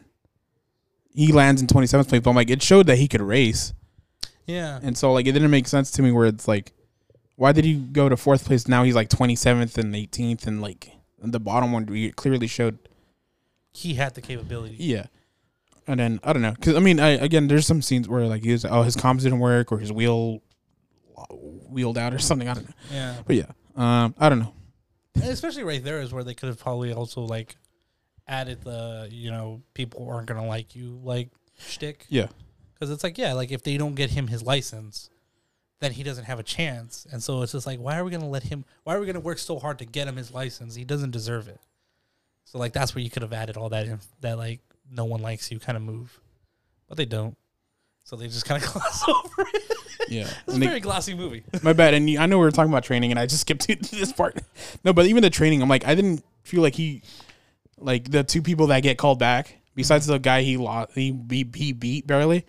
[1.14, 3.74] He lands in twenty seventh place, but I'm like it showed that he could race,
[4.48, 6.74] Yeah, and so like it didn't make sense to me where it's like,
[7.36, 8.68] why did he go to fourth place?
[8.68, 10.92] Now he's like twenty seventh and eighteenth, and like
[11.22, 11.86] the bottom one
[12.16, 12.78] clearly showed
[13.74, 14.76] he had the capability.
[14.80, 15.08] yeah.
[15.88, 18.44] And then I don't know, because I mean, I, again, there's some scenes where like
[18.44, 20.42] he was, oh, his comms didn't work or his wheel
[21.76, 22.48] wheeled out or something.
[22.48, 24.54] I don't know, Yeah, but yeah, um, I don't know.
[25.16, 27.56] and especially right there is where they could have probably also like
[28.28, 31.30] added the you know people aren't gonna like you like
[31.60, 32.06] shtick.
[32.10, 32.28] Yeah,
[32.74, 35.10] Because it's like yeah, like if they don't get him his license,
[35.82, 37.06] then he doesn't have a chance.
[37.12, 38.64] And so it's just like, why are we gonna let him?
[38.86, 40.74] Why are we gonna work so hard to get him his license?
[40.76, 41.60] He doesn't deserve it.
[42.46, 45.22] So like that's where you could have added all that in, that like no one
[45.22, 46.20] likes you kind of move,
[46.88, 47.36] but they don't.
[48.06, 49.64] So they just kind of gloss over it.
[50.10, 50.30] Yeah.
[50.48, 51.44] It's a very glossy movie.
[51.64, 51.94] my bad.
[51.96, 54.38] And I know we were talking about training, and I just skipped to this part.
[54.84, 57.02] No, but even the training, I'm like, I didn't feel like he,
[57.78, 61.56] like the two people that get called back, besides the guy he lost, he beat,
[61.56, 62.46] he beat barely.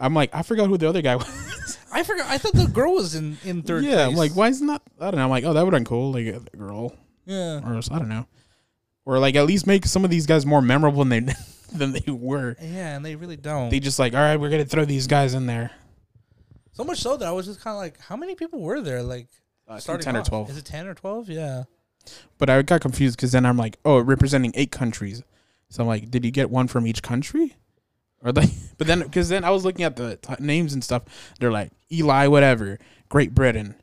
[0.00, 1.78] I'm like, I forgot who the other guy was.
[1.92, 2.26] I forgot.
[2.26, 3.84] I thought the girl was in in third.
[3.84, 4.82] yeah, I'm like, why is not?
[5.00, 5.24] I don't know.
[5.24, 6.94] I'm like, oh, that would have been cool, like a girl,
[7.24, 7.60] Yeah.
[7.64, 8.26] or I don't know,
[9.08, 11.34] or like at least make some of these guys more memorable than they
[11.72, 12.56] than they were.
[12.60, 13.70] Yeah, and they really don't.
[13.70, 15.70] They just like, all right, we're gonna throw these guys in there.
[16.72, 19.02] so much so that I was just kind of like, how many people were there?
[19.02, 19.28] Like
[19.66, 20.50] Uh, starting ten or twelve.
[20.50, 21.30] Is it ten or twelve?
[21.30, 21.64] Yeah.
[22.36, 25.22] But I got confused because then I'm like, oh, representing eight countries.
[25.70, 27.56] So I'm like, did you get one from each country?
[28.22, 31.04] Or like, but then because then I was looking at the t- names and stuff.
[31.40, 32.78] They're like Eli, whatever,
[33.08, 33.74] Great Britain,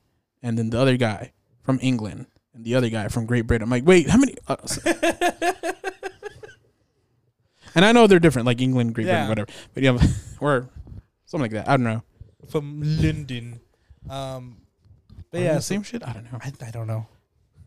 [0.43, 1.31] and then the other guy
[1.63, 3.63] from England, and the other guy from Great Britain.
[3.63, 4.35] I'm like, wait, how many?
[4.47, 4.55] Uh,
[7.75, 9.27] and I know they're different, like England, Great Yeah.
[9.27, 9.49] Britain, whatever.
[9.73, 9.97] But yeah,
[10.39, 10.69] or
[11.25, 11.67] something like that.
[11.69, 12.03] I don't know.
[12.49, 13.59] From London.
[14.09, 14.57] Um,
[15.31, 16.03] but Are they yeah, the so- same shit.
[16.07, 16.39] I don't know.
[16.41, 17.07] I, I don't know.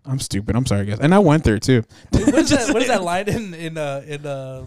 [0.07, 0.57] I'm stupid.
[0.57, 1.01] I'm sorry, guys.
[1.01, 1.83] And I went there too.
[2.13, 2.73] What is that?
[2.73, 4.65] What is that line in in uh in uh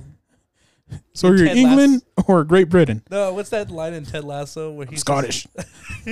[1.13, 3.03] So you're Ted England or Great Britain?
[3.09, 3.33] no?
[3.33, 5.45] What's that line in Ted Lasso where he's Scottish.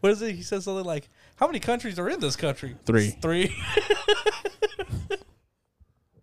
[0.00, 0.34] what is it?
[0.34, 3.10] He says something like, "How many countries are in this country?" Three.
[3.22, 3.54] Three.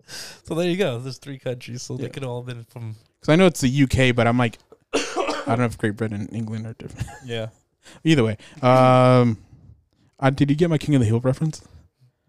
[0.44, 1.00] so there you go.
[1.00, 2.04] There's three countries, so Yeah.
[2.04, 4.58] they could all have been from Because I know it's the UK, but I'm like,
[4.94, 7.08] I don't know if Great Britain and England are different.
[7.26, 7.48] yeah.
[8.04, 9.38] Either way, um,
[10.20, 11.62] uh, did you get my King of the Hill reference?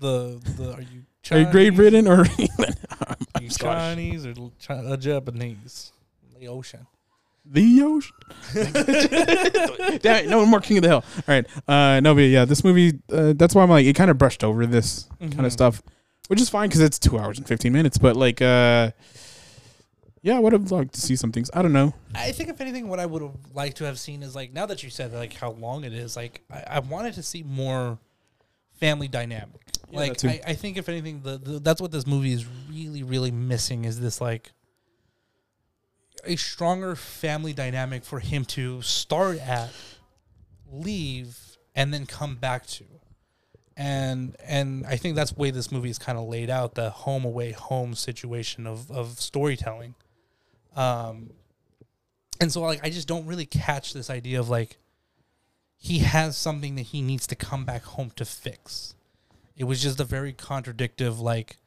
[0.01, 1.77] The the are you Are you Great Chinese?
[1.77, 2.77] Britain or England?
[3.01, 3.81] I'm, I'm you Scottish.
[3.97, 4.35] Chinese or
[4.67, 5.93] Chi- uh, Japanese?
[6.39, 6.87] The ocean.
[7.47, 8.17] The ocean.
[10.01, 11.05] Damn it, no more King of the Hill.
[11.17, 12.99] All right, uh, no, but yeah, this movie.
[13.13, 15.45] Uh, that's why I'm like, it kind of brushed over this kind Mhm.
[15.47, 15.83] of stuff,
[16.29, 17.99] which is fine because it's two hours and 15 minutes.
[17.99, 18.93] But like, uh,
[20.23, 21.51] yeah, I would have liked to see some things.
[21.53, 21.93] I don't know.
[22.15, 24.65] I think if anything, what I would have liked to have seen is like now
[24.67, 27.99] that you said like how long it is, like I, I wanted to see more
[28.81, 29.61] family dynamic.
[29.95, 30.25] Yeah, like.
[30.25, 33.85] I, I think if anything, the, the that's what this movie is really really missing
[33.85, 34.53] is this like
[36.27, 39.71] a stronger family dynamic for him to start at,
[40.71, 42.85] leave, and then come back to.
[43.77, 46.91] And and I think that's the way this movie is kind of laid out the
[46.91, 49.95] home away home situation of of storytelling.
[50.77, 51.31] Um,
[52.41, 54.79] and so like I just don't really catch this idea of like
[55.77, 58.94] he has something that he needs to come back home to fix.
[59.57, 61.59] It was just a very contradictive like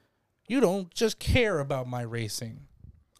[0.47, 2.61] you don't just care about my racing.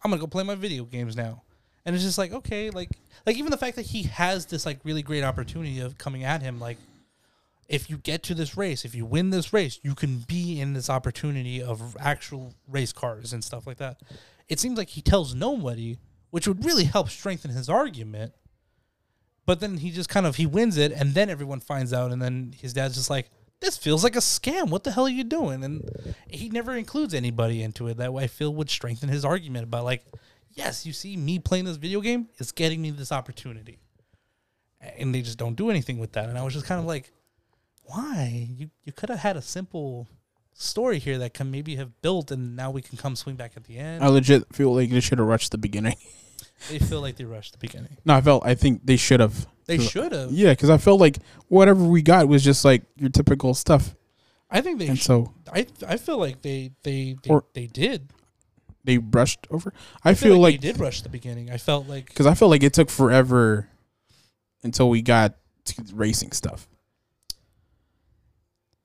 [0.02, 1.42] I'm to go play my video games now.
[1.84, 2.90] And it's just like okay, like
[3.26, 6.42] like even the fact that he has this like really great opportunity of coming at
[6.42, 6.78] him like
[7.68, 10.72] if you get to this race, if you win this race, you can be in
[10.72, 14.00] this opportunity of actual race cars and stuff like that.
[14.48, 15.98] It seems like he tells nobody,
[16.30, 18.32] which would really help strengthen his argument.
[19.44, 22.20] But then he just kind of he wins it, and then everyone finds out, and
[22.20, 23.30] then his dad's just like,
[23.60, 24.70] "This feels like a scam.
[24.70, 27.96] What the hell are you doing?" And he never includes anybody into it.
[27.96, 30.04] That way, feel would strengthen his argument about like,
[30.50, 33.78] "Yes, you see, me playing this video game is getting me this opportunity."
[34.80, 36.28] And they just don't do anything with that.
[36.28, 37.12] And I was just kind of like,
[37.88, 38.48] why?
[38.56, 40.08] You you could have had a simple
[40.52, 43.64] story here that can maybe have built, and now we can come swing back at
[43.64, 44.04] the end.
[44.04, 45.96] I legit feel like they should have rushed the beginning.
[46.68, 47.96] they feel like they rushed the beginning.
[48.04, 48.44] no, I felt.
[48.44, 49.46] I think they should have.
[49.66, 50.32] They should have.
[50.32, 51.18] Yeah, because I felt like
[51.48, 53.94] whatever we got was just like your typical stuff,
[54.50, 54.86] I think they.
[54.88, 58.10] and Sh- so I I feel like they they they, Or- they did.
[58.84, 59.72] they brushed over.
[60.02, 61.50] I, I feel, like they did rush the beginning.
[61.50, 63.68] I felt like because I felt like it took forever
[64.62, 65.34] until we got
[65.66, 66.66] to racing stuff.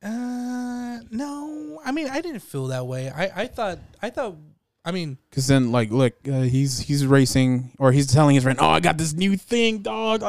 [0.04, 1.80] uh no.
[1.86, 3.10] I mean, I didn't feel that way.
[3.10, 4.36] I I thought I thought.
[4.86, 8.60] I mean, Because then, like, look, uh, he's he's racing, or he's telling his friend,
[8.60, 10.22] "Oh, I got this new thing, dog."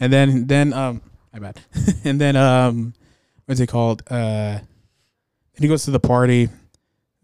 [0.00, 1.02] And then then um,
[1.32, 1.60] my bad.
[2.04, 2.94] and then um,
[3.46, 4.02] what's it called?
[4.10, 4.58] Uh,
[5.54, 6.48] he goes to the party.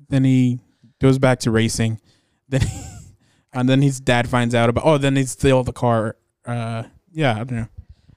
[0.08, 0.60] Then he
[1.00, 2.00] goes back to racing.
[2.48, 2.80] Then he,
[3.52, 4.84] and then his dad finds out about.
[4.86, 6.14] Oh, then he steal the car.
[6.44, 7.68] Uh, yeah, I don't know.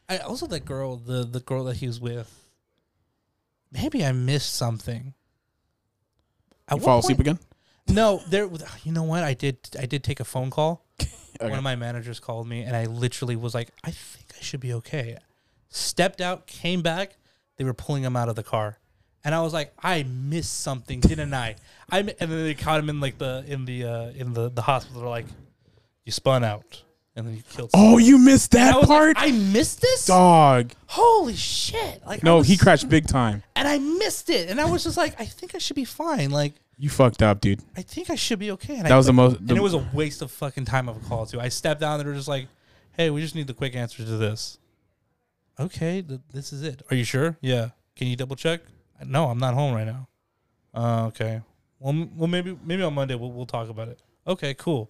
[0.08, 2.32] I also that girl, the the girl that he was with.
[3.72, 5.16] Maybe I missed something.
[6.68, 7.40] At You fall asleep again?
[7.90, 8.48] No, there.
[8.84, 9.24] You know what?
[9.24, 9.58] I did.
[9.80, 10.86] I did take a phone call.
[11.42, 11.52] Okay.
[11.52, 14.60] One of my managers called me, and I literally was like, "I think I should
[14.60, 15.16] be okay."
[15.70, 17.16] Stepped out, came back.
[17.56, 18.78] They were pulling him out of the car,
[19.24, 21.56] and I was like, "I missed something, didn't I?"
[21.90, 24.64] I and then they caught him in like the in the uh, in the the
[24.64, 25.00] hospital.
[25.00, 25.28] They're like,
[26.04, 26.84] "You spun out,"
[27.16, 27.70] and then you killed.
[27.74, 30.08] Oh, you missed And I that was part, Like, I missed this.
[30.08, 30.74] dog.
[30.88, 32.06] Holy shit!
[32.06, 33.44] Like I No, was- he crashed big time.
[33.56, 36.32] and I missed it, and I was just like, I think I should be fine.
[36.32, 37.62] Like You fucked up, dude.
[37.76, 38.78] I think I should be okay.
[38.78, 39.40] And That I was the most.
[39.42, 41.40] and it was a waste of fucking time of a call too.
[41.40, 42.48] I stepped down and they were just like,
[42.94, 44.58] "Hey, we just need the quick answer to this."
[45.60, 46.82] Okay, th- this is it.
[46.90, 47.38] Are you sure?
[47.42, 47.70] Yeah.
[47.98, 48.62] Can you double check?
[49.06, 50.08] No, I'm not home right now.
[50.74, 51.42] Uh, okay.
[51.80, 54.00] Well, m- well, maybe maybe on Monday we'll we'll talk about it.
[54.26, 54.90] Okay, cool.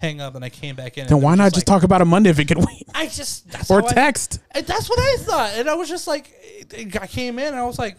[0.00, 1.06] Hang up, and I came back in.
[1.06, 3.06] then and why not just like- talk about it Monday if it could wait, I
[3.06, 4.40] just that's or how I- text?
[4.50, 6.30] and that's what I thought, and I was just like,
[7.00, 7.96] I came in, and I was like,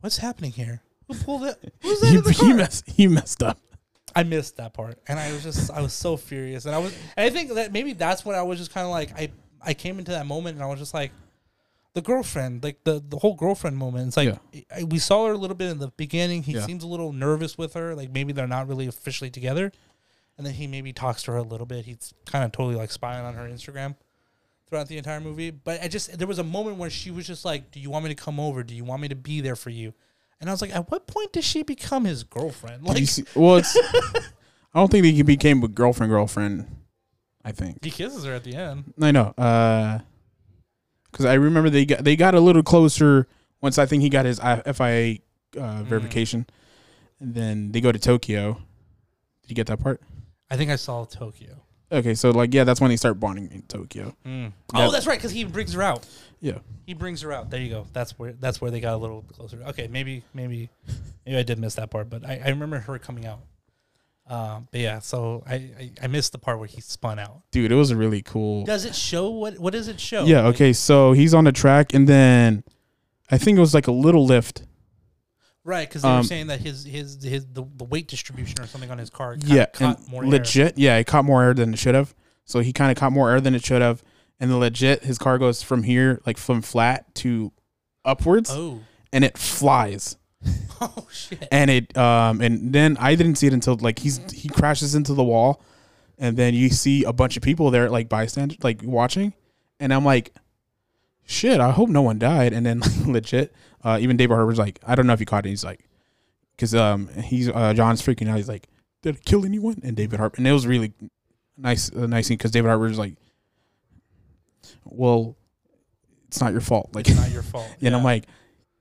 [0.00, 0.80] "What's happening here?
[1.08, 1.72] Who pulled it?
[1.82, 2.88] Who's that He, in the he car?" messed.
[2.88, 3.58] He messed up.
[4.14, 6.94] I missed that part, and I was just I was so furious, and I was
[7.16, 9.30] and I think that maybe that's when I was just kind of like I
[9.60, 11.12] I came into that moment, and I was just like
[11.92, 14.08] the girlfriend, like the the whole girlfriend moment.
[14.08, 14.38] It's like
[14.74, 16.42] I, we saw her a little bit in the beginning.
[16.44, 16.64] He Yeah.
[16.64, 19.70] seems a little nervous with her, like maybe they're not really officially together,
[20.38, 21.84] and then he maybe talks to her a little bit.
[21.84, 23.96] He's kind of totally like spying on her Instagram
[24.66, 25.50] throughout the entire movie.
[25.50, 28.04] But I just there was a moment where she was just like, "Do you want
[28.06, 28.62] me to come over?
[28.62, 29.92] Do you want me to be there for you?"
[30.40, 33.56] And I was like, "At what point does she become his girlfriend?" Like see, well,
[33.56, 33.76] it's.
[34.74, 36.66] I don't think he became a girlfriend girlfriend.
[37.42, 37.82] I think.
[37.84, 38.92] he kisses her at the end.
[39.00, 39.32] I know.
[39.38, 40.00] Uh,
[41.10, 43.26] because I remember they got they got a little closer
[43.62, 45.18] once I think he got his FIA
[45.58, 46.46] uh, verification,
[47.20, 48.60] and then they go to Tokyo.
[49.42, 50.02] Did you get that part?
[50.50, 51.62] I think I saw Tokyo.
[51.90, 54.16] Okay, so like yeah, that's when they start bonding in Tokyo.
[54.74, 56.06] Oh, that's right, because he brings her out.
[56.40, 56.58] Yeah.
[56.84, 57.50] He brings her out.
[57.50, 57.86] There you go.
[57.92, 59.62] That's where that's where they got a little closer.
[59.68, 60.70] Okay, maybe maybe
[61.24, 63.40] maybe I did miss that part, but I, I remember her coming out.
[64.28, 67.42] Um, but yeah, so I, I I missed the part where he spun out.
[67.52, 68.64] Dude, it was a really cool.
[68.64, 70.24] Does it show what what does it show?
[70.24, 70.46] Yeah.
[70.48, 70.72] Okay.
[70.72, 72.64] So he's on the track, and then
[73.30, 74.64] I think it was like a little lift.
[75.66, 75.86] Right?
[75.88, 78.90] Because they were Um, saying that his his his the, the weight distribution or something
[78.90, 79.36] on his car.
[79.44, 80.30] Yeah, caught and more air.
[80.30, 80.78] legit.
[80.78, 82.14] Yeah, it caught more air than it should have.
[82.44, 84.02] So he kind of caught more air than it should have,
[84.40, 87.52] and the legit his car goes from here like from flat to
[88.04, 88.80] upwards, Oh,
[89.12, 90.16] and it flies.
[90.80, 91.48] oh shit!
[91.50, 95.12] and it um and then I didn't see it until like he's he crashes into
[95.14, 95.60] the wall,
[96.18, 99.32] and then you see a bunch of people there like bystanders like watching,
[99.80, 100.32] and I'm like,
[101.24, 102.52] shit, I hope no one died.
[102.52, 103.52] And then legit,
[103.86, 105.50] uh, even David Harbour's like, I don't know if you caught it.
[105.50, 105.88] He's like,
[106.56, 108.36] because um he's uh John's freaking out.
[108.36, 108.68] He's like,
[109.02, 109.80] did it kill anyone?
[109.84, 110.92] And David Harbour, and it was really
[111.56, 113.14] nice uh, nice because David Harbour's like,
[114.84, 115.36] well,
[116.26, 116.90] it's not your fault.
[116.94, 117.68] Like, It's not your fault.
[117.80, 118.24] and I'm like,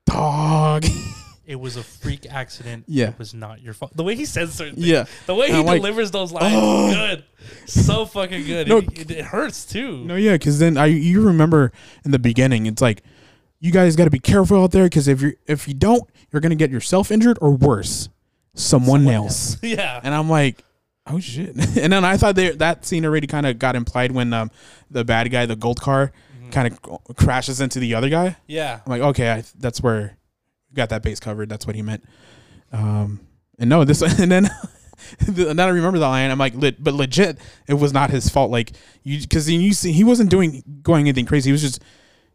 [0.07, 0.85] dog.
[1.45, 2.85] it was a freak accident.
[2.87, 3.09] Yeah.
[3.09, 3.95] it was not your fault.
[3.95, 5.05] The way he says certain things, yeah.
[5.27, 7.23] the way he I'm like, delivers those lines, "Oh." good,
[7.67, 8.67] so fucking good.
[8.67, 10.03] No, it, it, it hurts too.
[10.03, 11.71] No, yeah, because then I you remember
[12.03, 13.03] in the beginning, it's like
[13.59, 16.41] you guys got to be careful out there because if you if you don't, you're
[16.41, 18.09] gonna get yourself injured or worse,
[18.53, 19.57] someone, Someone else.
[19.63, 20.63] yeah, And I'm like,
[21.07, 21.49] oh shit.
[21.77, 24.51] and then I thought they, that scene already kind of got implied when um
[24.91, 26.49] the bad guy, the gold car, Mm-hmm.
[26.51, 28.35] kind of crashes into the other guy.
[28.45, 28.81] yeah.
[28.85, 30.17] I'm like, okay, I, that's where
[30.69, 31.49] we got that base covered.
[31.49, 32.03] That's what he meant.
[32.71, 33.21] Um,
[33.57, 34.49] and no, this and then.
[35.27, 36.29] and then I remember the line.
[36.31, 37.37] I'm like, lit, but legit,
[37.67, 38.51] it was not his fault.
[38.51, 38.71] Like
[39.03, 41.49] you, because you see, he wasn't doing going anything crazy.
[41.49, 41.81] He was just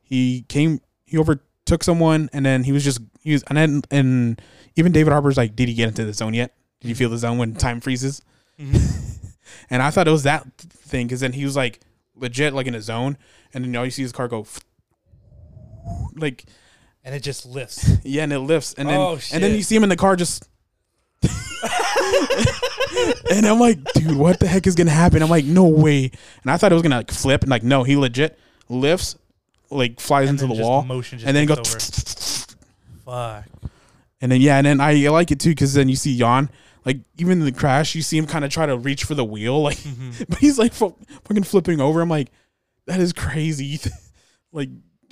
[0.02, 0.80] he came,
[1.10, 4.40] he overtook someone, and then he was just he was, and then and
[4.76, 6.54] even David Harbour's like, did he get into the zone yet?
[6.80, 8.22] Did you feel the zone when time freezes?
[8.58, 9.26] Mm-hmm.
[9.70, 11.80] and I thought it was that thing because then he was like
[12.14, 13.18] legit like in a zone,
[13.52, 14.46] and then all you see his car go
[16.16, 16.44] like
[17.04, 17.88] and it just lifts.
[18.04, 20.16] yeah, and it lifts, and then Oh, and then you see him in the car
[20.16, 20.48] just.
[23.30, 25.22] and I'm like, dude, what the heck is gonna happen?
[25.22, 26.10] I'm like, no way.
[26.42, 28.38] And I thought it was gonna like flip, and like, no, he legit
[28.68, 29.16] lifts,
[29.70, 30.94] like flies And into the wall, the
[31.24, 32.46] and then takes goes.
[33.04, 33.44] Fuck.
[34.20, 36.50] And then yeah, and then I like it too because then you see Jann,
[36.84, 39.24] like even in the crash, you see him kind of try to reach for the
[39.24, 40.24] wheel, like, Mm-hmm.
[40.28, 42.00] but he's like fu- fucking flipping over.
[42.00, 42.30] I'm like,
[42.86, 43.80] that is crazy.
[44.52, 44.68] like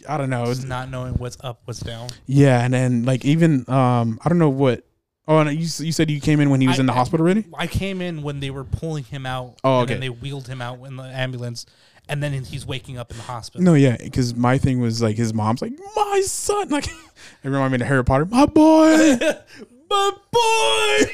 [0.09, 0.45] I don't know.
[0.47, 2.09] Just not knowing what's up, what's down.
[2.27, 4.85] Yeah, and then like even um I don't know what.
[5.27, 6.97] Oh, and you you said you came in when he was I- in the I-
[6.97, 7.45] hospital already.
[7.57, 9.57] I came in when they were pulling him out.
[9.65, 10.07] Oh, And then okay.
[10.07, 11.65] they wheeled him out in the ambulance,
[12.09, 13.63] and then he's waking up in the hospital.
[13.65, 16.95] No, yeah, because my thing was like his mom's like my son, like it
[17.45, 19.17] reminded me of Harry Potter, my boy.
[19.91, 21.13] My boy.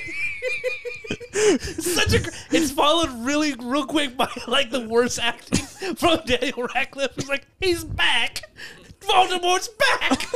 [1.60, 2.28] Such a.
[2.50, 5.64] It's followed really real quick by like the worst acting
[5.94, 7.16] from Daniel Radcliffe.
[7.16, 8.40] It's like he's back.
[9.02, 10.26] Voldemort's back.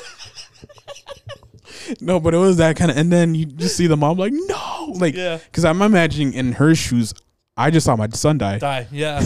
[2.00, 4.32] no, but it was that kind of, and then you just see the mom like
[4.32, 5.38] no, like Yeah.
[5.38, 7.14] because I'm imagining in her shoes,
[7.56, 8.86] I just saw my son die Die.
[8.92, 9.24] Yeah.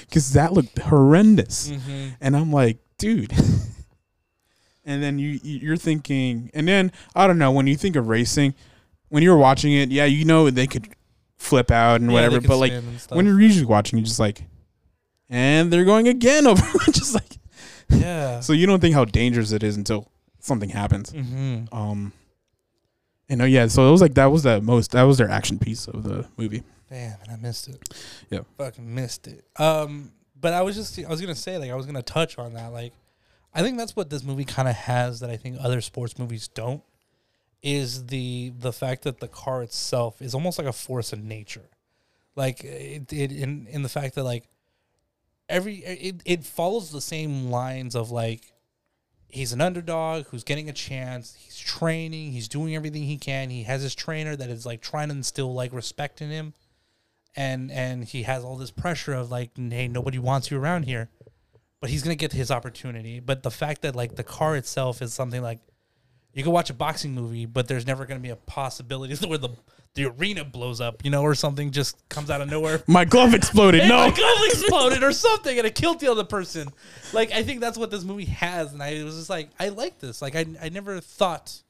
[0.00, 3.32] Because that looked horrendous, hmm and I'm like, dude.
[4.86, 8.52] And then you you're thinking, and then I don't know when you think of racing,
[9.08, 10.88] when you're watching it, yeah, you know they could
[11.38, 12.72] flip out and whatever, but like
[13.08, 14.42] when you're usually watching, you're just like,
[15.30, 16.62] and they're going again over
[16.92, 17.38] just like
[17.88, 18.40] Yeah.
[18.40, 21.10] so you don't think how dangerous it is until something happens.
[21.12, 21.74] mm-hmm.
[21.74, 22.12] Um
[23.30, 25.58] and oh yeah, so it was like that was the most that was their action
[25.58, 26.62] piece of the movie.
[26.88, 27.94] Damn, and I missed it.
[28.30, 28.40] Yeah.
[28.58, 29.44] Fucking missed it.
[29.58, 32.54] Um, but I was just I was gonna say like I was gonna touch on
[32.54, 32.68] that.
[32.68, 32.92] Like,
[33.54, 36.48] I think that's what this movie kind of has that I think other sports movies
[36.48, 36.82] don't.
[37.62, 41.70] Is the the fact that the car itself is almost like a force of nature,
[42.36, 44.48] like it, it in in the fact that like
[45.48, 48.52] every it, it follows the same lines of like
[49.28, 51.34] he's an underdog who's getting a chance.
[51.38, 52.32] He's training.
[52.32, 53.50] He's doing everything he can.
[53.50, 56.54] He has his trainer that is like trying to instill like respect in him,
[57.36, 61.10] and and he has all this pressure of like, hey, nobody wants you around here,
[61.80, 63.20] but he's gonna get his opportunity.
[63.20, 65.60] But the fact that like the car itself is something like
[66.32, 69.50] you can watch a boxing movie, but there's never gonna be a possibility where the
[69.94, 72.82] the arena blows up, you know, or something just comes out of nowhere.
[72.88, 73.82] My glove exploded.
[73.82, 73.96] Hey, no.
[73.96, 76.68] my glove exploded or something, and it killed the other person.
[77.12, 80.00] Like I think that's what this movie has, and I was just like, I like
[80.00, 80.20] this.
[80.20, 81.62] Like I, I never thought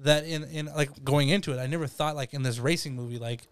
[0.00, 3.18] that in in like going into it, I never thought like in this racing movie,
[3.18, 3.42] like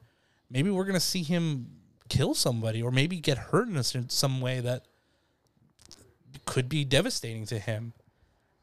[0.51, 1.69] maybe we're gonna see him
[2.09, 4.87] kill somebody or maybe get hurt in a, some way that
[6.45, 7.93] could be devastating to him.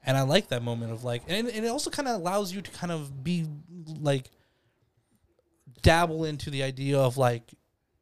[0.05, 2.61] And I like that moment of like, and, and it also kind of allows you
[2.61, 3.45] to kind of be
[3.88, 4.30] like
[5.81, 7.53] dabble into the idea of like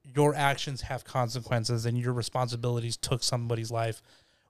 [0.03, 4.01] your actions have consequences and your responsibilities took somebody's life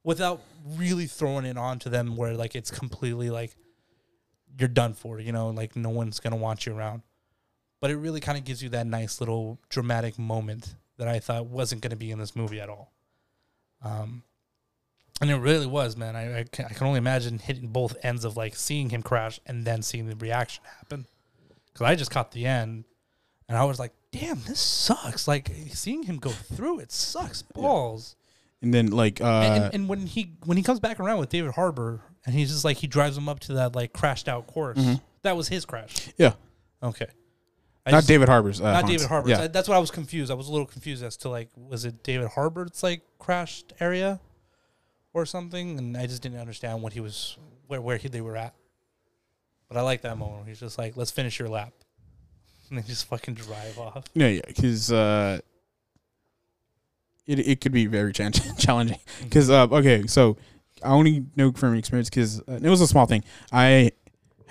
[0.03, 0.41] without
[0.76, 3.56] really throwing it onto them where like it's completely like
[4.58, 7.02] you're done for, you know, like no one's gonna want you around.
[7.82, 11.48] But it really kind of gives you that nice little dramatic moment that I thought
[11.48, 12.94] wasn't gonna be in this movie at all.
[13.84, 14.24] Um,
[15.20, 16.16] and it really was, man.
[16.16, 19.40] I I can, I can only imagine hitting both ends of like seeing him crash
[19.45, 21.06] and then seeing the reaction happen.
[21.74, 22.86] Because I just caught the end,
[23.49, 28.16] and I was like, "Damn, this sucks!" Like seeing him go through it sucks balls.
[28.62, 31.30] And then like uh and, and, and when he when he comes back around with
[31.30, 34.45] David Harbour, and he's just like he drives him up to that like crashed out
[34.45, 34.78] course.
[35.24, 36.10] That was his crash.
[36.18, 36.34] yeah.
[36.84, 37.08] Okay,
[37.86, 38.62] I Not just- David Harbour's.
[38.62, 38.91] Uh, not Hans.
[38.91, 39.30] David Harbour.
[39.30, 39.48] Yeah.
[39.48, 40.32] That's what I was confused.
[40.32, 44.20] I was a little confused as to like, was it David Harbour's like crashed area
[45.14, 45.78] or something?
[45.78, 47.38] And I just didn't understand what he was,
[47.68, 48.53] where where he, they were at.
[49.68, 50.40] But I like that moment.
[50.40, 51.74] Where he's just like, "Let's finish your lap,"
[52.70, 54.03] and they just fucking drive off.
[54.14, 55.40] Yeah, yeah, because uh,
[57.26, 58.99] it it could be very challenging.
[59.24, 60.38] Because uh, okay, so
[60.84, 63.24] I only know from experience because uh, it was a small thing.
[63.52, 63.91] I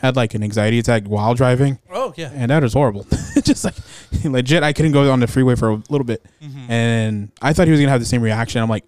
[0.01, 2.31] had like an anxiety attack while driving, Oh yeah.
[2.35, 3.07] and that was horrible.
[3.45, 3.75] Just like
[4.25, 6.69] legit, I couldn't go on the freeway for a little bit, Mhm.
[6.71, 8.63] and I thought he was gonna have the same reaction.
[8.63, 8.85] I'm like,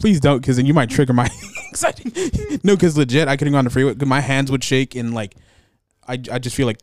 [0.00, 1.28] please don't, because then you might trigger my
[1.68, 2.58] anxiety.
[2.64, 3.94] no, because legit, I couldn't go on the freeway.
[4.06, 5.34] My hands would shake and like,
[6.08, 6.78] I I just feel like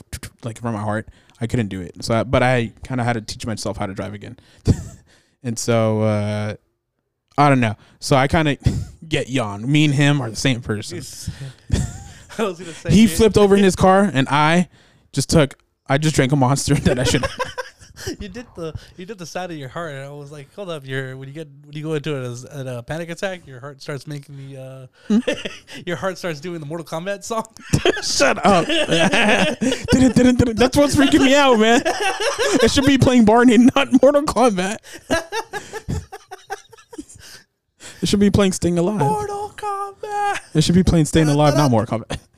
[0.44, 1.08] like from my heart.
[1.38, 2.02] I couldn't do it.
[2.02, 4.38] So, I, but I kind of had to teach myself how to drive again.
[5.42, 6.54] and so, uh,
[7.36, 7.74] I don't know.
[8.00, 8.56] So I kind of
[9.06, 9.70] get Jann.
[9.70, 11.02] Me and him are the same person.
[12.38, 14.68] I was gonna say He dude, flipped over in his car, and I
[15.12, 15.54] just took.
[15.86, 17.24] I just drank a monster that I should.
[18.20, 20.68] You did the you did the side of your heart, and I was like, "Hold
[20.68, 20.86] up!
[20.86, 24.06] You're when you get when you go into a, a panic attack, your heart starts
[24.06, 25.18] making the uh,
[25.86, 27.46] your heart starts doing the Mortal Kombat song."
[28.02, 28.66] Shut up.
[30.56, 31.82] That's what's freaking me out, man.
[31.86, 34.76] It should be playing Barney, not Mortal Kombat.
[38.02, 38.98] It should be playing Staying Alive.
[38.98, 40.40] Mortal Kombat.
[40.54, 42.18] It should be playing Staying Alive, not Mortal Kombat.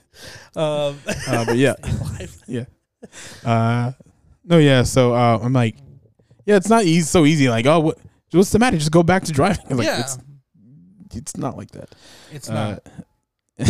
[0.56, 0.98] Um,
[1.28, 1.74] Uh, but yeah,
[2.48, 2.64] yeah.
[3.44, 3.92] Uh,
[4.44, 4.82] no, yeah.
[4.82, 5.76] So uh, I'm like,
[6.46, 7.02] yeah, it's not easy.
[7.02, 7.48] So easy.
[7.48, 7.98] Like, oh, what,
[8.32, 8.76] what's the matter?
[8.76, 9.76] Just go back to driving.
[9.76, 10.18] Like, yeah, it's
[11.14, 11.90] it's not like that.
[12.32, 12.78] it's Uh,
[13.58, 13.68] not.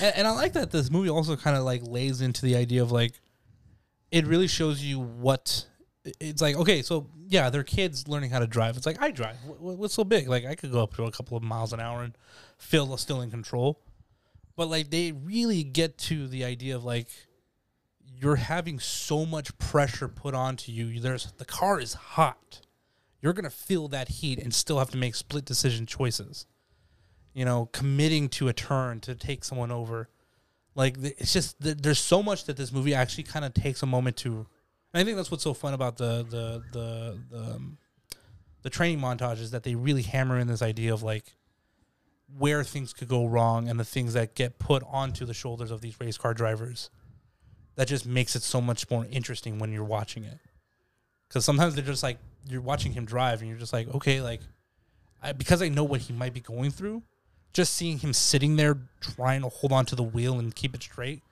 [0.00, 2.82] and, and I like that this movie also kind of like lays into the idea
[2.82, 3.12] of like,
[4.10, 5.66] it really shows you what
[6.20, 6.56] it's like.
[6.56, 8.76] Okay, so yeah, they're kids learning how to drive.
[8.76, 9.36] It's like I drive.
[9.44, 10.28] What, what's so big?
[10.28, 12.16] Like I could go up to a couple of miles an hour and
[12.58, 13.80] feel still in control.
[14.56, 17.08] But like they really get to the idea of like
[18.04, 21.00] you're having so much pressure put onto you.
[21.00, 22.60] There's the car is hot.
[23.20, 26.46] You're gonna feel that heat and still have to make split decision choices
[27.36, 30.08] you know, committing to a turn to take someone over.
[30.74, 34.16] Like it's just there's so much that this movie actually kind of takes a moment
[34.18, 34.46] to.
[34.96, 37.76] And I think that's what's so fun about the the the the, um,
[38.62, 41.34] the training that they really hammer in this idea of like
[42.38, 45.82] where things could go wrong and the things that get put onto the shoulders of
[45.82, 46.88] these race car drivers.
[47.74, 50.38] That just makes it so much more interesting when you're watching it.
[51.28, 52.16] Because sometimes they're just like
[52.48, 54.40] you're watching him drive and you're just like, okay, like
[55.22, 57.02] I, because I know what he might be going through,
[57.52, 60.82] just seeing him sitting there trying to hold on to the wheel and keep it
[60.82, 61.22] straight,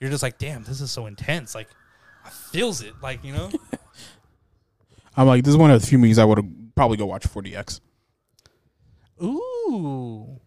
[0.00, 1.54] you're just like, damn, this is so intense.
[1.54, 1.68] Like,
[2.24, 2.94] I feels it.
[3.02, 3.50] Like, you know?
[5.16, 7.80] I'm like, this is one of the few movies I would probably go watch 4DX.
[9.22, 10.40] Ooh.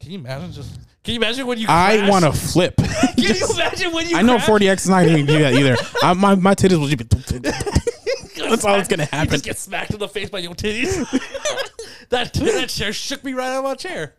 [0.00, 0.78] Can you imagine just?
[1.02, 1.66] Can you imagine when you?
[1.68, 2.76] I want to flip.
[2.76, 4.16] Can you imagine when you?
[4.16, 4.48] I know crash?
[4.48, 5.76] 4DX is not going to do that either.
[6.02, 7.48] I, my, my titties will just be.
[8.48, 9.30] That's all that's going to You happen.
[9.32, 10.94] just get smacked in the face by your titties.
[12.10, 14.14] that that chair shook me right out of my chair.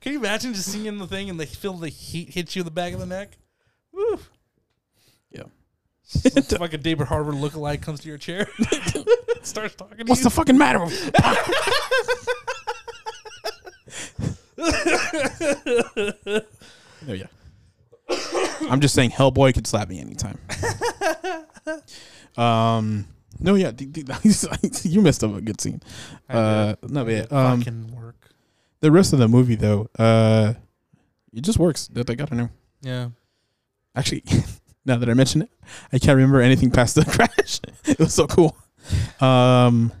[0.00, 2.64] Can you imagine just seeing the thing and they feel the heat hit you in
[2.64, 3.36] the back of the neck?
[3.92, 4.18] Woo.
[6.10, 8.48] Some fucking David Harbour lookalike comes to your chair,
[9.42, 10.24] starts talking to What's you.
[10.24, 10.80] the fucking matter?
[17.08, 17.26] oh yeah.
[18.68, 20.38] I'm just saying, Hellboy could slap me anytime.
[22.36, 23.06] um,
[23.38, 24.04] no, yeah, d- d-
[24.82, 25.80] you missed up a good scene.
[26.28, 28.30] Uh, no, but yeah, um, fucking work.
[28.80, 30.54] the rest of the movie though, uh,
[31.32, 31.86] it just works.
[31.88, 32.48] That I gotta know.
[32.82, 33.10] Yeah.
[33.94, 34.24] Actually,
[34.84, 35.50] now that I mention it,
[35.92, 37.60] I can't remember anything past the crash.
[37.84, 38.56] it was so cool.
[39.20, 39.92] Um,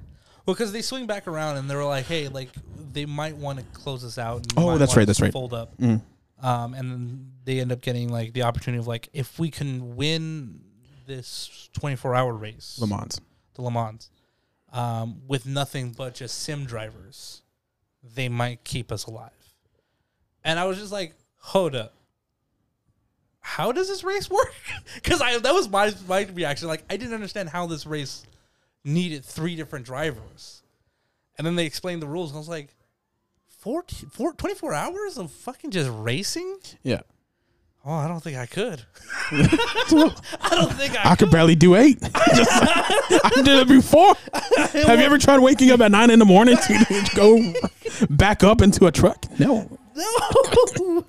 [0.46, 2.50] Well, because they swing back around and they were like, "Hey, like
[2.92, 5.32] they might want to close us out." And Oh, that's right, that's right.
[5.32, 6.00] Fold up, mm,
[6.42, 9.96] um, and then they end up getting like the opportunity of like, if we can
[9.96, 10.60] win
[11.06, 13.20] this twenty-four hour race, Le Mans.
[13.54, 14.10] the Le Mans,
[14.72, 17.42] um, with nothing but just sim drivers,
[18.14, 19.30] they might keep us alive.
[20.42, 21.94] And I was just like, hold up.
[23.50, 24.54] How does this race work?
[24.94, 26.68] Because I that was my my reaction.
[26.68, 28.24] Like I didn't understand how this race
[28.84, 30.62] needed three different drivers.
[31.36, 32.74] And then they explained the rules, and I was like,
[33.60, 36.58] 14, four, 24 hours of fucking just racing?
[36.82, 37.00] Yeah.
[37.84, 38.82] Oh, I don't think I could.
[39.32, 41.98] I don't think I, I could barely do eight.
[42.34, 44.14] Just- I did it before.
[44.34, 47.54] Have you ever tried waking up at nine in the morning to go
[48.10, 49.24] back up into a truck?
[49.38, 49.78] No.
[49.96, 51.04] No.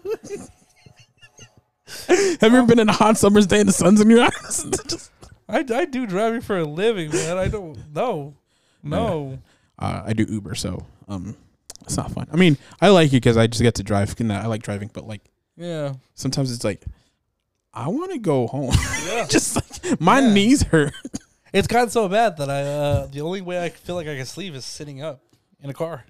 [2.41, 4.65] Have you ever been in a hot summer's day and the sun's in your eyes?
[4.88, 5.11] Just-
[5.49, 7.38] I, I do driving for a living, man.
[7.38, 8.36] I don't know.
[8.84, 9.40] No.
[9.78, 11.36] uh, I do Uber, so um,
[11.82, 12.28] it's not fun.
[12.32, 14.18] I mean, I like it because I just get to drive.
[14.19, 15.22] and I like driving, but like
[15.57, 15.94] Yeah.
[16.15, 16.84] sometimes it's like
[17.73, 18.73] I want to go home.
[19.07, 19.26] Yeah.
[19.30, 20.34] just like my Yeah.
[20.34, 20.94] knees hurt.
[21.53, 24.26] It's gotten so bad that I uh, the only way I feel like I can
[24.26, 25.22] sleep is sitting up
[25.61, 26.06] in a car.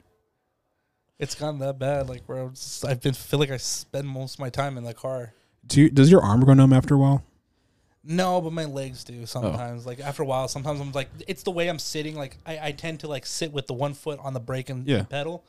[1.17, 4.35] It's gotten that bad, like where I'm just, I've been feel like I spend most
[4.35, 5.33] of my time in the car.
[5.67, 7.23] Do you, does your arm go numb after a while?
[8.03, 9.85] No, but my legs do sometimes.
[9.85, 12.15] Like after a while, sometimes I'm like, it's the way I'm sitting.
[12.15, 14.87] Like I, I tend to like sit with the one foot on the brake and
[14.87, 15.03] Yeah.
[15.03, 15.43] pedal,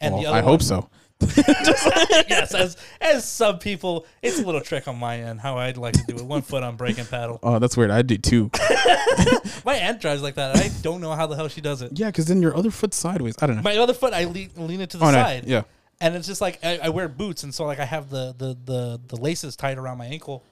[0.00, 0.38] and Well, the other.
[0.38, 0.88] I one- hope so.
[1.36, 5.94] yes, as as some people, it's a little trick on my end how I'd like
[5.94, 6.22] to do it.
[6.24, 7.40] One foot on brake and pedal.
[7.42, 7.90] Oh, that's weird.
[7.90, 8.50] I do too.
[9.64, 10.56] My aunt drives like that.
[10.56, 11.98] I don't know how the hell she does it.
[11.98, 13.34] yeah, because then your other foot's sideways.
[13.42, 13.62] I don't know.
[13.62, 15.14] My other foot, I lean, lean it to the oh, no.
[15.16, 15.44] side.
[15.44, 15.62] Yeah.
[16.00, 18.56] And it's just like I, I wear boots, and so like I have the the
[18.64, 20.44] the the laces tied around my ankle.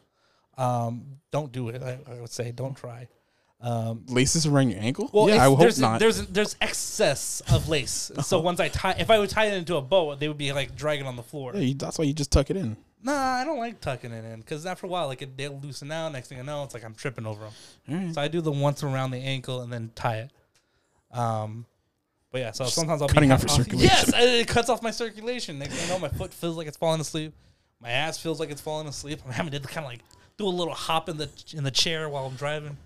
[0.59, 1.83] Um, don't do it.
[1.83, 3.09] I, I would say don't try.
[3.59, 5.09] Um, Laces around your ankle?
[5.15, 5.99] well, yeah, I hope there's, not.
[5.99, 9.77] There's there's excess of lace, so once I tie, if I would tie it into
[9.77, 11.53] a bow, they would be like dragging on the floor.
[11.55, 12.77] yeah, you, that's why you just tuck it in.
[13.03, 15.93] Nah, I don't like tucking it in because after a while, like it, they'll loosen
[15.93, 16.13] out.
[16.13, 17.53] Next thing I know, it's like I'm tripping over them.
[17.89, 18.15] Right.
[18.15, 20.31] So I do the once around the ankle and then tie it.
[21.17, 21.67] Um,
[22.37, 23.89] but yeah, so sometimes I'll cutting be off your circulation.
[23.91, 25.59] Yes, it cuts off my circulation.
[25.59, 27.33] Next thing I know, my foot feels like it's falling asleep.
[27.81, 29.21] My ass feels like it's falling asleep.
[29.25, 30.01] I'm having to kind of like
[30.37, 32.77] do a little hop in the in the chair while I'm driving.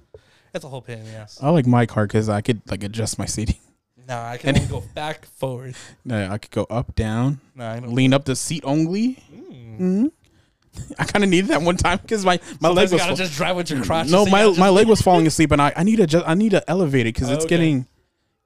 [0.55, 1.37] It's a whole pain in the ass.
[1.43, 3.57] I like my car because I could like adjust my seating.
[4.09, 5.75] Nah, I can only go back forward.
[6.05, 7.93] No, I could go up, down, Nah, I don't.
[7.93, 9.23] lean up the seat only.
[9.33, 9.77] Mm.
[9.77, 10.07] hmm
[10.99, 13.17] I kind of needed that one time because my my leg Sometimes you was gotta
[13.17, 14.09] fa- just drive with your crotch.
[14.09, 16.51] no my my leg was falling asleep and I I need to just I need
[16.53, 17.57] to elevate it because it's Okay.
[17.57, 17.87] getting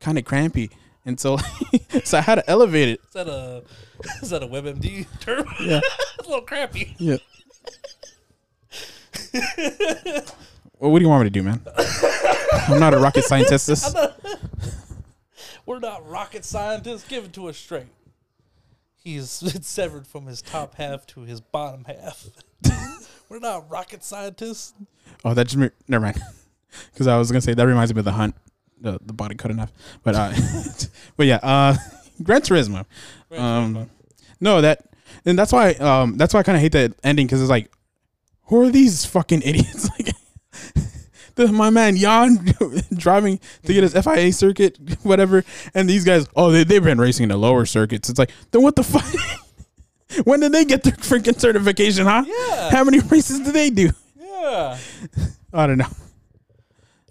[0.00, 0.70] kind of crampy
[1.04, 1.36] and so
[2.04, 3.00] so I had to elevate it.
[3.06, 3.62] Is that a
[4.22, 5.46] is that a WebMD term?
[5.60, 5.80] Yeah.
[6.18, 6.94] it's a little crappy.
[6.98, 7.16] Yeah.
[10.78, 11.60] well, what do you want me to do, man?
[12.68, 13.66] I'm not a rocket scientist.
[13.66, 13.94] This-
[15.66, 17.06] We're not rocket scientists.
[17.08, 17.86] Give it to us straight.
[18.96, 19.30] He's
[19.66, 22.26] severed from his top half to his bottom half.
[23.28, 24.74] We're not rocket scientists.
[25.24, 26.20] Oh, that just never mind.
[26.92, 28.34] Because I was gonna say that reminds me of the hunt,
[28.84, 29.72] the the body cut enough.
[30.04, 30.32] But uh,
[31.16, 31.76] but yeah, uh,
[32.22, 32.84] Gran Turismo.
[33.32, 33.90] Um,
[34.40, 34.86] no, that
[35.24, 37.70] and that's why um that's why I kind of hate that ending because it's like,
[38.44, 39.88] who are these fucking idiots?
[39.90, 40.14] Like,
[41.34, 42.46] the, my man Jann
[42.94, 45.44] driving to get his FIA circuit, whatever,
[45.74, 48.08] and these guys, oh, they they've been racing in the lower circuits.
[48.08, 49.04] It's like, then what the fuck?
[50.24, 52.24] when did they get their freaking certification, huh?
[52.26, 52.70] Yeah.
[52.70, 53.90] How many races do they do?
[54.16, 54.78] yeah.
[55.52, 55.86] I don't know.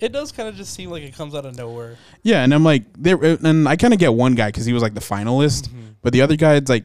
[0.04, 1.96] It does kind of just seem like it comes out of nowhere.
[2.24, 4.74] Yeah, and I'm like, there, uh, and I kind of get one guy because he
[4.74, 5.92] was like the finalist, mm-hmm.
[6.02, 6.84] but the other oh, guy, it's like,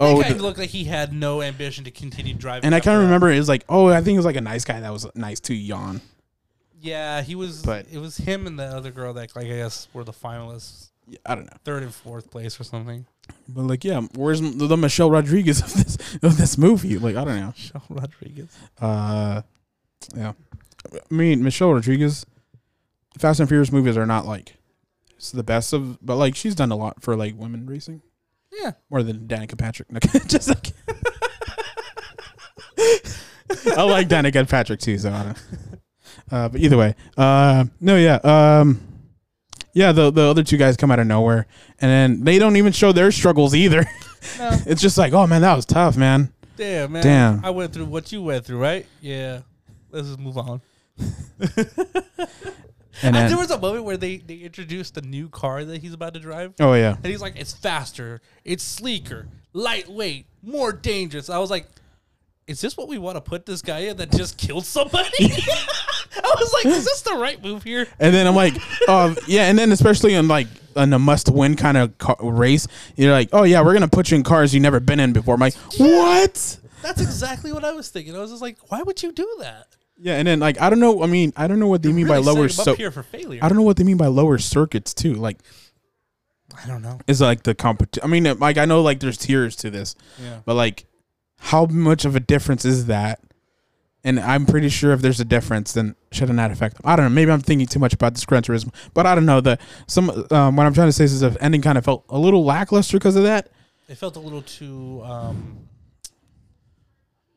[0.00, 2.64] Oh, it kind of the- looked like he had no ambition to continue driving.
[2.64, 4.40] and I kind of remember it was like, oh, I think it was like a
[4.40, 6.00] nice guy that was uh, nice to Jann.
[6.80, 7.62] Yeah, he was.
[7.62, 10.90] But- it was him and the other girl that, like, I guess, were the finalists.
[11.06, 11.56] Yeah, I don't know.
[11.64, 13.06] third and fourth place or something.
[13.48, 16.98] But like, yeah, where's the Michelle Rodriguez of this of this movie?
[16.98, 17.54] Like, I don't know.
[17.56, 18.56] Michelle Rodriguez.
[18.80, 19.42] Uh,
[20.16, 20.32] yeah.
[20.92, 22.26] I mean, Michelle Rodriguez.
[23.18, 24.56] Fast and Furious movies are not like
[25.16, 28.02] it's the best of, but like she's done a lot for like women racing
[28.60, 28.72] Yeah.
[28.90, 29.88] more than Danica Patrick.
[30.26, 30.72] Just like
[33.76, 35.38] I like Danica Patrick too, so I don't.
[36.30, 38.80] Uh, but either way, uh, no, yeah, um,
[39.74, 39.92] yeah.
[39.92, 41.46] The the other two guys come out of nowhere,
[41.80, 43.84] and then they don't even show their struggles either.
[44.38, 44.50] No.
[44.66, 46.32] it's just like, oh man, that was tough, man.
[46.56, 47.02] Damn, man.
[47.02, 47.44] Damn.
[47.44, 48.86] I went through what you went through, right?
[49.00, 49.40] Yeah.
[49.90, 50.60] Let's just move on.
[53.02, 56.14] And there was a moment where they, they introduced the new car that he's about
[56.14, 56.54] to drive.
[56.60, 61.28] oh yeah, And he's like, it's faster, it's sleeker, lightweight, more dangerous.
[61.30, 61.66] I was like,
[62.46, 65.10] is this what we want to put this guy in that just killed somebody?
[65.20, 67.86] I was like, is this the right move here?
[67.98, 68.54] And then I'm like,
[68.88, 72.66] um, yeah, and then especially in like in a must-win kind of car- race,
[72.96, 75.34] you're like, oh yeah, we're gonna put you in cars you've never been in before.
[75.34, 76.58] I'm like, what?
[76.82, 78.16] That's exactly what I was thinking.
[78.16, 79.68] I was just like, why would you do that?
[80.04, 81.02] Yeah, and then like I don't know.
[81.02, 82.48] I mean, I don't know what they mean Really by lower.
[82.48, 83.38] So here for failure.
[83.42, 85.14] I don't know what they mean by lower circuits too.
[85.14, 85.38] Like,
[86.62, 86.98] I don't know.
[87.06, 88.04] is like the competition?
[88.04, 90.40] I mean, like I know like there's tiers to this, Yeah.
[90.44, 90.86] but like,
[91.38, 93.20] how much of a difference is that?
[94.04, 96.82] And I'm pretty sure if there's a difference, then shouldn't that affect them?
[96.84, 97.10] I don't know.
[97.10, 99.40] Maybe I'm thinking too much about Turismo, but I don't know.
[99.40, 99.56] The
[99.86, 102.44] some um, what I'm trying to say is the ending kind of felt a little
[102.44, 103.50] lackluster because of that.
[103.88, 105.68] It felt a little too, um,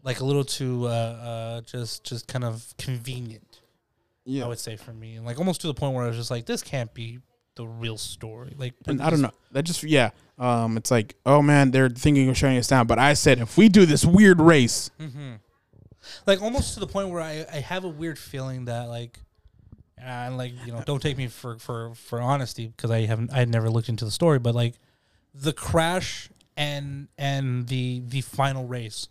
[0.05, 3.61] like a little too, uh, uh, just just kind of convenient.
[4.23, 6.15] Yeah, I would say for me, and like almost to the point where I was
[6.15, 7.19] just like, this can't be
[7.55, 8.53] the real story.
[8.57, 9.31] Like, And I don't know.
[9.51, 10.11] That just yeah.
[10.37, 12.87] Um, it's like, oh man, they're thinking of shutting us down.
[12.87, 15.33] But I said if we do this weird race, hmm
[16.27, 19.19] Like almost to the point where I, I have a weird feeling that like,
[19.97, 23.37] and like you know, don't take me for for for honesty because I haven't I
[23.37, 24.75] had never looked into the story, but like
[25.33, 29.07] the crash and and the the final race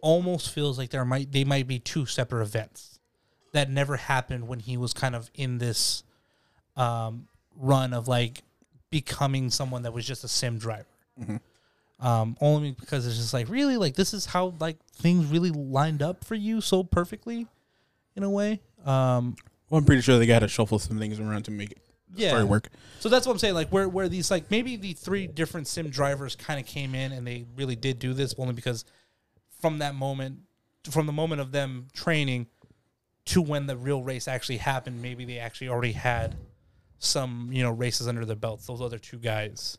[0.00, 2.98] almost feels like there might they might be two separate events
[3.52, 6.04] that never happened when he was kind of in this
[6.76, 8.42] um, run of like
[8.90, 10.86] becoming someone that was just a sim driver.
[11.98, 13.78] Um, only because it's just like really?
[13.78, 17.46] Like this is how like things really lined up for you so perfectly
[18.14, 18.60] in a way?
[18.84, 19.36] Um
[19.70, 21.78] well, I'm pretty sure they got to shuffle some things around to make it
[22.14, 22.28] yeah.
[22.28, 22.68] story work.
[23.00, 25.90] so that's what i'm saying like where where these like maybe the three different sim
[25.90, 28.84] drivers kind of came in and they really did do this only because
[29.60, 30.40] from that moment
[30.90, 32.46] from the moment of them training
[33.26, 35.02] to when the real race actually happened.
[35.02, 36.36] Maybe they actually already had
[36.98, 39.78] some you know races under their belts those other two guys.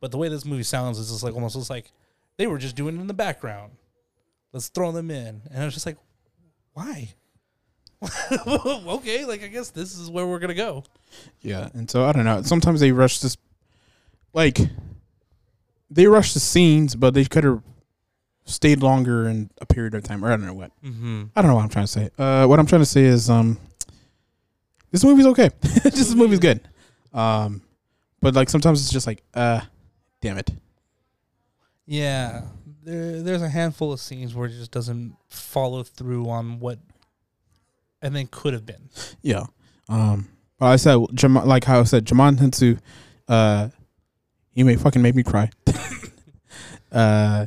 [0.00, 1.92] But the way this movie sounds is just like almost looks like
[2.36, 3.72] they were just doing it in the background.
[4.52, 5.42] Let's throw them in.
[5.50, 5.98] And i was just like
[6.72, 7.14] why?
[8.46, 10.84] Okay like i guess this is where we're gonna go.
[11.40, 12.42] Yeah, and so I don't know.
[12.42, 13.36] Sometimes they rush this,
[14.32, 14.58] like,
[15.90, 17.62] they rush the scenes, but they could have
[18.48, 20.72] stayed longer in a period of time, or I don't know what.
[20.82, 21.24] mm-hmm.
[21.36, 22.10] I don't know what I'm trying to say.
[22.18, 23.58] Uh, what I'm trying to say is, um,
[24.90, 25.50] this movie's okay.
[25.60, 26.60] this movie's good.
[27.12, 27.62] Um,
[28.20, 29.60] but like sometimes it's just like, uh,
[30.20, 30.50] damn it.
[31.86, 32.42] Yeah,
[32.82, 36.78] there, there's a handful of scenes where it just doesn't follow through on what
[38.02, 38.88] I think could have been.
[39.22, 39.46] Yeah.
[39.88, 42.78] Um, but I said, Jam- like how I said, Djimon Hounsou,
[43.28, 43.68] uh,
[44.52, 45.50] he may fucking made me cry.
[46.92, 47.46] uh,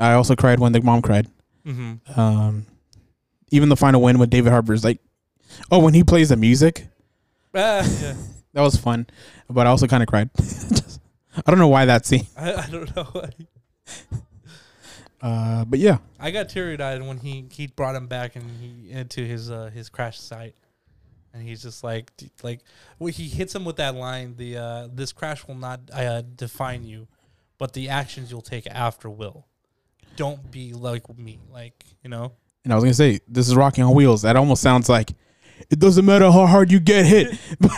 [0.00, 1.28] I also cried when the mom cried.
[1.66, 2.18] Mm-hmm.
[2.18, 2.66] Um,
[3.50, 5.00] even the final win with David Harbour is like,
[5.70, 6.86] oh, when he plays the music,
[7.54, 8.14] Ah, yeah.
[8.52, 9.06] that was fun.
[9.48, 10.30] But I also kind of cried.
[10.36, 11.00] Just,
[11.34, 12.26] I don't know why that scene.
[12.36, 13.24] I, I don't know.
[15.22, 18.90] Uh, but yeah, I got teary eyed when he, he brought him back and he
[18.90, 20.54] into his uh, his crash site,
[21.34, 22.10] and he's just like
[22.42, 22.60] like
[22.98, 26.84] well, he hits him with that line: the uh, this crash will not uh, define
[26.84, 27.06] you,
[27.58, 29.46] but the actions you'll take after will.
[30.16, 32.32] Don't be like me, like you know.
[32.64, 34.22] and I was gonna say this is Rocky on wheels.
[34.22, 35.12] That almost sounds like
[35.70, 37.70] it doesn't matter how hard you get hit, but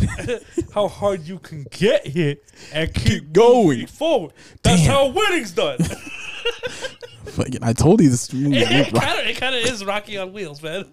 [0.75, 3.87] how hard you can get hit and keep going.
[3.87, 4.33] forward.
[4.63, 4.91] That's Damn.
[4.91, 5.79] how winning's done.
[7.27, 8.59] fucking, I told you this movie.
[8.59, 10.87] it kind of it kind of is Rocky on wheels, man.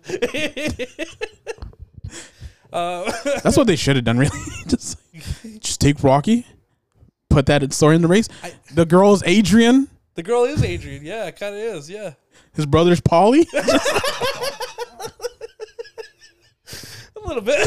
[2.71, 3.11] uh,
[3.43, 4.17] That's what they should have done.
[4.19, 4.37] Really,
[4.67, 4.99] just
[5.59, 6.45] just take Rocky,
[7.29, 8.29] put that story in the race.
[8.43, 9.87] I- the girl's Adrian.
[10.15, 11.05] The girl is Adrian.
[11.05, 11.89] Yeah, it kind of is.
[11.89, 12.13] Yeah,
[12.53, 13.45] His brother's Paulie.
[17.15, 17.57] a little bit.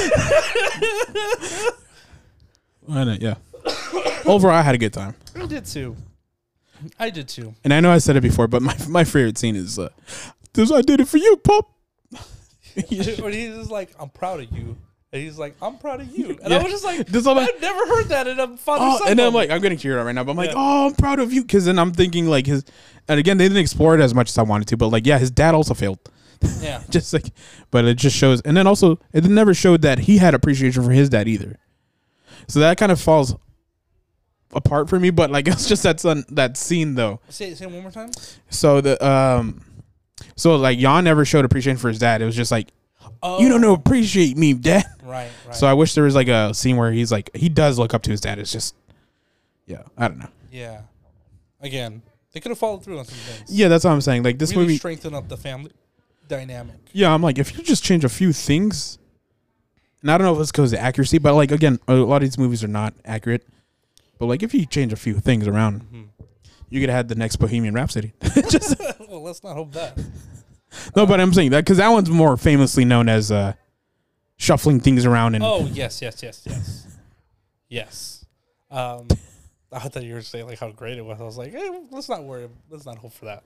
[2.89, 3.35] I know, yeah.
[4.27, 5.97] Overall, I had a good time, I did too.
[6.98, 7.55] I did too.
[7.62, 9.89] and I know I said it before, but my my favorite scene is uh,
[10.52, 10.73] this.
[10.73, 11.70] I did it for you, pup.
[12.74, 14.77] when he's just like, "I'm proud of you,"
[15.12, 16.59] And he's like, "I'm proud of you," and Yeah.
[16.59, 19.09] I was just like, This all "I've never heard that in a father Oh, son."
[19.10, 20.56] and then I'm like, I'm getting teared up right now, but I'm like, Yeah.
[20.56, 22.64] oh, I'm proud of you, because then I'm thinking like his,
[23.09, 25.18] and again, they didn't explore it as much as I wanted to, but like, yeah,
[25.18, 25.98] his dad also failed,
[26.60, 27.26] yeah, just like,
[27.70, 30.90] but it just shows, and then also it never showed that he had appreciation for
[30.93, 31.59] his dad either,
[32.48, 33.34] so that kind of falls
[34.55, 35.10] apart for me.
[35.10, 37.20] But like, it's just that son, that scene though.
[37.28, 38.10] say say it one more time.
[38.48, 39.60] So the um,
[40.36, 42.22] so like Jann never showed appreciation for his dad.
[42.22, 42.68] It was just like,
[43.23, 44.85] Oh, you don't know appreciate me, dad.
[45.05, 45.55] Right, right.
[45.55, 48.03] So I wish there was like a scene where he's like he does look up
[48.03, 48.39] to his dad.
[48.39, 48.74] It's just,
[49.66, 50.29] yeah, I don't know.
[50.51, 50.83] yeah.
[51.61, 52.03] Again,
[52.33, 53.51] they could have followed through on some things.
[53.51, 54.23] Yeah, that's what I'm saying.
[54.23, 54.77] Like this really movie.
[54.79, 55.73] strengthen up the family
[56.29, 56.77] dynamic.
[56.93, 58.99] Yeah, I'm like, if you just change a few things,
[60.03, 62.23] and I don't know if it's because of accuracy, but like again, a lot of
[62.23, 63.47] these movies are not accurate.
[64.19, 66.07] But like, if you change a few things around, Mhm.
[66.70, 68.12] you could have had the next Bohemian Rhapsody.
[68.49, 68.77] just
[69.09, 69.99] well, let's not hope that.
[70.97, 73.53] No, but I'm saying that because that one's more famously known as uh,
[74.36, 76.86] shuffling things around and Oh yes, yes, yes, yes,
[77.69, 78.24] yes.
[78.70, 79.09] Um,
[79.73, 81.20] I thought you were saying like how great it was.
[81.20, 82.49] I was like, hey, let's not worry.
[82.70, 83.43] Let's not hope for that.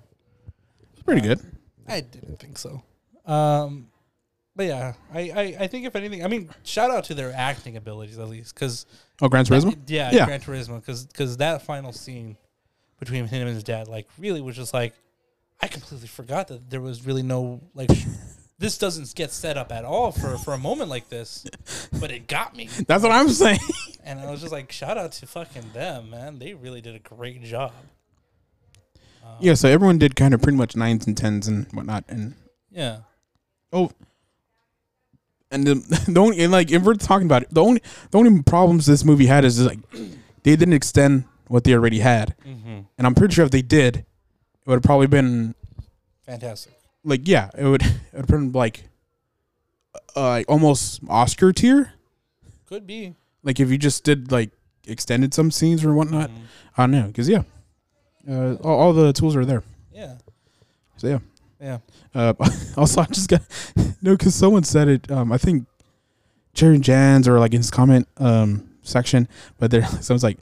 [0.92, 1.40] it's pretty good.
[1.88, 2.82] I didn't think so.
[3.26, 3.88] Um,
[4.56, 7.76] but yeah, I, I, I think if anything, I mean, shout out to their acting
[7.76, 8.86] abilities at least, because
[9.20, 9.76] Oh, Gran Turismo.
[9.86, 10.24] yeah, Yeah.
[10.26, 12.36] Gran Turismo, because that final scene
[12.98, 14.94] between him and his dad, like, really was just like,
[15.62, 17.90] I completely forgot that there was really no like.
[18.58, 21.44] This doesn't get set up at all for, for a moment like this,
[22.00, 22.70] but it got me.
[22.88, 23.58] That's what I'm saying.
[24.02, 26.38] And I was just like, shout out to fucking them, man.
[26.38, 27.72] They really did a great job.
[29.40, 32.32] yeah, so everyone did kind of pretty much nines and tens and whatnot, and
[32.70, 33.00] Yeah.
[33.74, 33.90] oh,
[35.50, 35.74] and the,
[36.08, 39.04] the only and like if we're talking about it, the only the only problems this
[39.04, 39.80] movie had is just like
[40.44, 42.80] they didn't extend what they already had, Mm-hmm.
[42.96, 44.06] and I'm pretty sure if they did,
[44.66, 45.54] it would have probably been
[46.26, 46.72] Fantastic.
[47.04, 48.84] like yeah, it would it would have been like
[50.16, 51.92] uh, like almost Oscar tier,
[52.68, 53.14] Could be.
[53.42, 54.50] like if you just did like
[54.86, 56.30] extended some scenes or whatnot.
[56.30, 56.34] Mhm.
[56.76, 57.42] I don't know, because yeah,
[58.28, 59.62] uh, all, all the tools are there.
[59.92, 60.16] Yeah.
[60.96, 61.18] So yeah.
[61.60, 61.78] Yeah.
[62.14, 62.34] Uh,
[62.76, 63.42] also, I just got
[64.02, 65.10] no because someone said it.
[65.10, 65.66] Um, I think
[66.54, 69.28] Jeremy Jahns or like in his comment um section,
[69.58, 70.38] but there someone's like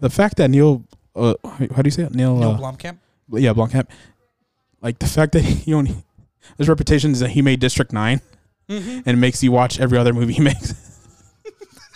[0.00, 0.82] the fact that Neil,
[1.14, 2.14] uh, how do you say it?
[2.14, 2.98] Neil, Neil uh, Blomkamp.
[3.32, 3.88] Yeah, Blomkamp.
[4.80, 5.94] Like the fact that he only
[6.58, 8.20] his reputation is that he made District Nine
[8.68, 9.00] Mm-hmm.
[9.04, 10.72] and makes you watch every other movie he makes.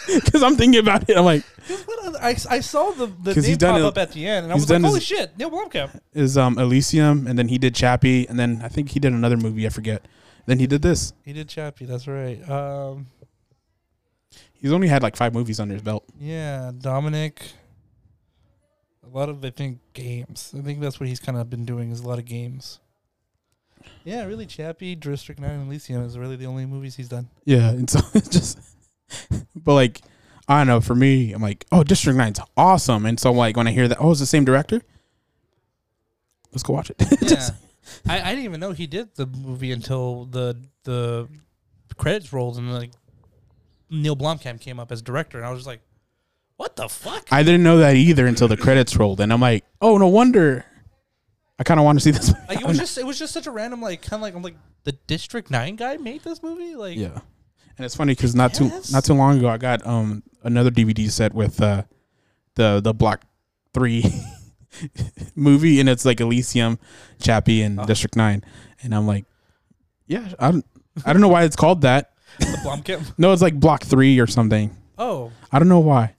[0.07, 1.43] Because I'm thinking about it, I'm like,
[1.85, 4.55] What other, I, I saw the, the name pop up at the end, and I
[4.55, 5.99] was like, holy his- shit, Neil Blomkamp.
[6.15, 9.37] is um Elysium, and then he did Chappie, and then I think he did another
[9.37, 10.07] movie, I forget.
[10.47, 11.13] Then he did this.
[11.27, 12.39] He did Chappie, that's right.
[12.49, 13.07] Um,
[14.55, 16.05] He's only had like five movies under his belt.
[16.19, 17.43] yeah, Dominic.
[19.13, 20.55] A lot of, I think, games.
[20.57, 22.81] I think that's what he's kind of been doing is a lot of games.
[24.05, 27.29] Yeah, really, Chappie, District 9, and Elysium is really the only movies he's done.
[27.45, 28.59] Yeah, and so it's just,
[29.55, 30.01] but like,
[30.49, 30.81] I don't know.
[30.81, 33.99] For me, I'm like, oh, District Nine's awesome, and so like when I hear that,
[34.01, 34.83] oh, it's the same director.
[36.53, 37.03] Let's go watch it.
[37.23, 37.51] Yeah.
[38.07, 41.27] I, I didn't even know he did the movie until the the
[41.97, 42.91] credits rolled and like
[43.89, 45.81] Neil Blomkamp came up as director and I was just like,
[46.59, 47.27] What the fuck?
[47.33, 50.65] I didn't know that either until the credits rolled, and I'm like, oh, no wonder.
[51.59, 52.33] I kind of want to see this.
[52.49, 54.43] Like it was just it was just such a random like kind of like I'm
[54.43, 54.55] like
[54.85, 57.19] the District Nine guy made this movie like Yeah,
[57.77, 58.93] and it's funny because not too Yes.
[58.93, 61.83] not too long ago, I got um another DVD set with uh
[62.55, 63.23] the the Block
[63.75, 64.05] Three
[65.35, 66.79] movie, and it's like Elysium,
[67.21, 67.85] Chappie, and Oh.
[67.87, 68.45] District Nine,
[68.83, 69.25] and I'm like,
[70.07, 70.65] yeah, I don't
[71.05, 72.13] I don't know why it's called that.
[72.39, 73.15] the Blomkamp.
[73.19, 74.77] No, it's like Block Three or something.
[74.97, 76.18] Oh, I don't know why, I don't know.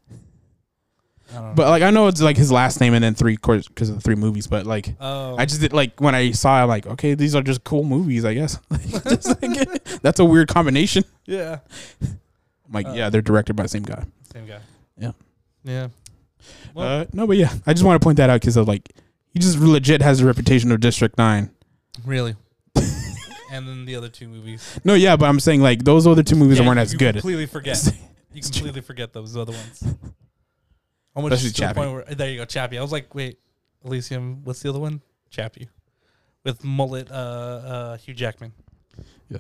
[1.34, 3.96] But like I know it's like his last name and then three course because of
[3.96, 4.96] the three movies, but like.
[5.00, 7.64] oh, I just did like when I saw, it, I'm like, okay, these are just
[7.64, 8.58] cool movies, I guess.
[9.04, 11.04] Just like, that's a weird combination.
[11.26, 11.60] yeah,
[12.02, 14.04] I'm like, Uh, yeah, they're directed by the same guy.
[14.34, 14.60] same guy.
[14.98, 15.12] Yeah.
[15.64, 15.88] yeah.
[16.74, 18.90] Well, uh, no, but yeah, I just want to point that out because of like
[19.34, 21.52] he just legit has a reputation of District Nine.
[22.06, 22.36] really.
[23.52, 24.80] and then the other two movies.
[24.84, 27.16] No, yeah, but I'm saying like those other two movies Yeah, weren't as good.
[27.16, 27.78] Completely forget.
[28.34, 29.84] You completely forget those other ones.
[31.22, 31.76] Almost Especially to the Chappie.
[31.76, 32.78] point where there you go, Chappie.
[32.78, 33.40] I was like, wait,
[33.84, 34.44] Elysium.
[34.46, 35.02] What's the other one?
[35.30, 35.68] Chappie,
[36.46, 37.12] with mullet.
[37.12, 38.54] Uh, uh, Hugh Jackman.
[39.30, 39.40] Yeah.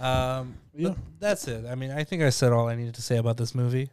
[0.00, 0.54] Um.
[0.74, 0.94] Yeah.
[1.20, 1.64] that's it.
[1.66, 3.90] I mean, I think I said all I needed to say about this movie.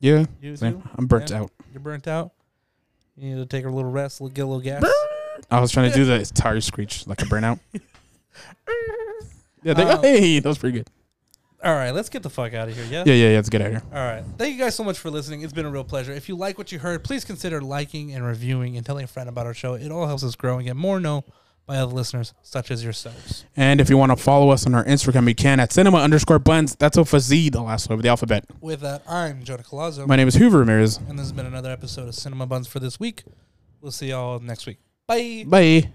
[0.00, 0.88] Yeah, You, same.
[0.96, 1.42] I'm burnt Yeah.
[1.42, 1.50] out.
[1.72, 2.32] You're burnt out.
[3.16, 4.84] You need to take a little rest, get a little gas.
[5.50, 7.58] I was trying to do the tire screech like a burnout.
[9.62, 10.90] Yeah, they, Um, hey, that was pretty good.
[11.64, 12.84] All right, let's get the fuck out of here.
[12.84, 13.04] Yeah.
[13.06, 13.36] Yeah, yeah, yeah.
[13.36, 13.82] Let's get out of here.
[13.92, 14.22] All right.
[14.36, 15.42] Thank you guys so much for listening.
[15.42, 16.12] It's been a real pleasure.
[16.12, 19.28] If you like what you heard, please consider liking and reviewing and telling a friend
[19.28, 19.74] about our show.
[19.74, 21.24] It all helps us grow and get more know
[21.66, 23.46] by other listeners such as yourselves.
[23.56, 26.38] And if you want to follow us on our Instagram, you can at cinema underscore
[26.38, 26.76] bunz.
[26.76, 28.44] That's with a Z, the last one of the alphabet.
[28.60, 30.98] With that, I'm Jonah Colazzo, My name is Hoover Ramirez.
[31.08, 33.22] and this has been another episode of Cinema Bunz for this week.
[33.80, 34.76] We'll see y'all next week.
[35.06, 35.44] Bye.
[35.46, 35.92] Bye.